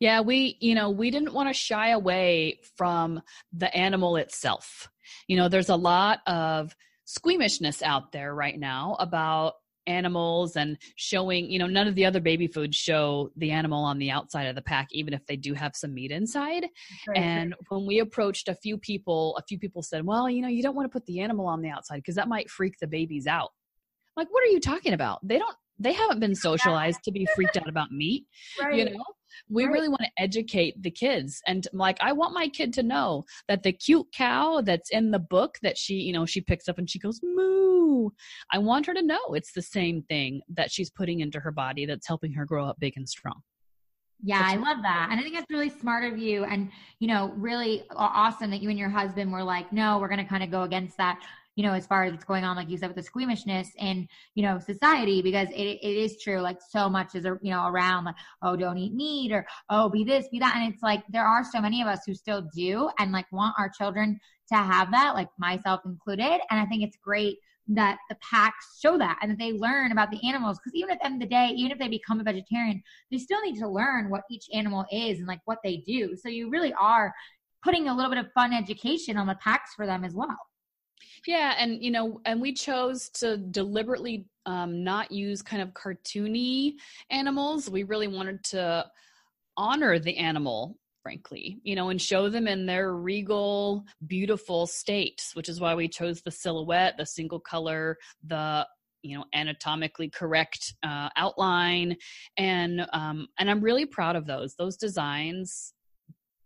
Yeah, 0.00 0.20
we, 0.20 0.56
you 0.60 0.74
know, 0.74 0.90
we 0.90 1.10
didn't 1.10 1.32
want 1.32 1.48
to 1.48 1.54
shy 1.54 1.90
away 1.90 2.60
from 2.76 3.22
the 3.52 3.74
animal 3.76 4.16
itself. 4.16 4.88
You 5.26 5.36
know, 5.36 5.48
there's 5.48 5.68
a 5.68 5.76
lot 5.76 6.20
of 6.26 6.74
squeamishness 7.04 7.82
out 7.82 8.12
there 8.12 8.34
right 8.34 8.58
now 8.58 8.96
about 8.98 9.54
animals 9.86 10.56
and 10.56 10.76
showing, 10.96 11.50
you 11.50 11.58
know, 11.58 11.66
none 11.66 11.88
of 11.88 11.94
the 11.94 12.04
other 12.04 12.20
baby 12.20 12.46
foods 12.46 12.76
show 12.76 13.30
the 13.36 13.50
animal 13.50 13.82
on 13.82 13.98
the 13.98 14.10
outside 14.10 14.44
of 14.44 14.54
the 14.54 14.62
pack, 14.62 14.88
even 14.92 15.14
if 15.14 15.24
they 15.26 15.36
do 15.36 15.54
have 15.54 15.74
some 15.74 15.94
meat 15.94 16.10
inside. 16.10 16.66
Right, 17.08 17.16
and 17.16 17.54
when 17.70 17.86
we 17.86 17.98
approached 17.98 18.48
a 18.48 18.54
few 18.54 18.76
people, 18.76 19.34
a 19.38 19.42
few 19.42 19.58
people 19.58 19.82
said, 19.82 20.04
well, 20.04 20.28
you 20.28 20.42
know, 20.42 20.48
you 20.48 20.62
don't 20.62 20.76
want 20.76 20.84
to 20.84 20.92
put 20.92 21.06
the 21.06 21.20
animal 21.20 21.46
on 21.46 21.62
the 21.62 21.70
outside 21.70 21.96
because 21.96 22.16
that 22.16 22.28
might 22.28 22.50
freak 22.50 22.74
the 22.80 22.86
babies 22.86 23.26
out. 23.26 23.50
Like, 24.16 24.28
what 24.30 24.42
are 24.44 24.48
you 24.48 24.60
talking 24.60 24.92
about? 24.92 25.26
They 25.26 25.38
don't, 25.38 25.56
they 25.78 25.94
haven't 25.94 26.20
been 26.20 26.34
socialized 26.34 27.02
to 27.04 27.12
be 27.12 27.26
freaked 27.34 27.56
out 27.56 27.68
about 27.68 27.90
meat, 27.90 28.24
right. 28.60 28.74
you 28.74 28.84
know? 28.84 29.04
We 29.48 29.64
right. 29.64 29.72
really 29.72 29.88
want 29.88 30.00
to 30.00 30.22
educate 30.22 30.80
the 30.82 30.90
kids 30.90 31.40
and 31.46 31.66
like 31.72 31.98
i 32.00 32.12
want 32.12 32.34
my 32.34 32.48
kid 32.48 32.72
to 32.72 32.82
know 32.82 33.24
that 33.48 33.62
the 33.62 33.72
cute 33.72 34.06
cow 34.12 34.60
that's 34.60 34.90
in 34.90 35.10
the 35.10 35.18
book 35.18 35.56
that 35.62 35.76
she 35.76 35.94
you 35.94 36.12
know 36.12 36.26
she 36.26 36.40
picks 36.40 36.68
up 36.68 36.78
and 36.78 36.90
she 36.90 36.98
goes 36.98 37.20
moo 37.22 38.10
i 38.52 38.58
want 38.58 38.86
her 38.86 38.94
to 38.94 39.02
know 39.02 39.18
it's 39.30 39.52
the 39.52 39.62
same 39.62 40.02
thing 40.02 40.40
that 40.48 40.70
she's 40.70 40.90
putting 40.90 41.20
into 41.20 41.40
her 41.40 41.52
body 41.52 41.86
that's 41.86 42.06
helping 42.06 42.32
her 42.32 42.44
grow 42.44 42.64
up 42.64 42.78
big 42.80 42.94
and 42.96 43.08
strong 43.08 43.42
yeah, 44.20 44.42
I 44.44 44.56
love 44.56 44.78
that. 44.82 45.08
And 45.10 45.20
I 45.20 45.22
think 45.22 45.36
that's 45.36 45.46
really 45.48 45.70
smart 45.70 46.04
of 46.04 46.18
you 46.18 46.44
and, 46.44 46.70
you 46.98 47.06
know, 47.06 47.32
really 47.36 47.84
awesome 47.94 48.50
that 48.50 48.60
you 48.60 48.68
and 48.68 48.78
your 48.78 48.88
husband 48.88 49.32
were 49.32 49.44
like, 49.44 49.72
no, 49.72 49.98
we're 49.98 50.08
going 50.08 50.18
to 50.18 50.28
kind 50.28 50.42
of 50.42 50.50
go 50.50 50.62
against 50.62 50.96
that 50.96 51.22
you 51.58 51.64
know, 51.64 51.72
as 51.72 51.88
far 51.88 52.04
as 52.04 52.12
what's 52.12 52.24
going 52.24 52.44
on, 52.44 52.54
like 52.54 52.70
you 52.70 52.78
said, 52.78 52.86
with 52.86 52.96
the 52.96 53.02
squeamishness 53.02 53.72
in, 53.78 54.06
you 54.36 54.44
know, 54.44 54.60
society, 54.60 55.20
because 55.20 55.48
it, 55.48 55.80
it 55.82 55.96
is 55.96 56.16
true, 56.22 56.38
like 56.38 56.58
so 56.70 56.88
much 56.88 57.16
is, 57.16 57.24
you 57.24 57.50
know, 57.50 57.66
around 57.66 58.04
like, 58.04 58.14
oh, 58.42 58.54
don't 58.54 58.78
eat 58.78 58.94
meat 58.94 59.32
or, 59.32 59.44
oh, 59.68 59.88
be 59.88 60.04
this, 60.04 60.28
be 60.28 60.38
that. 60.38 60.54
And 60.54 60.72
it's 60.72 60.84
like, 60.84 61.02
there 61.08 61.26
are 61.26 61.42
so 61.42 61.60
many 61.60 61.82
of 61.82 61.88
us 61.88 62.02
who 62.06 62.14
still 62.14 62.48
do 62.54 62.88
and 63.00 63.10
like 63.10 63.26
want 63.32 63.56
our 63.58 63.68
children 63.68 64.20
to 64.52 64.54
have 64.54 64.92
that, 64.92 65.16
like 65.16 65.26
myself 65.36 65.80
included. 65.84 66.40
And 66.48 66.60
I 66.60 66.64
think 66.66 66.84
it's 66.84 66.96
great 66.96 67.38
that 67.66 67.98
the 68.08 68.16
packs 68.22 68.78
show 68.80 68.96
that 68.96 69.18
and 69.20 69.32
that 69.32 69.38
they 69.38 69.50
learn 69.50 69.90
about 69.90 70.12
the 70.12 70.28
animals. 70.28 70.60
Because 70.60 70.76
even 70.76 70.92
at 70.92 71.00
the 71.00 71.06
end 71.06 71.20
of 71.20 71.28
the 71.28 71.34
day, 71.34 71.50
even 71.56 71.72
if 71.72 71.78
they 71.80 71.88
become 71.88 72.20
a 72.20 72.22
vegetarian, 72.22 72.80
they 73.10 73.18
still 73.18 73.42
need 73.42 73.58
to 73.58 73.68
learn 73.68 74.10
what 74.10 74.22
each 74.30 74.46
animal 74.54 74.84
is 74.92 75.18
and 75.18 75.26
like 75.26 75.40
what 75.44 75.58
they 75.64 75.78
do. 75.78 76.14
So 76.14 76.28
you 76.28 76.50
really 76.50 76.72
are 76.74 77.12
putting 77.64 77.88
a 77.88 77.94
little 77.96 78.12
bit 78.12 78.24
of 78.24 78.30
fun 78.32 78.52
education 78.52 79.16
on 79.16 79.26
the 79.26 79.34
packs 79.42 79.74
for 79.74 79.86
them 79.86 80.04
as 80.04 80.14
well. 80.14 80.38
Yeah, 81.26 81.54
and 81.58 81.82
you 81.82 81.90
know, 81.90 82.20
and 82.24 82.40
we 82.40 82.52
chose 82.52 83.08
to 83.14 83.36
deliberately 83.36 84.26
um, 84.46 84.82
not 84.84 85.10
use 85.10 85.42
kind 85.42 85.62
of 85.62 85.70
cartoony 85.70 86.74
animals. 87.10 87.68
We 87.68 87.82
really 87.82 88.08
wanted 88.08 88.42
to 88.44 88.86
honor 89.56 89.98
the 89.98 90.16
animal 90.16 90.76
frankly, 91.00 91.58
you 91.62 91.74
know, 91.74 91.88
and 91.88 92.02
show 92.02 92.28
them 92.28 92.46
in 92.46 92.66
their 92.66 92.92
regal, 92.94 93.82
beautiful 94.08 94.66
states, 94.66 95.34
which 95.34 95.48
is 95.48 95.58
why 95.58 95.74
we 95.74 95.88
chose 95.88 96.20
the 96.20 96.30
silhouette, 96.30 96.96
the 96.98 97.06
single 97.06 97.40
color, 97.40 97.96
the 98.26 98.66
you 99.02 99.16
know 99.16 99.24
anatomically 99.34 100.10
correct 100.10 100.74
uh, 100.82 101.08
outline. 101.16 101.96
And 102.36 102.86
um, 102.92 103.28
and 103.38 103.50
i'm 103.50 103.60
really 103.62 103.86
proud 103.86 104.16
of 104.16 104.26
those. 104.26 104.54
Those 104.56 104.76
designs 104.76 105.72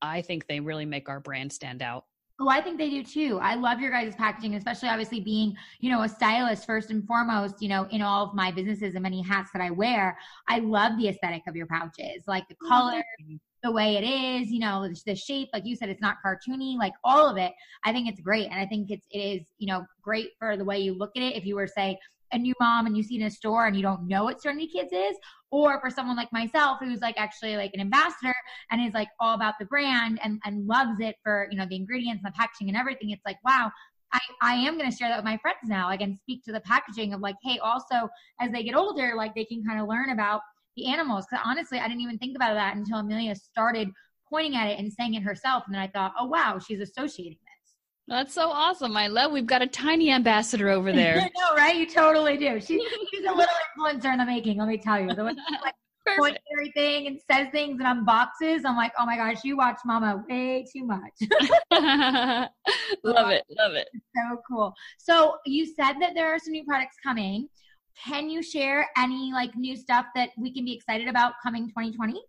i 0.02 0.20
think 0.20 0.46
they 0.46 0.60
really 0.60 0.84
make 0.84 1.08
our 1.08 1.20
brand 1.20 1.52
stand 1.52 1.80
out 1.80 2.04
Oh, 2.42 2.48
I 2.48 2.60
think 2.60 2.76
they 2.76 2.90
do 2.90 3.04
too. 3.04 3.38
I 3.40 3.54
love 3.54 3.78
your 3.78 3.92
guys' 3.92 4.16
packaging, 4.16 4.56
especially 4.56 4.88
obviously 4.88 5.20
being, 5.20 5.54
you 5.78 5.92
know, 5.92 6.02
a 6.02 6.08
stylist 6.08 6.66
first 6.66 6.90
and 6.90 7.06
foremost, 7.06 7.62
you 7.62 7.68
know, 7.68 7.86
in 7.92 8.02
all 8.02 8.26
of 8.26 8.34
my 8.34 8.50
businesses 8.50 8.94
and 8.94 9.02
many 9.04 9.22
hats 9.22 9.50
that 9.52 9.62
I 9.62 9.70
wear. 9.70 10.18
I 10.48 10.58
love 10.58 10.98
the 10.98 11.06
aesthetic 11.06 11.42
of 11.46 11.54
your 11.54 11.66
pouches, 11.66 12.24
like 12.26 12.48
the 12.48 12.56
color, 12.56 13.04
the 13.62 13.70
way 13.70 13.94
it 13.94 14.02
is, 14.02 14.50
you 14.50 14.58
know, 14.58 14.88
the 15.06 15.14
shape, 15.14 15.50
like 15.52 15.64
you 15.64 15.76
said, 15.76 15.88
it's 15.88 16.02
not 16.02 16.16
cartoony, 16.24 16.76
like 16.76 16.94
all 17.04 17.28
of 17.28 17.36
it. 17.36 17.52
I 17.84 17.92
think 17.92 18.08
it's 18.08 18.20
great. 18.20 18.46
And 18.50 18.58
I 18.58 18.66
think 18.66 18.90
it's, 18.90 19.06
it 19.12 19.20
is, 19.20 19.42
you 19.58 19.68
know, 19.68 19.86
great 20.02 20.30
for 20.40 20.56
the 20.56 20.64
way 20.64 20.80
you 20.80 20.98
look 20.98 21.12
at 21.16 21.22
it. 21.22 21.36
If 21.36 21.46
you 21.46 21.54
were, 21.54 21.68
say, 21.68 21.96
a 22.32 22.38
new 22.38 22.54
mom 22.60 22.86
and 22.86 22.96
you 22.96 23.02
see 23.02 23.16
in 23.16 23.22
a 23.22 23.30
store 23.30 23.66
and 23.66 23.76
you 23.76 23.82
don't 23.82 24.08
know 24.08 24.24
what 24.24 24.40
Serenity 24.40 24.66
Kids 24.66 24.92
is, 24.92 25.16
or 25.50 25.80
for 25.80 25.90
someone 25.90 26.16
like 26.16 26.32
myself 26.32 26.78
who's 26.80 27.00
like 27.00 27.16
actually 27.18 27.56
like 27.56 27.72
an 27.74 27.80
ambassador 27.80 28.34
and 28.70 28.84
is 28.84 28.94
like 28.94 29.08
all 29.20 29.34
about 29.34 29.54
the 29.60 29.66
brand 29.66 30.18
and, 30.24 30.40
and 30.44 30.66
loves 30.66 30.98
it 31.00 31.16
for, 31.22 31.46
you 31.50 31.58
know, 31.58 31.66
the 31.68 31.76
ingredients 31.76 32.22
and 32.24 32.32
the 32.32 32.36
packaging 32.36 32.68
and 32.68 32.76
everything. 32.76 33.10
It's 33.10 33.24
like, 33.26 33.36
wow, 33.44 33.70
I, 34.12 34.20
I 34.40 34.54
am 34.54 34.78
going 34.78 34.90
to 34.90 34.96
share 34.96 35.08
that 35.08 35.16
with 35.16 35.24
my 35.24 35.38
friends 35.38 35.58
now. 35.64 35.88
I 35.88 35.96
can 35.96 36.18
speak 36.22 36.42
to 36.44 36.52
the 36.52 36.60
packaging 36.60 37.12
of 37.12 37.20
like, 37.20 37.36
hey, 37.42 37.58
also 37.58 38.08
as 38.40 38.50
they 38.50 38.62
get 38.62 38.74
older, 38.74 39.12
like 39.16 39.34
they 39.34 39.44
can 39.44 39.62
kind 39.62 39.80
of 39.80 39.88
learn 39.88 40.10
about 40.10 40.40
the 40.76 40.86
animals. 40.86 41.26
Cause 41.28 41.40
honestly, 41.44 41.78
I 41.78 41.86
didn't 41.86 42.00
even 42.00 42.18
think 42.18 42.34
about 42.34 42.54
that 42.54 42.76
until 42.76 42.98
Amelia 42.98 43.34
started 43.34 43.88
pointing 44.28 44.56
at 44.56 44.68
it 44.68 44.78
and 44.78 44.90
saying 44.90 45.14
it 45.14 45.22
herself. 45.22 45.64
And 45.66 45.74
then 45.74 45.82
I 45.82 45.88
thought, 45.88 46.14
oh, 46.18 46.26
wow, 46.26 46.58
she's 46.58 46.80
associating 46.80 47.38
that's 48.08 48.34
so 48.34 48.50
awesome. 48.50 48.96
I 48.96 49.06
love 49.06 49.32
we've 49.32 49.46
got 49.46 49.62
a 49.62 49.66
tiny 49.66 50.10
ambassador 50.10 50.68
over 50.68 50.92
there. 50.92 51.16
I 51.16 51.30
know, 51.38 51.56
right? 51.56 51.76
You 51.76 51.86
totally 51.86 52.36
do. 52.36 52.60
She's 52.60 52.82
she's 53.10 53.24
a 53.26 53.32
little 53.32 53.54
influencer 53.78 54.12
in 54.12 54.18
the 54.18 54.26
making, 54.26 54.58
let 54.58 54.68
me 54.68 54.78
tell 54.78 55.00
you. 55.00 55.14
The 55.14 55.24
one 55.24 55.36
she 55.36 55.56
like 55.62 55.74
points 56.18 56.40
everything 56.52 57.06
and 57.06 57.18
says 57.30 57.48
things 57.52 57.80
and 57.80 58.06
unboxes. 58.06 58.62
I'm 58.64 58.76
like, 58.76 58.92
oh 58.98 59.06
my 59.06 59.16
gosh, 59.16 59.44
you 59.44 59.56
watch 59.56 59.78
mama 59.84 60.24
way 60.28 60.64
too 60.72 60.84
much. 60.84 61.12
love 61.70 63.30
it. 63.30 63.44
Love 63.56 63.74
it. 63.74 63.88
So 64.16 64.42
cool. 64.48 64.74
So 64.98 65.36
you 65.46 65.66
said 65.66 65.94
that 66.00 66.12
there 66.14 66.34
are 66.34 66.38
some 66.38 66.52
new 66.52 66.64
products 66.64 66.96
coming. 67.02 67.48
Can 68.04 68.28
you 68.28 68.42
share 68.42 68.88
any 68.96 69.32
like 69.32 69.54
new 69.54 69.76
stuff 69.76 70.06
that 70.14 70.30
we 70.36 70.52
can 70.52 70.64
be 70.64 70.74
excited 70.74 71.08
about 71.08 71.34
coming 71.42 71.68
2020? 71.68 72.20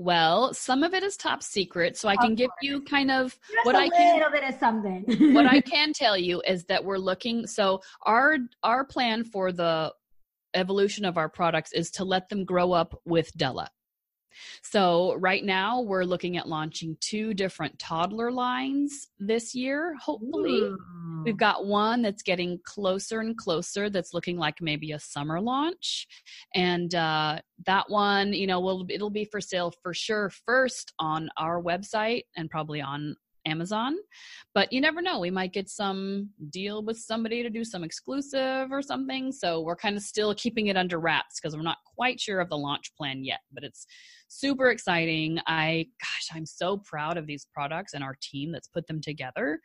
Well, 0.00 0.54
some 0.54 0.82
of 0.82 0.94
it 0.94 1.02
is 1.02 1.14
top 1.14 1.42
secret, 1.42 1.94
so 1.98 2.08
I 2.08 2.16
can 2.16 2.34
give 2.34 2.48
you 2.62 2.80
kind 2.80 3.10
of 3.10 3.38
Just 3.52 3.66
what 3.66 3.76
I 3.76 3.90
can. 3.90 4.16
little 4.16 4.32
bit 4.32 4.44
of 4.44 4.54
something. 4.58 5.34
what 5.34 5.44
I 5.44 5.60
can 5.74 5.92
tell 5.92 6.16
you 6.16 6.40
is 6.46 6.64
that 6.64 6.82
we're 6.86 6.96
looking. 6.96 7.46
So 7.46 7.82
our 8.06 8.38
our 8.62 8.82
plan 8.86 9.24
for 9.24 9.52
the 9.52 9.92
evolution 10.54 11.04
of 11.04 11.18
our 11.18 11.28
products 11.28 11.74
is 11.74 11.90
to 11.92 12.04
let 12.04 12.30
them 12.30 12.46
grow 12.46 12.72
up 12.72 12.98
with 13.04 13.30
Della. 13.36 13.68
So, 14.62 15.16
right 15.16 15.44
now, 15.44 15.82
we're 15.82 16.04
looking 16.04 16.38
at 16.38 16.48
launching 16.48 16.96
two 17.00 17.34
different 17.34 17.78
toddler 17.78 18.32
lines 18.32 19.08
this 19.18 19.54
year, 19.54 19.94
hopefully. 20.00 20.60
Ooh. 20.60 20.78
We've 21.24 21.36
got 21.36 21.66
one 21.66 22.02
that's 22.02 22.22
getting 22.22 22.58
closer 22.64 23.20
and 23.20 23.36
closer 23.36 23.90
that's 23.90 24.14
looking 24.14 24.36
like 24.36 24.60
maybe 24.60 24.92
a 24.92 24.98
summer 24.98 25.40
launch. 25.40 26.06
And 26.54 26.94
uh, 26.94 27.40
that 27.66 27.88
one, 27.88 28.32
you 28.32 28.46
know, 28.46 28.60
will 28.60 28.86
it'll 28.88 29.10
be 29.10 29.24
for 29.24 29.40
sale 29.40 29.72
for 29.82 29.94
sure 29.94 30.30
first 30.46 30.92
on 30.98 31.28
our 31.36 31.62
website 31.62 32.22
and 32.36 32.50
probably 32.50 32.80
on 32.80 33.16
Amazon. 33.46 33.96
But 34.54 34.72
you 34.72 34.80
never 34.80 35.00
know. 35.00 35.20
We 35.20 35.30
might 35.30 35.52
get 35.52 35.68
some 35.68 36.30
deal 36.50 36.82
with 36.82 36.98
somebody 36.98 37.42
to 37.42 37.50
do 37.50 37.64
some 37.64 37.84
exclusive 37.84 38.72
or 38.72 38.82
something. 38.82 39.32
So 39.32 39.60
we're 39.60 39.76
kind 39.76 39.96
of 39.96 40.02
still 40.02 40.34
keeping 40.34 40.66
it 40.66 40.76
under 40.76 40.98
wraps 40.98 41.40
because 41.40 41.56
we're 41.56 41.62
not 41.62 41.78
quite 41.96 42.20
sure 42.20 42.40
of 42.40 42.48
the 42.48 42.58
launch 42.58 42.94
plan 42.96 43.24
yet. 43.24 43.40
But 43.52 43.64
it's 43.64 43.86
super 44.28 44.70
exciting. 44.70 45.38
I, 45.46 45.86
gosh, 46.00 46.28
I'm 46.36 46.46
so 46.46 46.78
proud 46.78 47.16
of 47.16 47.26
these 47.26 47.46
products 47.52 47.94
and 47.94 48.02
our 48.02 48.16
team 48.22 48.52
that's 48.52 48.68
put 48.68 48.86
them 48.86 49.00
together. 49.00 49.60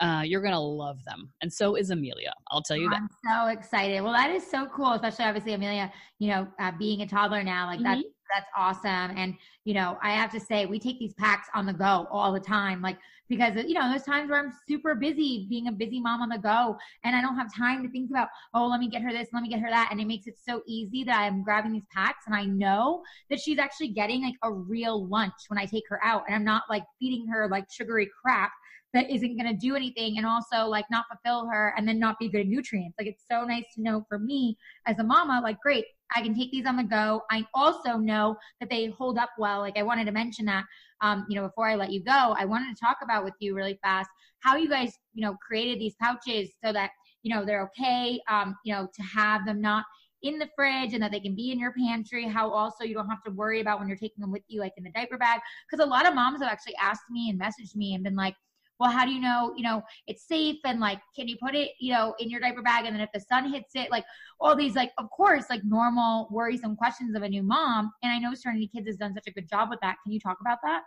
Uh, 0.00 0.22
you're 0.24 0.40
going 0.40 0.54
to 0.54 0.58
love 0.58 0.98
them. 1.04 1.32
And 1.42 1.52
so 1.52 1.74
is 1.74 1.90
Amelia. 1.90 2.32
I'll 2.50 2.62
tell 2.62 2.76
you 2.76 2.88
that. 2.88 2.96
I'm 2.96 3.08
so 3.28 3.48
excited. 3.48 4.00
Well, 4.00 4.14
that 4.14 4.30
is 4.30 4.48
so 4.48 4.66
cool, 4.74 4.92
especially 4.92 5.26
obviously 5.26 5.52
Amelia, 5.52 5.92
you 6.18 6.28
know, 6.28 6.48
uh, 6.58 6.72
being 6.78 7.02
a 7.02 7.06
toddler 7.06 7.42
now, 7.42 7.66
like 7.66 7.80
mm-hmm. 7.80 8.00
that's 8.00 8.02
that's 8.34 8.50
awesome. 8.56 9.16
And, 9.16 9.34
you 9.64 9.74
know, 9.74 9.98
I 10.02 10.12
have 10.12 10.30
to 10.32 10.40
say, 10.40 10.66
we 10.66 10.78
take 10.78 10.98
these 10.98 11.14
packs 11.14 11.48
on 11.54 11.66
the 11.66 11.72
go 11.72 12.06
all 12.10 12.32
the 12.32 12.40
time. 12.40 12.82
Like, 12.82 12.98
because, 13.28 13.54
you 13.56 13.74
know, 13.74 13.88
there's 13.88 14.02
times 14.02 14.28
where 14.28 14.40
I'm 14.40 14.52
super 14.68 14.96
busy 14.96 15.46
being 15.48 15.68
a 15.68 15.72
busy 15.72 16.00
mom 16.00 16.20
on 16.20 16.28
the 16.28 16.38
go 16.38 16.76
and 17.04 17.14
I 17.14 17.20
don't 17.20 17.36
have 17.36 17.54
time 17.54 17.82
to 17.84 17.88
think 17.88 18.10
about, 18.10 18.28
oh, 18.54 18.66
let 18.66 18.80
me 18.80 18.88
get 18.88 19.02
her 19.02 19.12
this, 19.12 19.28
let 19.32 19.42
me 19.42 19.48
get 19.48 19.60
her 19.60 19.70
that. 19.70 19.88
And 19.92 20.00
it 20.00 20.06
makes 20.06 20.26
it 20.26 20.34
so 20.36 20.62
easy 20.66 21.04
that 21.04 21.16
I'm 21.16 21.44
grabbing 21.44 21.72
these 21.72 21.86
packs 21.94 22.24
and 22.26 22.34
I 22.34 22.44
know 22.44 23.02
that 23.30 23.38
she's 23.38 23.58
actually 23.58 23.88
getting 23.88 24.24
like 24.24 24.34
a 24.42 24.52
real 24.52 25.06
lunch 25.06 25.32
when 25.46 25.58
I 25.58 25.64
take 25.64 25.84
her 25.88 26.04
out. 26.04 26.24
And 26.26 26.34
I'm 26.34 26.44
not 26.44 26.64
like 26.68 26.82
feeding 26.98 27.28
her 27.28 27.48
like 27.48 27.66
sugary 27.70 28.10
crap 28.20 28.50
that 28.92 29.08
isn't 29.08 29.36
going 29.36 29.46
to 29.46 29.56
do 29.56 29.76
anything 29.76 30.18
and 30.18 30.26
also 30.26 30.66
like 30.66 30.84
not 30.90 31.04
fulfill 31.08 31.48
her 31.48 31.72
and 31.76 31.86
then 31.86 32.00
not 32.00 32.18
be 32.18 32.28
good 32.28 32.40
at 32.40 32.46
nutrients. 32.48 32.96
Like 32.98 33.06
it's 33.06 33.24
so 33.30 33.44
nice 33.44 33.64
to 33.76 33.82
know 33.82 34.04
for 34.08 34.18
me 34.18 34.56
as 34.86 34.98
a 34.98 35.04
mama, 35.04 35.40
like, 35.42 35.60
great, 35.60 35.84
I 36.14 36.22
can 36.22 36.34
take 36.34 36.50
these 36.50 36.66
on 36.66 36.76
the 36.76 36.84
go. 36.84 37.22
I 37.30 37.46
also 37.54 37.96
know 37.96 38.36
that 38.60 38.68
they 38.70 38.86
hold 38.86 39.18
up 39.18 39.30
well. 39.38 39.60
Like 39.60 39.78
I 39.78 39.82
wanted 39.82 40.06
to 40.06 40.12
mention 40.12 40.46
that, 40.46 40.64
um, 41.00 41.26
you 41.28 41.36
know, 41.36 41.46
before 41.46 41.68
I 41.68 41.74
let 41.76 41.92
you 41.92 42.02
go, 42.02 42.34
I 42.38 42.44
wanted 42.44 42.74
to 42.74 42.80
talk 42.80 42.98
about 43.02 43.24
with 43.24 43.34
you 43.40 43.54
really 43.54 43.78
fast 43.82 44.10
how 44.40 44.56
you 44.56 44.68
guys, 44.68 44.92
you 45.14 45.24
know, 45.24 45.36
created 45.46 45.78
these 45.78 45.94
pouches 46.00 46.50
so 46.64 46.72
that, 46.72 46.90
you 47.22 47.34
know, 47.34 47.44
they're 47.44 47.62
okay, 47.64 48.20
um, 48.28 48.56
you 48.64 48.74
know, 48.74 48.88
to 48.94 49.02
have 49.02 49.44
them 49.44 49.60
not 49.60 49.84
in 50.22 50.38
the 50.38 50.48
fridge 50.54 50.92
and 50.92 51.02
that 51.02 51.10
they 51.10 51.20
can 51.20 51.34
be 51.34 51.50
in 51.50 51.58
your 51.58 51.72
pantry 51.72 52.26
how 52.26 52.50
also 52.50 52.84
you 52.84 52.94
don't 52.94 53.08
have 53.08 53.22
to 53.24 53.30
worry 53.30 53.60
about 53.60 53.78
when 53.78 53.88
you're 53.88 53.96
taking 53.96 54.20
them 54.20 54.30
with 54.30 54.42
you 54.48 54.60
like 54.60 54.72
in 54.76 54.84
the 54.84 54.90
diaper 54.90 55.16
bag 55.16 55.40
because 55.70 55.82
a 55.82 55.88
lot 55.88 56.06
of 56.06 56.14
moms 56.14 56.42
have 56.42 56.50
actually 56.50 56.74
asked 56.76 57.04
me 57.10 57.30
and 57.30 57.40
messaged 57.40 57.74
me 57.74 57.94
and 57.94 58.04
been 58.04 58.14
like 58.14 58.34
well, 58.80 58.90
how 58.90 59.04
do 59.04 59.12
you 59.12 59.20
know, 59.20 59.52
you 59.56 59.62
know, 59.62 59.82
it's 60.06 60.26
safe 60.26 60.56
and 60.64 60.80
like, 60.80 61.00
can 61.14 61.28
you 61.28 61.36
put 61.40 61.54
it, 61.54 61.72
you 61.78 61.92
know, 61.92 62.14
in 62.18 62.30
your 62.30 62.40
diaper 62.40 62.62
bag? 62.62 62.86
And 62.86 62.96
then 62.96 63.02
if 63.02 63.10
the 63.12 63.20
sun 63.20 63.52
hits 63.52 63.72
it, 63.74 63.90
like 63.90 64.04
all 64.40 64.56
these, 64.56 64.74
like, 64.74 64.90
of 64.96 65.10
course, 65.10 65.44
like 65.50 65.62
normal 65.64 66.26
worrisome 66.30 66.74
questions 66.76 67.14
of 67.14 67.22
a 67.22 67.28
new 67.28 67.42
mom. 67.42 67.92
And 68.02 68.10
I 68.10 68.18
know 68.18 68.34
Serenity 68.34 68.70
Kids 68.74 68.86
has 68.86 68.96
done 68.96 69.12
such 69.12 69.26
a 69.26 69.32
good 69.32 69.48
job 69.48 69.68
with 69.68 69.80
that. 69.82 69.96
Can 70.02 70.12
you 70.12 70.18
talk 70.18 70.38
about 70.40 70.58
that? 70.64 70.84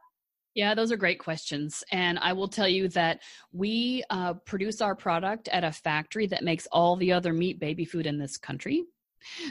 Yeah, 0.55 0.73
those 0.73 0.91
are 0.91 0.97
great 0.97 1.19
questions. 1.19 1.83
And 1.91 2.17
I 2.17 2.33
will 2.33 2.47
tell 2.47 2.67
you 2.67 2.87
that 2.89 3.21
we 3.51 4.03
uh, 4.09 4.33
produce 4.33 4.81
our 4.81 4.95
product 4.95 5.47
at 5.49 5.63
a 5.63 5.71
factory 5.71 6.25
that 6.27 6.43
makes 6.43 6.67
all 6.71 6.95
the 6.95 7.11
other 7.11 7.31
meat 7.31 7.59
baby 7.59 7.85
food 7.85 8.07
in 8.07 8.17
this 8.17 8.37
country. 8.37 8.85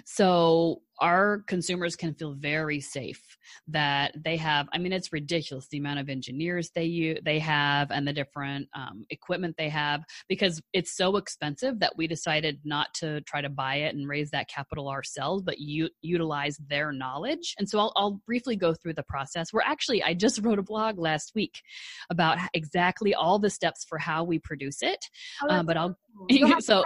So 0.04 0.82
our 1.00 1.42
consumers 1.46 1.96
can 1.96 2.14
feel 2.14 2.34
very 2.34 2.80
safe 2.80 3.22
that 3.68 4.12
they 4.24 4.36
have 4.36 4.68
i 4.72 4.78
mean 4.78 4.92
it's 4.92 5.12
ridiculous 5.12 5.66
the 5.68 5.78
amount 5.78 5.98
of 5.98 6.08
engineers 6.08 6.70
they 6.74 6.84
use 6.84 7.18
they 7.24 7.38
have 7.38 7.90
and 7.90 8.06
the 8.06 8.12
different 8.12 8.68
um, 8.74 9.04
equipment 9.10 9.54
they 9.56 9.68
have 9.68 10.02
because 10.28 10.60
it's 10.72 10.96
so 10.96 11.16
expensive 11.16 11.78
that 11.80 11.96
we 11.96 12.06
decided 12.06 12.58
not 12.64 12.92
to 12.94 13.20
try 13.22 13.40
to 13.40 13.48
buy 13.48 13.76
it 13.76 13.94
and 13.94 14.08
raise 14.08 14.30
that 14.30 14.48
capital 14.48 14.88
ourselves 14.88 15.42
but 15.42 15.58
u- 15.58 15.88
utilize 16.02 16.56
their 16.68 16.92
knowledge 16.92 17.54
and 17.58 17.68
so 17.68 17.78
I'll, 17.78 17.92
I'll 17.96 18.20
briefly 18.26 18.56
go 18.56 18.74
through 18.74 18.94
the 18.94 19.02
process 19.02 19.52
we're 19.52 19.62
actually 19.62 20.02
i 20.02 20.14
just 20.14 20.38
wrote 20.44 20.58
a 20.58 20.62
blog 20.62 20.98
last 20.98 21.32
week 21.34 21.62
about 22.10 22.38
exactly 22.54 23.14
all 23.14 23.38
the 23.38 23.50
steps 23.50 23.84
for 23.88 23.98
how 23.98 24.24
we 24.24 24.38
produce 24.38 24.82
it 24.82 25.04
oh, 25.44 25.54
um, 25.54 25.66
but 25.66 25.76
i'll 25.76 25.96
so 26.60 26.84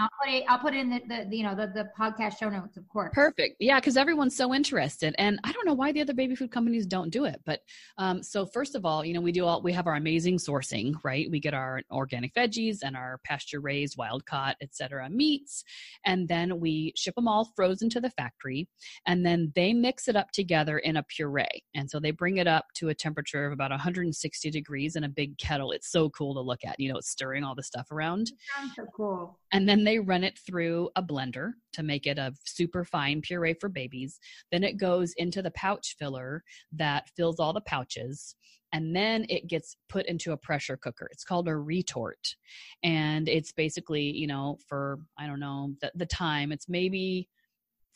I'll 0.00 0.08
put 0.22 0.32
it. 0.32 0.44
I'll 0.48 0.58
put 0.58 0.74
it 0.74 0.78
in 0.78 0.88
the, 0.88 1.00
the, 1.06 1.26
the 1.28 1.36
you 1.36 1.42
know 1.44 1.54
the, 1.54 1.66
the 1.66 1.90
podcast 1.98 2.38
show 2.38 2.48
notes, 2.48 2.78
of 2.78 2.88
course. 2.88 3.10
Perfect 3.12 3.41
perfect. 3.42 3.56
Yeah, 3.60 3.80
because 3.80 3.96
everyone's 3.96 4.36
so 4.36 4.54
interested, 4.54 5.14
and 5.18 5.38
I 5.44 5.52
don't 5.52 5.66
know 5.66 5.74
why 5.74 5.92
the 5.92 6.00
other 6.00 6.14
baby 6.14 6.34
food 6.34 6.50
companies 6.50 6.86
don't 6.86 7.10
do 7.10 7.24
it. 7.24 7.40
But 7.44 7.60
um, 7.98 8.22
so 8.22 8.46
first 8.46 8.74
of 8.74 8.84
all, 8.84 9.04
you 9.04 9.14
know, 9.14 9.20
we 9.20 9.32
do 9.32 9.44
all 9.44 9.62
we 9.62 9.72
have 9.72 9.86
our 9.86 9.94
amazing 9.94 10.38
sourcing, 10.38 10.94
right? 11.04 11.30
We 11.30 11.40
get 11.40 11.54
our 11.54 11.82
organic 11.90 12.34
veggies 12.34 12.78
and 12.82 12.96
our 12.96 13.20
pasture 13.24 13.60
raised, 13.60 13.96
wild 13.96 14.24
caught, 14.26 14.56
etc. 14.60 15.08
meats, 15.10 15.64
and 16.04 16.28
then 16.28 16.60
we 16.60 16.92
ship 16.96 17.14
them 17.14 17.28
all 17.28 17.50
frozen 17.56 17.88
to 17.90 18.00
the 18.00 18.10
factory, 18.10 18.68
and 19.06 19.24
then 19.24 19.52
they 19.54 19.72
mix 19.72 20.08
it 20.08 20.16
up 20.16 20.30
together 20.32 20.78
in 20.78 20.96
a 20.96 21.02
puree, 21.02 21.62
and 21.74 21.90
so 21.90 22.00
they 22.00 22.10
bring 22.10 22.38
it 22.38 22.46
up 22.46 22.66
to 22.76 22.88
a 22.88 22.94
temperature 22.94 23.46
of 23.46 23.52
about 23.52 23.70
160 23.70 24.50
degrees 24.50 24.96
in 24.96 25.04
a 25.04 25.08
big 25.08 25.36
kettle. 25.38 25.72
It's 25.72 25.90
so 25.90 26.10
cool 26.10 26.34
to 26.34 26.40
look 26.40 26.60
at. 26.64 26.78
You 26.78 26.92
know, 26.92 26.98
it's 26.98 27.10
stirring 27.10 27.44
all 27.44 27.54
the 27.54 27.62
stuff 27.62 27.90
around. 27.90 28.30
sounds 28.56 28.72
so 28.76 28.84
cool. 28.94 29.38
And 29.52 29.68
then 29.68 29.84
they 29.84 29.98
run 29.98 30.24
it 30.24 30.38
through 30.46 30.90
a 30.96 31.02
blender 31.02 31.52
to 31.74 31.82
make 31.82 32.06
it 32.06 32.18
a 32.18 32.32
super 32.44 32.84
fine 32.84 33.20
puree 33.32 33.54
for 33.54 33.68
babies. 33.68 34.18
Then 34.50 34.62
it 34.62 34.76
goes 34.76 35.14
into 35.16 35.42
the 35.42 35.50
pouch 35.52 35.96
filler 35.98 36.42
that 36.72 37.08
fills 37.16 37.40
all 37.40 37.52
the 37.52 37.62
pouches. 37.62 38.36
And 38.74 38.96
then 38.96 39.26
it 39.28 39.48
gets 39.48 39.76
put 39.88 40.06
into 40.06 40.32
a 40.32 40.36
pressure 40.36 40.78
cooker. 40.78 41.08
It's 41.12 41.24
called 41.24 41.48
a 41.48 41.56
retort. 41.56 42.36
And 42.82 43.28
it's 43.28 43.52
basically, 43.52 44.02
you 44.02 44.26
know, 44.26 44.58
for, 44.68 45.00
I 45.18 45.26
don't 45.26 45.40
know, 45.40 45.74
the, 45.80 45.92
the 45.94 46.06
time, 46.06 46.52
it's 46.52 46.68
maybe 46.68 47.28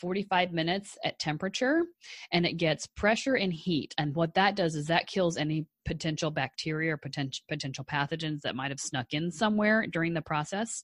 45 0.01 0.53
minutes 0.53 0.99
at 1.05 1.18
temperature 1.18 1.84
and 2.30 2.45
it 2.45 2.59
gets 2.59 2.87
pressure 2.87 3.34
and 3.34 3.51
heat 3.51 3.95
and 3.97 4.14
what 4.14 4.34
that 4.34 4.55
does 4.55 4.74
is 4.74 4.89
that 4.89 5.07
kills 5.07 5.39
any 5.39 5.64
potential 5.87 6.30
bacteria 6.30 6.93
or 6.93 6.99
potential 6.99 7.43
potential 7.49 7.82
pathogens 7.82 8.43
that 8.43 8.55
might 8.55 8.70
have 8.70 8.78
snuck 8.78 9.07
in 9.12 9.30
somewhere 9.30 9.87
during 9.87 10.12
the 10.12 10.20
process 10.20 10.82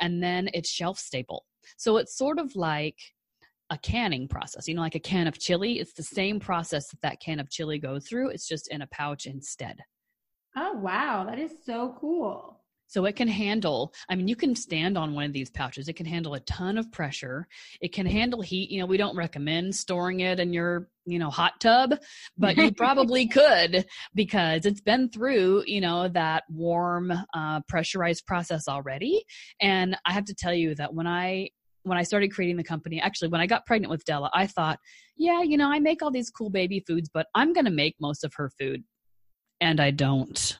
and 0.00 0.20
then 0.20 0.50
it's 0.54 0.68
shelf 0.68 0.98
stable 0.98 1.44
so 1.76 1.98
it's 1.98 2.16
sort 2.16 2.40
of 2.40 2.56
like 2.56 2.96
a 3.70 3.78
canning 3.78 4.28
process. 4.28 4.68
You 4.68 4.74
know, 4.74 4.82
like 4.82 4.94
a 4.94 5.00
can 5.00 5.26
of 5.26 5.38
chili, 5.38 5.78
it's 5.78 5.92
the 5.92 6.02
same 6.02 6.40
process 6.40 6.88
that 6.88 7.00
that 7.02 7.20
can 7.20 7.40
of 7.40 7.50
chili 7.50 7.78
goes 7.78 8.06
through. 8.06 8.30
It's 8.30 8.48
just 8.48 8.68
in 8.68 8.82
a 8.82 8.86
pouch 8.88 9.26
instead. 9.26 9.78
Oh, 10.56 10.72
wow. 10.72 11.24
That 11.24 11.38
is 11.38 11.52
so 11.64 11.96
cool. 12.00 12.58
So 12.88 13.04
it 13.04 13.16
can 13.16 13.28
handle, 13.28 13.92
I 14.08 14.14
mean, 14.14 14.28
you 14.28 14.34
can 14.34 14.56
stand 14.56 14.96
on 14.96 15.14
one 15.14 15.24
of 15.24 15.34
these 15.34 15.50
pouches. 15.50 15.88
It 15.88 15.92
can 15.92 16.06
handle 16.06 16.34
a 16.34 16.40
ton 16.40 16.78
of 16.78 16.90
pressure. 16.90 17.46
It 17.82 17.92
can 17.92 18.06
handle 18.06 18.40
heat. 18.40 18.70
You 18.70 18.80
know, 18.80 18.86
we 18.86 18.96
don't 18.96 19.14
recommend 19.14 19.76
storing 19.76 20.20
it 20.20 20.40
in 20.40 20.54
your, 20.54 20.88
you 21.04 21.18
know, 21.18 21.28
hot 21.28 21.60
tub, 21.60 21.96
but 22.38 22.56
you 22.56 22.72
probably 22.76 23.28
could 23.28 23.84
because 24.14 24.64
it's 24.64 24.80
been 24.80 25.10
through, 25.10 25.64
you 25.66 25.82
know, 25.82 26.08
that 26.08 26.44
warm, 26.48 27.12
uh, 27.34 27.60
pressurized 27.68 28.24
process 28.26 28.68
already. 28.68 29.22
And 29.60 29.94
I 30.06 30.12
have 30.14 30.24
to 30.24 30.34
tell 30.34 30.54
you 30.54 30.74
that 30.76 30.94
when 30.94 31.06
I 31.06 31.50
when 31.82 31.98
I 31.98 32.02
started 32.02 32.32
creating 32.32 32.56
the 32.56 32.64
company, 32.64 33.00
actually, 33.00 33.28
when 33.28 33.40
I 33.40 33.46
got 33.46 33.66
pregnant 33.66 33.90
with 33.90 34.04
Della, 34.04 34.30
I 34.34 34.46
thought, 34.46 34.78
yeah, 35.16 35.42
you 35.42 35.56
know, 35.56 35.70
I 35.70 35.78
make 35.78 36.02
all 36.02 36.10
these 36.10 36.30
cool 36.30 36.50
baby 36.50 36.84
foods, 36.86 37.08
but 37.12 37.26
I'm 37.34 37.52
going 37.52 37.64
to 37.64 37.70
make 37.70 37.96
most 38.00 38.24
of 38.24 38.34
her 38.34 38.50
food. 38.58 38.84
And 39.60 39.80
I 39.80 39.90
don't. 39.90 40.58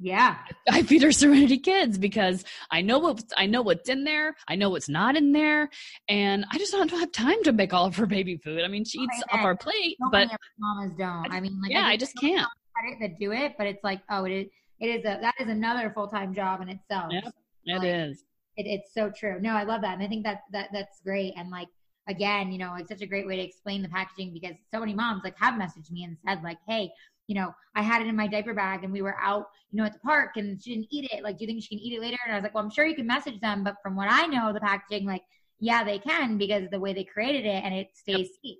Yeah. 0.00 0.38
I 0.70 0.82
feed 0.82 1.02
her 1.02 1.12
Serenity 1.12 1.58
Kids 1.58 1.98
because 1.98 2.44
I 2.70 2.80
know 2.80 2.98
what 2.98 3.22
I 3.36 3.46
know 3.46 3.60
what's 3.62 3.88
in 3.88 4.04
there. 4.04 4.34
I 4.48 4.56
know 4.56 4.70
what's 4.70 4.88
not 4.88 5.16
in 5.16 5.32
there, 5.32 5.68
and 6.08 6.46
I 6.50 6.58
just 6.58 6.72
don't 6.72 6.90
have 6.90 7.12
time 7.12 7.42
to 7.44 7.52
make 7.52 7.74
all 7.74 7.84
of 7.84 7.96
her 7.96 8.06
baby 8.06 8.38
food. 8.38 8.62
I 8.64 8.68
mean, 8.68 8.84
she 8.84 8.98
eats 8.98 9.22
off 9.30 9.40
our 9.40 9.56
plate, 9.56 9.96
so 10.02 10.08
but 10.10 10.28
mamas 10.58 10.94
don't. 10.96 11.30
I 11.30 11.40
mean, 11.40 11.60
like, 11.60 11.70
yeah, 11.70 11.84
I, 11.84 11.90
I 11.90 11.96
just 11.98 12.16
can't. 12.18 12.48
Credit 12.74 12.98
that 13.00 13.18
do 13.20 13.32
it, 13.32 13.54
but 13.58 13.66
it's 13.66 13.84
like, 13.84 14.00
oh, 14.10 14.24
it 14.24 14.32
is. 14.32 14.46
It 14.80 14.86
is 14.86 15.00
a 15.00 15.18
that 15.20 15.34
is 15.38 15.48
another 15.48 15.92
full 15.94 16.08
time 16.08 16.34
job 16.34 16.62
in 16.62 16.70
itself. 16.70 17.12
Yep, 17.12 17.34
it 17.66 17.78
like, 17.78 17.86
is. 17.86 18.24
It, 18.56 18.66
it's 18.66 18.92
so 18.92 19.10
true. 19.10 19.40
No, 19.40 19.54
I 19.54 19.64
love 19.64 19.80
that, 19.82 19.94
and 19.94 20.02
I 20.02 20.08
think 20.08 20.24
that 20.24 20.42
that 20.52 20.68
that's 20.72 21.00
great. 21.02 21.34
And 21.36 21.50
like 21.50 21.68
again, 22.08 22.50
you 22.50 22.58
know, 22.58 22.74
it's 22.74 22.88
such 22.88 23.02
a 23.02 23.06
great 23.06 23.26
way 23.26 23.36
to 23.36 23.42
explain 23.42 23.82
the 23.82 23.88
packaging 23.88 24.32
because 24.32 24.56
so 24.72 24.80
many 24.80 24.94
moms 24.94 25.22
like 25.24 25.38
have 25.38 25.54
messaged 25.54 25.90
me 25.90 26.04
and 26.04 26.16
said 26.26 26.42
like, 26.42 26.58
hey, 26.66 26.90
you 27.26 27.34
know, 27.34 27.54
I 27.76 27.82
had 27.82 28.02
it 28.02 28.08
in 28.08 28.16
my 28.16 28.26
diaper 28.26 28.54
bag 28.54 28.82
and 28.82 28.92
we 28.92 29.02
were 29.02 29.16
out, 29.20 29.46
you 29.70 29.78
know, 29.78 29.84
at 29.84 29.92
the 29.92 30.00
park 30.00 30.32
and 30.36 30.60
she 30.60 30.74
didn't 30.74 30.88
eat 30.90 31.08
it. 31.12 31.22
Like, 31.22 31.38
do 31.38 31.44
you 31.44 31.46
think 31.46 31.62
she 31.62 31.68
can 31.68 31.78
eat 31.78 31.94
it 31.94 32.00
later? 32.00 32.16
And 32.24 32.32
I 32.32 32.36
was 32.36 32.42
like, 32.42 32.54
well, 32.54 32.64
I'm 32.64 32.70
sure 32.70 32.84
you 32.84 32.96
can 32.96 33.06
message 33.06 33.40
them, 33.40 33.62
but 33.62 33.76
from 33.82 33.94
what 33.94 34.08
I 34.10 34.26
know, 34.26 34.52
the 34.52 34.60
packaging, 34.60 35.06
like, 35.06 35.22
yeah, 35.60 35.84
they 35.84 35.98
can 35.98 36.38
because 36.38 36.68
the 36.70 36.80
way 36.80 36.92
they 36.92 37.04
created 37.04 37.46
it 37.46 37.62
and 37.62 37.72
it 37.72 37.90
stays 37.94 38.18
yep. 38.18 38.28
sweet. 38.40 38.58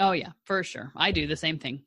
Oh 0.00 0.12
yeah, 0.12 0.30
for 0.44 0.64
sure. 0.64 0.90
I 0.96 1.12
do 1.12 1.26
the 1.26 1.36
same 1.36 1.58
thing. 1.58 1.82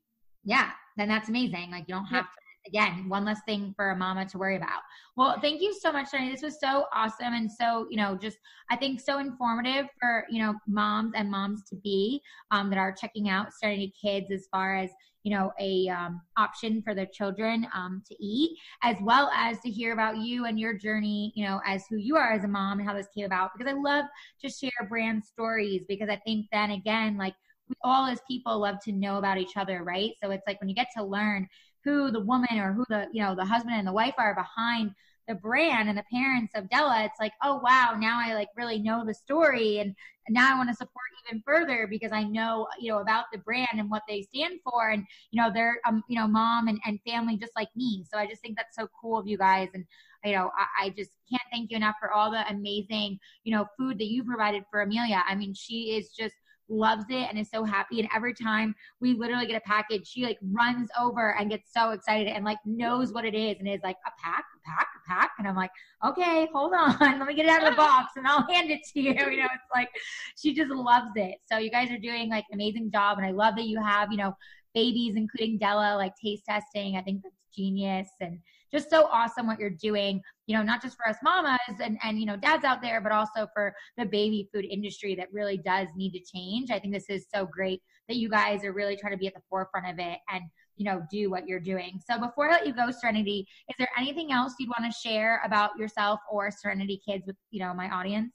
Yeah, 0.45 0.69
then 0.95 1.09
that's 1.09 1.27
amazing. 1.27 1.71
Like 1.71 1.85
you 1.87 1.95
don't 1.95 2.05
have 2.05 2.25
yep. 2.25 2.25
to 2.25 2.42
again, 2.67 3.07
one 3.09 3.25
less 3.25 3.39
thing 3.45 3.73
for 3.75 3.91
a 3.91 3.95
mama 3.95 4.25
to 4.25 4.37
worry 4.37 4.55
about. 4.55 4.81
Well, 5.15 5.37
thank 5.41 5.61
you 5.61 5.73
so 5.73 5.91
much, 5.91 6.11
Jenny. 6.11 6.31
This 6.31 6.41
was 6.41 6.59
so 6.59 6.85
awesome 6.93 7.33
and 7.33 7.51
so, 7.51 7.87
you 7.89 7.97
know, 7.97 8.15
just 8.15 8.37
I 8.69 8.75
think 8.75 8.99
so 8.99 9.19
informative 9.19 9.87
for, 9.99 10.25
you 10.29 10.41
know, 10.41 10.55
moms 10.67 11.13
and 11.15 11.29
moms 11.29 11.63
to 11.69 11.75
be 11.75 12.21
um, 12.51 12.69
that 12.69 12.79
are 12.79 12.93
checking 12.93 13.29
out 13.29 13.53
Serenity 13.53 13.93
Kids 14.01 14.31
as 14.31 14.47
far 14.51 14.75
as, 14.75 14.89
you 15.23 15.35
know, 15.35 15.51
a 15.59 15.87
um, 15.89 16.21
option 16.37 16.81
for 16.81 16.93
their 16.93 17.05
children 17.05 17.67
um, 17.73 18.01
to 18.07 18.15
eat, 18.23 18.57
as 18.81 18.97
well 19.01 19.29
as 19.33 19.59
to 19.61 19.69
hear 19.69 19.93
about 19.93 20.17
you 20.17 20.45
and 20.45 20.59
your 20.59 20.73
journey, 20.73 21.31
you 21.35 21.45
know, 21.45 21.61
as 21.65 21.85
who 21.89 21.97
you 21.97 22.15
are 22.15 22.33
as 22.33 22.43
a 22.43 22.47
mom 22.47 22.79
and 22.79 22.87
how 22.87 22.93
this 22.93 23.07
came 23.15 23.25
about. 23.25 23.51
Because 23.57 23.71
I 23.71 23.77
love 23.77 24.05
to 24.41 24.49
share 24.49 24.87
brand 24.89 25.23
stories 25.23 25.83
because 25.87 26.09
I 26.09 26.17
think 26.25 26.47
then 26.51 26.71
again, 26.71 27.17
like 27.17 27.35
we 27.69 27.75
all 27.83 28.07
as 28.07 28.19
people 28.27 28.59
love 28.59 28.75
to 28.83 28.91
know 28.91 29.17
about 29.17 29.37
each 29.37 29.55
other, 29.55 29.83
right? 29.83 30.11
So 30.21 30.31
it's 30.31 30.43
like 30.45 30.59
when 30.59 30.69
you 30.69 30.75
get 30.75 30.89
to 30.97 31.03
learn 31.03 31.47
who 31.83 32.11
the 32.11 32.19
woman 32.19 32.57
or 32.59 32.73
who 32.73 32.85
the 32.89 33.07
you 33.11 33.21
know 33.21 33.35
the 33.35 33.45
husband 33.45 33.75
and 33.75 33.87
the 33.87 33.93
wife 33.93 34.15
are 34.17 34.35
behind 34.35 34.91
the 35.27 35.35
brand 35.35 35.87
and 35.87 35.97
the 35.97 36.03
parents 36.11 36.51
of 36.55 36.69
Della, 36.69 37.03
it's 37.05 37.19
like, 37.19 37.31
oh 37.43 37.55
wow, 37.63 37.95
now 37.97 38.19
I 38.21 38.33
like 38.33 38.49
really 38.57 38.79
know 38.79 39.05
the 39.05 39.13
story 39.13 39.79
and 39.79 39.95
now 40.29 40.53
I 40.53 40.57
want 40.57 40.69
to 40.69 40.75
support 40.75 41.05
even 41.27 41.41
further 41.45 41.87
because 41.89 42.11
I 42.11 42.23
know, 42.23 42.67
you 42.79 42.91
know, 42.91 42.99
about 42.99 43.25
the 43.31 43.37
brand 43.39 43.69
and 43.73 43.89
what 43.89 44.03
they 44.07 44.23
stand 44.23 44.59
for 44.63 44.89
and 44.89 45.05
you 45.31 45.41
know, 45.41 45.51
they're 45.53 45.79
um, 45.87 46.03
you 46.09 46.19
know, 46.19 46.27
mom 46.27 46.67
and, 46.67 46.79
and 46.85 46.99
family 47.07 47.37
just 47.37 47.53
like 47.55 47.69
me. 47.75 48.05
So 48.11 48.17
I 48.17 48.27
just 48.27 48.41
think 48.41 48.57
that's 48.57 48.75
so 48.75 48.87
cool 48.99 49.17
of 49.17 49.27
you 49.27 49.37
guys 49.37 49.69
and 49.73 49.85
you 50.25 50.33
know, 50.33 50.51
I, 50.57 50.85
I 50.85 50.89
just 50.89 51.11
can't 51.29 51.43
thank 51.51 51.71
you 51.71 51.77
enough 51.77 51.95
for 51.99 52.11
all 52.11 52.31
the 52.31 52.47
amazing, 52.49 53.19
you 53.43 53.55
know, 53.55 53.65
food 53.77 53.99
that 53.99 54.07
you 54.07 54.23
provided 54.23 54.63
for 54.71 54.81
Amelia. 54.81 55.21
I 55.27 55.35
mean, 55.35 55.53
she 55.53 55.95
is 55.97 56.09
just 56.09 56.35
loves 56.69 57.05
it 57.09 57.27
and 57.29 57.37
is 57.37 57.49
so 57.49 57.63
happy. 57.63 57.99
And 57.99 58.09
every 58.15 58.33
time 58.33 58.75
we 58.99 59.13
literally 59.13 59.45
get 59.45 59.61
a 59.61 59.67
package, 59.67 60.07
she 60.07 60.23
like 60.23 60.37
runs 60.51 60.89
over 60.99 61.35
and 61.37 61.49
gets 61.49 61.71
so 61.73 61.91
excited 61.91 62.27
and 62.27 62.45
like 62.45 62.57
knows 62.65 63.13
what 63.13 63.25
it 63.25 63.35
is 63.35 63.57
and 63.59 63.67
is 63.67 63.81
like 63.83 63.97
a 64.05 64.11
pack, 64.23 64.45
a 64.55 64.69
pack, 64.69 64.87
a 64.95 65.09
pack. 65.09 65.31
And 65.39 65.47
I'm 65.47 65.55
like, 65.55 65.71
okay, 66.05 66.47
hold 66.53 66.73
on, 66.73 66.97
let 67.01 67.27
me 67.27 67.35
get 67.35 67.45
it 67.45 67.51
out 67.51 67.63
of 67.63 67.71
the 67.71 67.77
box 67.77 68.13
and 68.15 68.27
I'll 68.27 68.47
hand 68.49 68.71
it 68.71 68.81
to 68.93 68.99
you. 68.99 69.13
You 69.13 69.37
know, 69.37 69.49
it's 69.53 69.71
like 69.73 69.89
she 70.37 70.53
just 70.53 70.71
loves 70.71 71.11
it. 71.15 71.35
So 71.51 71.57
you 71.57 71.71
guys 71.71 71.91
are 71.91 71.97
doing 71.97 72.29
like 72.29 72.45
an 72.49 72.55
amazing 72.55 72.91
job, 72.91 73.17
and 73.17 73.27
I 73.27 73.31
love 73.31 73.55
that 73.55 73.65
you 73.65 73.81
have 73.81 74.11
you 74.11 74.17
know 74.17 74.35
babies, 74.73 75.15
including 75.15 75.57
Della, 75.57 75.95
like 75.97 76.13
taste 76.15 76.45
testing. 76.45 76.95
I 76.97 77.01
think 77.01 77.23
that's 77.23 77.35
genius 77.55 78.09
and 78.19 78.39
just 78.73 78.89
so 78.89 79.05
awesome 79.11 79.45
what 79.45 79.59
you're 79.59 79.69
doing, 79.69 80.21
you 80.47 80.57
know, 80.57 80.63
not 80.63 80.81
just 80.81 80.97
for 80.97 81.07
us 81.07 81.17
mamas 81.23 81.59
and, 81.81 81.97
and, 82.03 82.19
you 82.19 82.25
know, 82.25 82.35
dads 82.35 82.63
out 82.63 82.81
there, 82.81 82.99
but 82.99 83.11
also 83.11 83.47
for 83.53 83.73
the 83.97 84.05
baby 84.05 84.49
food 84.53 84.65
industry 84.65 85.15
that 85.15 85.31
really 85.31 85.57
does 85.57 85.87
need 85.95 86.11
to 86.11 86.19
change. 86.19 86.71
I 86.71 86.79
think 86.79 86.93
this 86.93 87.09
is 87.09 87.25
so 87.33 87.45
great 87.45 87.81
that 88.07 88.17
you 88.17 88.29
guys 88.29 88.63
are 88.65 88.73
really 88.73 88.97
trying 88.97 89.13
to 89.13 89.17
be 89.17 89.27
at 89.27 89.33
the 89.33 89.41
forefront 89.49 89.87
of 89.87 89.99
it 89.99 90.19
and, 90.29 90.43
you 90.75 90.85
know, 90.85 91.03
do 91.11 91.29
what 91.29 91.47
you're 91.47 91.59
doing. 91.59 91.99
So 92.09 92.19
before 92.19 92.49
I 92.49 92.53
let 92.53 92.67
you 92.67 92.73
go, 92.73 92.89
Serenity, 92.89 93.47
is 93.69 93.75
there 93.77 93.89
anything 93.97 94.31
else 94.31 94.55
you'd 94.59 94.69
want 94.69 94.91
to 94.91 94.99
share 94.99 95.41
about 95.45 95.77
yourself 95.77 96.19
or 96.29 96.49
Serenity 96.51 96.99
Kids 97.07 97.25
with, 97.27 97.35
you 97.51 97.63
know, 97.63 97.73
my 97.73 97.89
audience? 97.89 98.33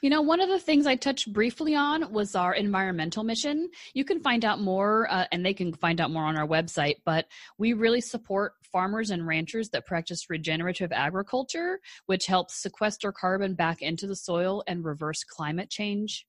You 0.00 0.10
know, 0.10 0.22
one 0.22 0.40
of 0.40 0.48
the 0.48 0.58
things 0.58 0.86
I 0.86 0.96
touched 0.96 1.32
briefly 1.32 1.74
on 1.76 2.12
was 2.12 2.34
our 2.34 2.52
environmental 2.54 3.22
mission. 3.22 3.70
You 3.94 4.04
can 4.04 4.20
find 4.20 4.44
out 4.44 4.60
more, 4.60 5.08
uh, 5.10 5.26
and 5.30 5.46
they 5.46 5.54
can 5.54 5.72
find 5.72 6.00
out 6.00 6.10
more 6.10 6.24
on 6.24 6.36
our 6.36 6.46
website, 6.46 6.96
but 7.04 7.26
we 7.58 7.72
really 7.72 8.00
support 8.00 8.54
farmers 8.72 9.10
and 9.10 9.26
ranchers 9.26 9.68
that 9.70 9.86
practice 9.86 10.28
regenerative 10.28 10.90
agriculture, 10.92 11.78
which 12.06 12.26
helps 12.26 12.62
sequester 12.62 13.12
carbon 13.12 13.54
back 13.54 13.82
into 13.82 14.06
the 14.06 14.16
soil 14.16 14.64
and 14.66 14.84
reverse 14.84 15.22
climate 15.24 15.70
change. 15.70 16.26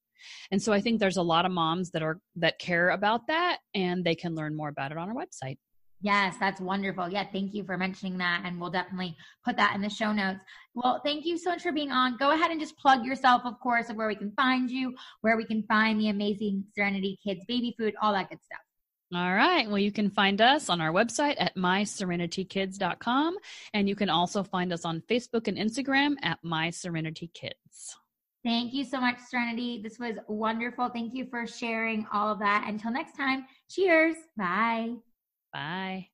And 0.52 0.62
so 0.62 0.72
I 0.72 0.82
think 0.82 1.00
there's 1.00 1.18
a 1.18 1.24
lot 1.24 1.46
of 1.46 1.52
moms 1.52 1.92
that 1.92 2.04
are 2.04 2.20
that 2.38 2.60
care 2.60 2.90
about 2.90 3.28
that 3.28 3.58
and 3.74 4.04
they 4.04 4.16
can 4.16 4.36
learn 4.36 4.56
more 4.56 4.70
about 4.70 4.92
it 4.92 4.98
on 4.98 5.10
our 5.10 5.16
website. 5.16 5.58
Yes, 6.04 6.36
that's 6.38 6.60
wonderful. 6.60 7.08
Yeah, 7.10 7.24
thank 7.32 7.54
you 7.54 7.64
for 7.64 7.78
mentioning 7.78 8.18
that. 8.18 8.42
And 8.44 8.60
we'll 8.60 8.70
definitely 8.70 9.16
put 9.46 9.56
that 9.56 9.74
in 9.74 9.82
the 9.82 9.90
show 9.90 10.12
notes. 10.12 10.40
Well, 10.74 11.00
thank 11.02 11.26
you 11.26 11.38
so 11.38 11.52
much 11.52 11.64
for 11.64 11.72
being 11.72 11.92
on. 11.92 12.18
Go 12.18 12.32
ahead 12.32 12.52
and 12.52 12.60
just 12.60 12.78
plug 12.78 13.06
yourself, 13.06 13.44
of 13.46 13.58
course, 13.62 13.90
of 13.90 13.96
where 13.96 14.10
we 14.10 14.16
can 14.16 14.34
find 14.36 14.70
you, 14.70 14.94
where 15.22 15.38
we 15.38 15.46
can 15.46 15.64
find 15.64 15.98
the 15.98 16.10
amazing 16.10 16.66
Serenity 16.76 17.18
Kids 17.24 17.46
baby 17.48 17.74
food, 17.80 17.94
all 18.02 18.12
that 18.12 18.30
good 18.30 18.44
stuff. 18.44 18.60
All 19.14 19.34
right. 19.34 19.68
Well, 19.68 19.78
you 19.78 19.92
can 19.92 20.10
find 20.10 20.42
us 20.42 20.70
on 20.70 20.82
our 20.82 20.92
website 20.92 21.36
at 21.38 21.56
myserenitykids.com. 21.56 23.38
And 23.74 23.88
you 23.88 23.96
can 23.96 24.10
also 24.10 24.44
find 24.44 24.74
us 24.74 24.86
on 24.86 25.04
Facebook 25.10 25.48
and 25.48 25.58
Instagram 25.58 26.16
at 26.24 26.40
myserenitykids. 26.44 27.96
Thank 28.44 28.74
you 28.74 28.84
so 28.84 29.00
much, 29.00 29.20
Serenity. 29.30 29.82
This 29.82 30.00
was 30.00 30.16
wonderful. 30.28 30.90
Thank 30.90 31.14
you 31.14 31.28
for 31.30 31.48
sharing 31.48 32.06
all 32.12 32.32
of 32.32 32.40
that. 32.40 32.66
Until 32.68 32.92
next 32.92 33.16
time, 33.16 33.46
cheers. 33.70 34.16
Bye. 34.36 34.96
Bye. 35.54 36.13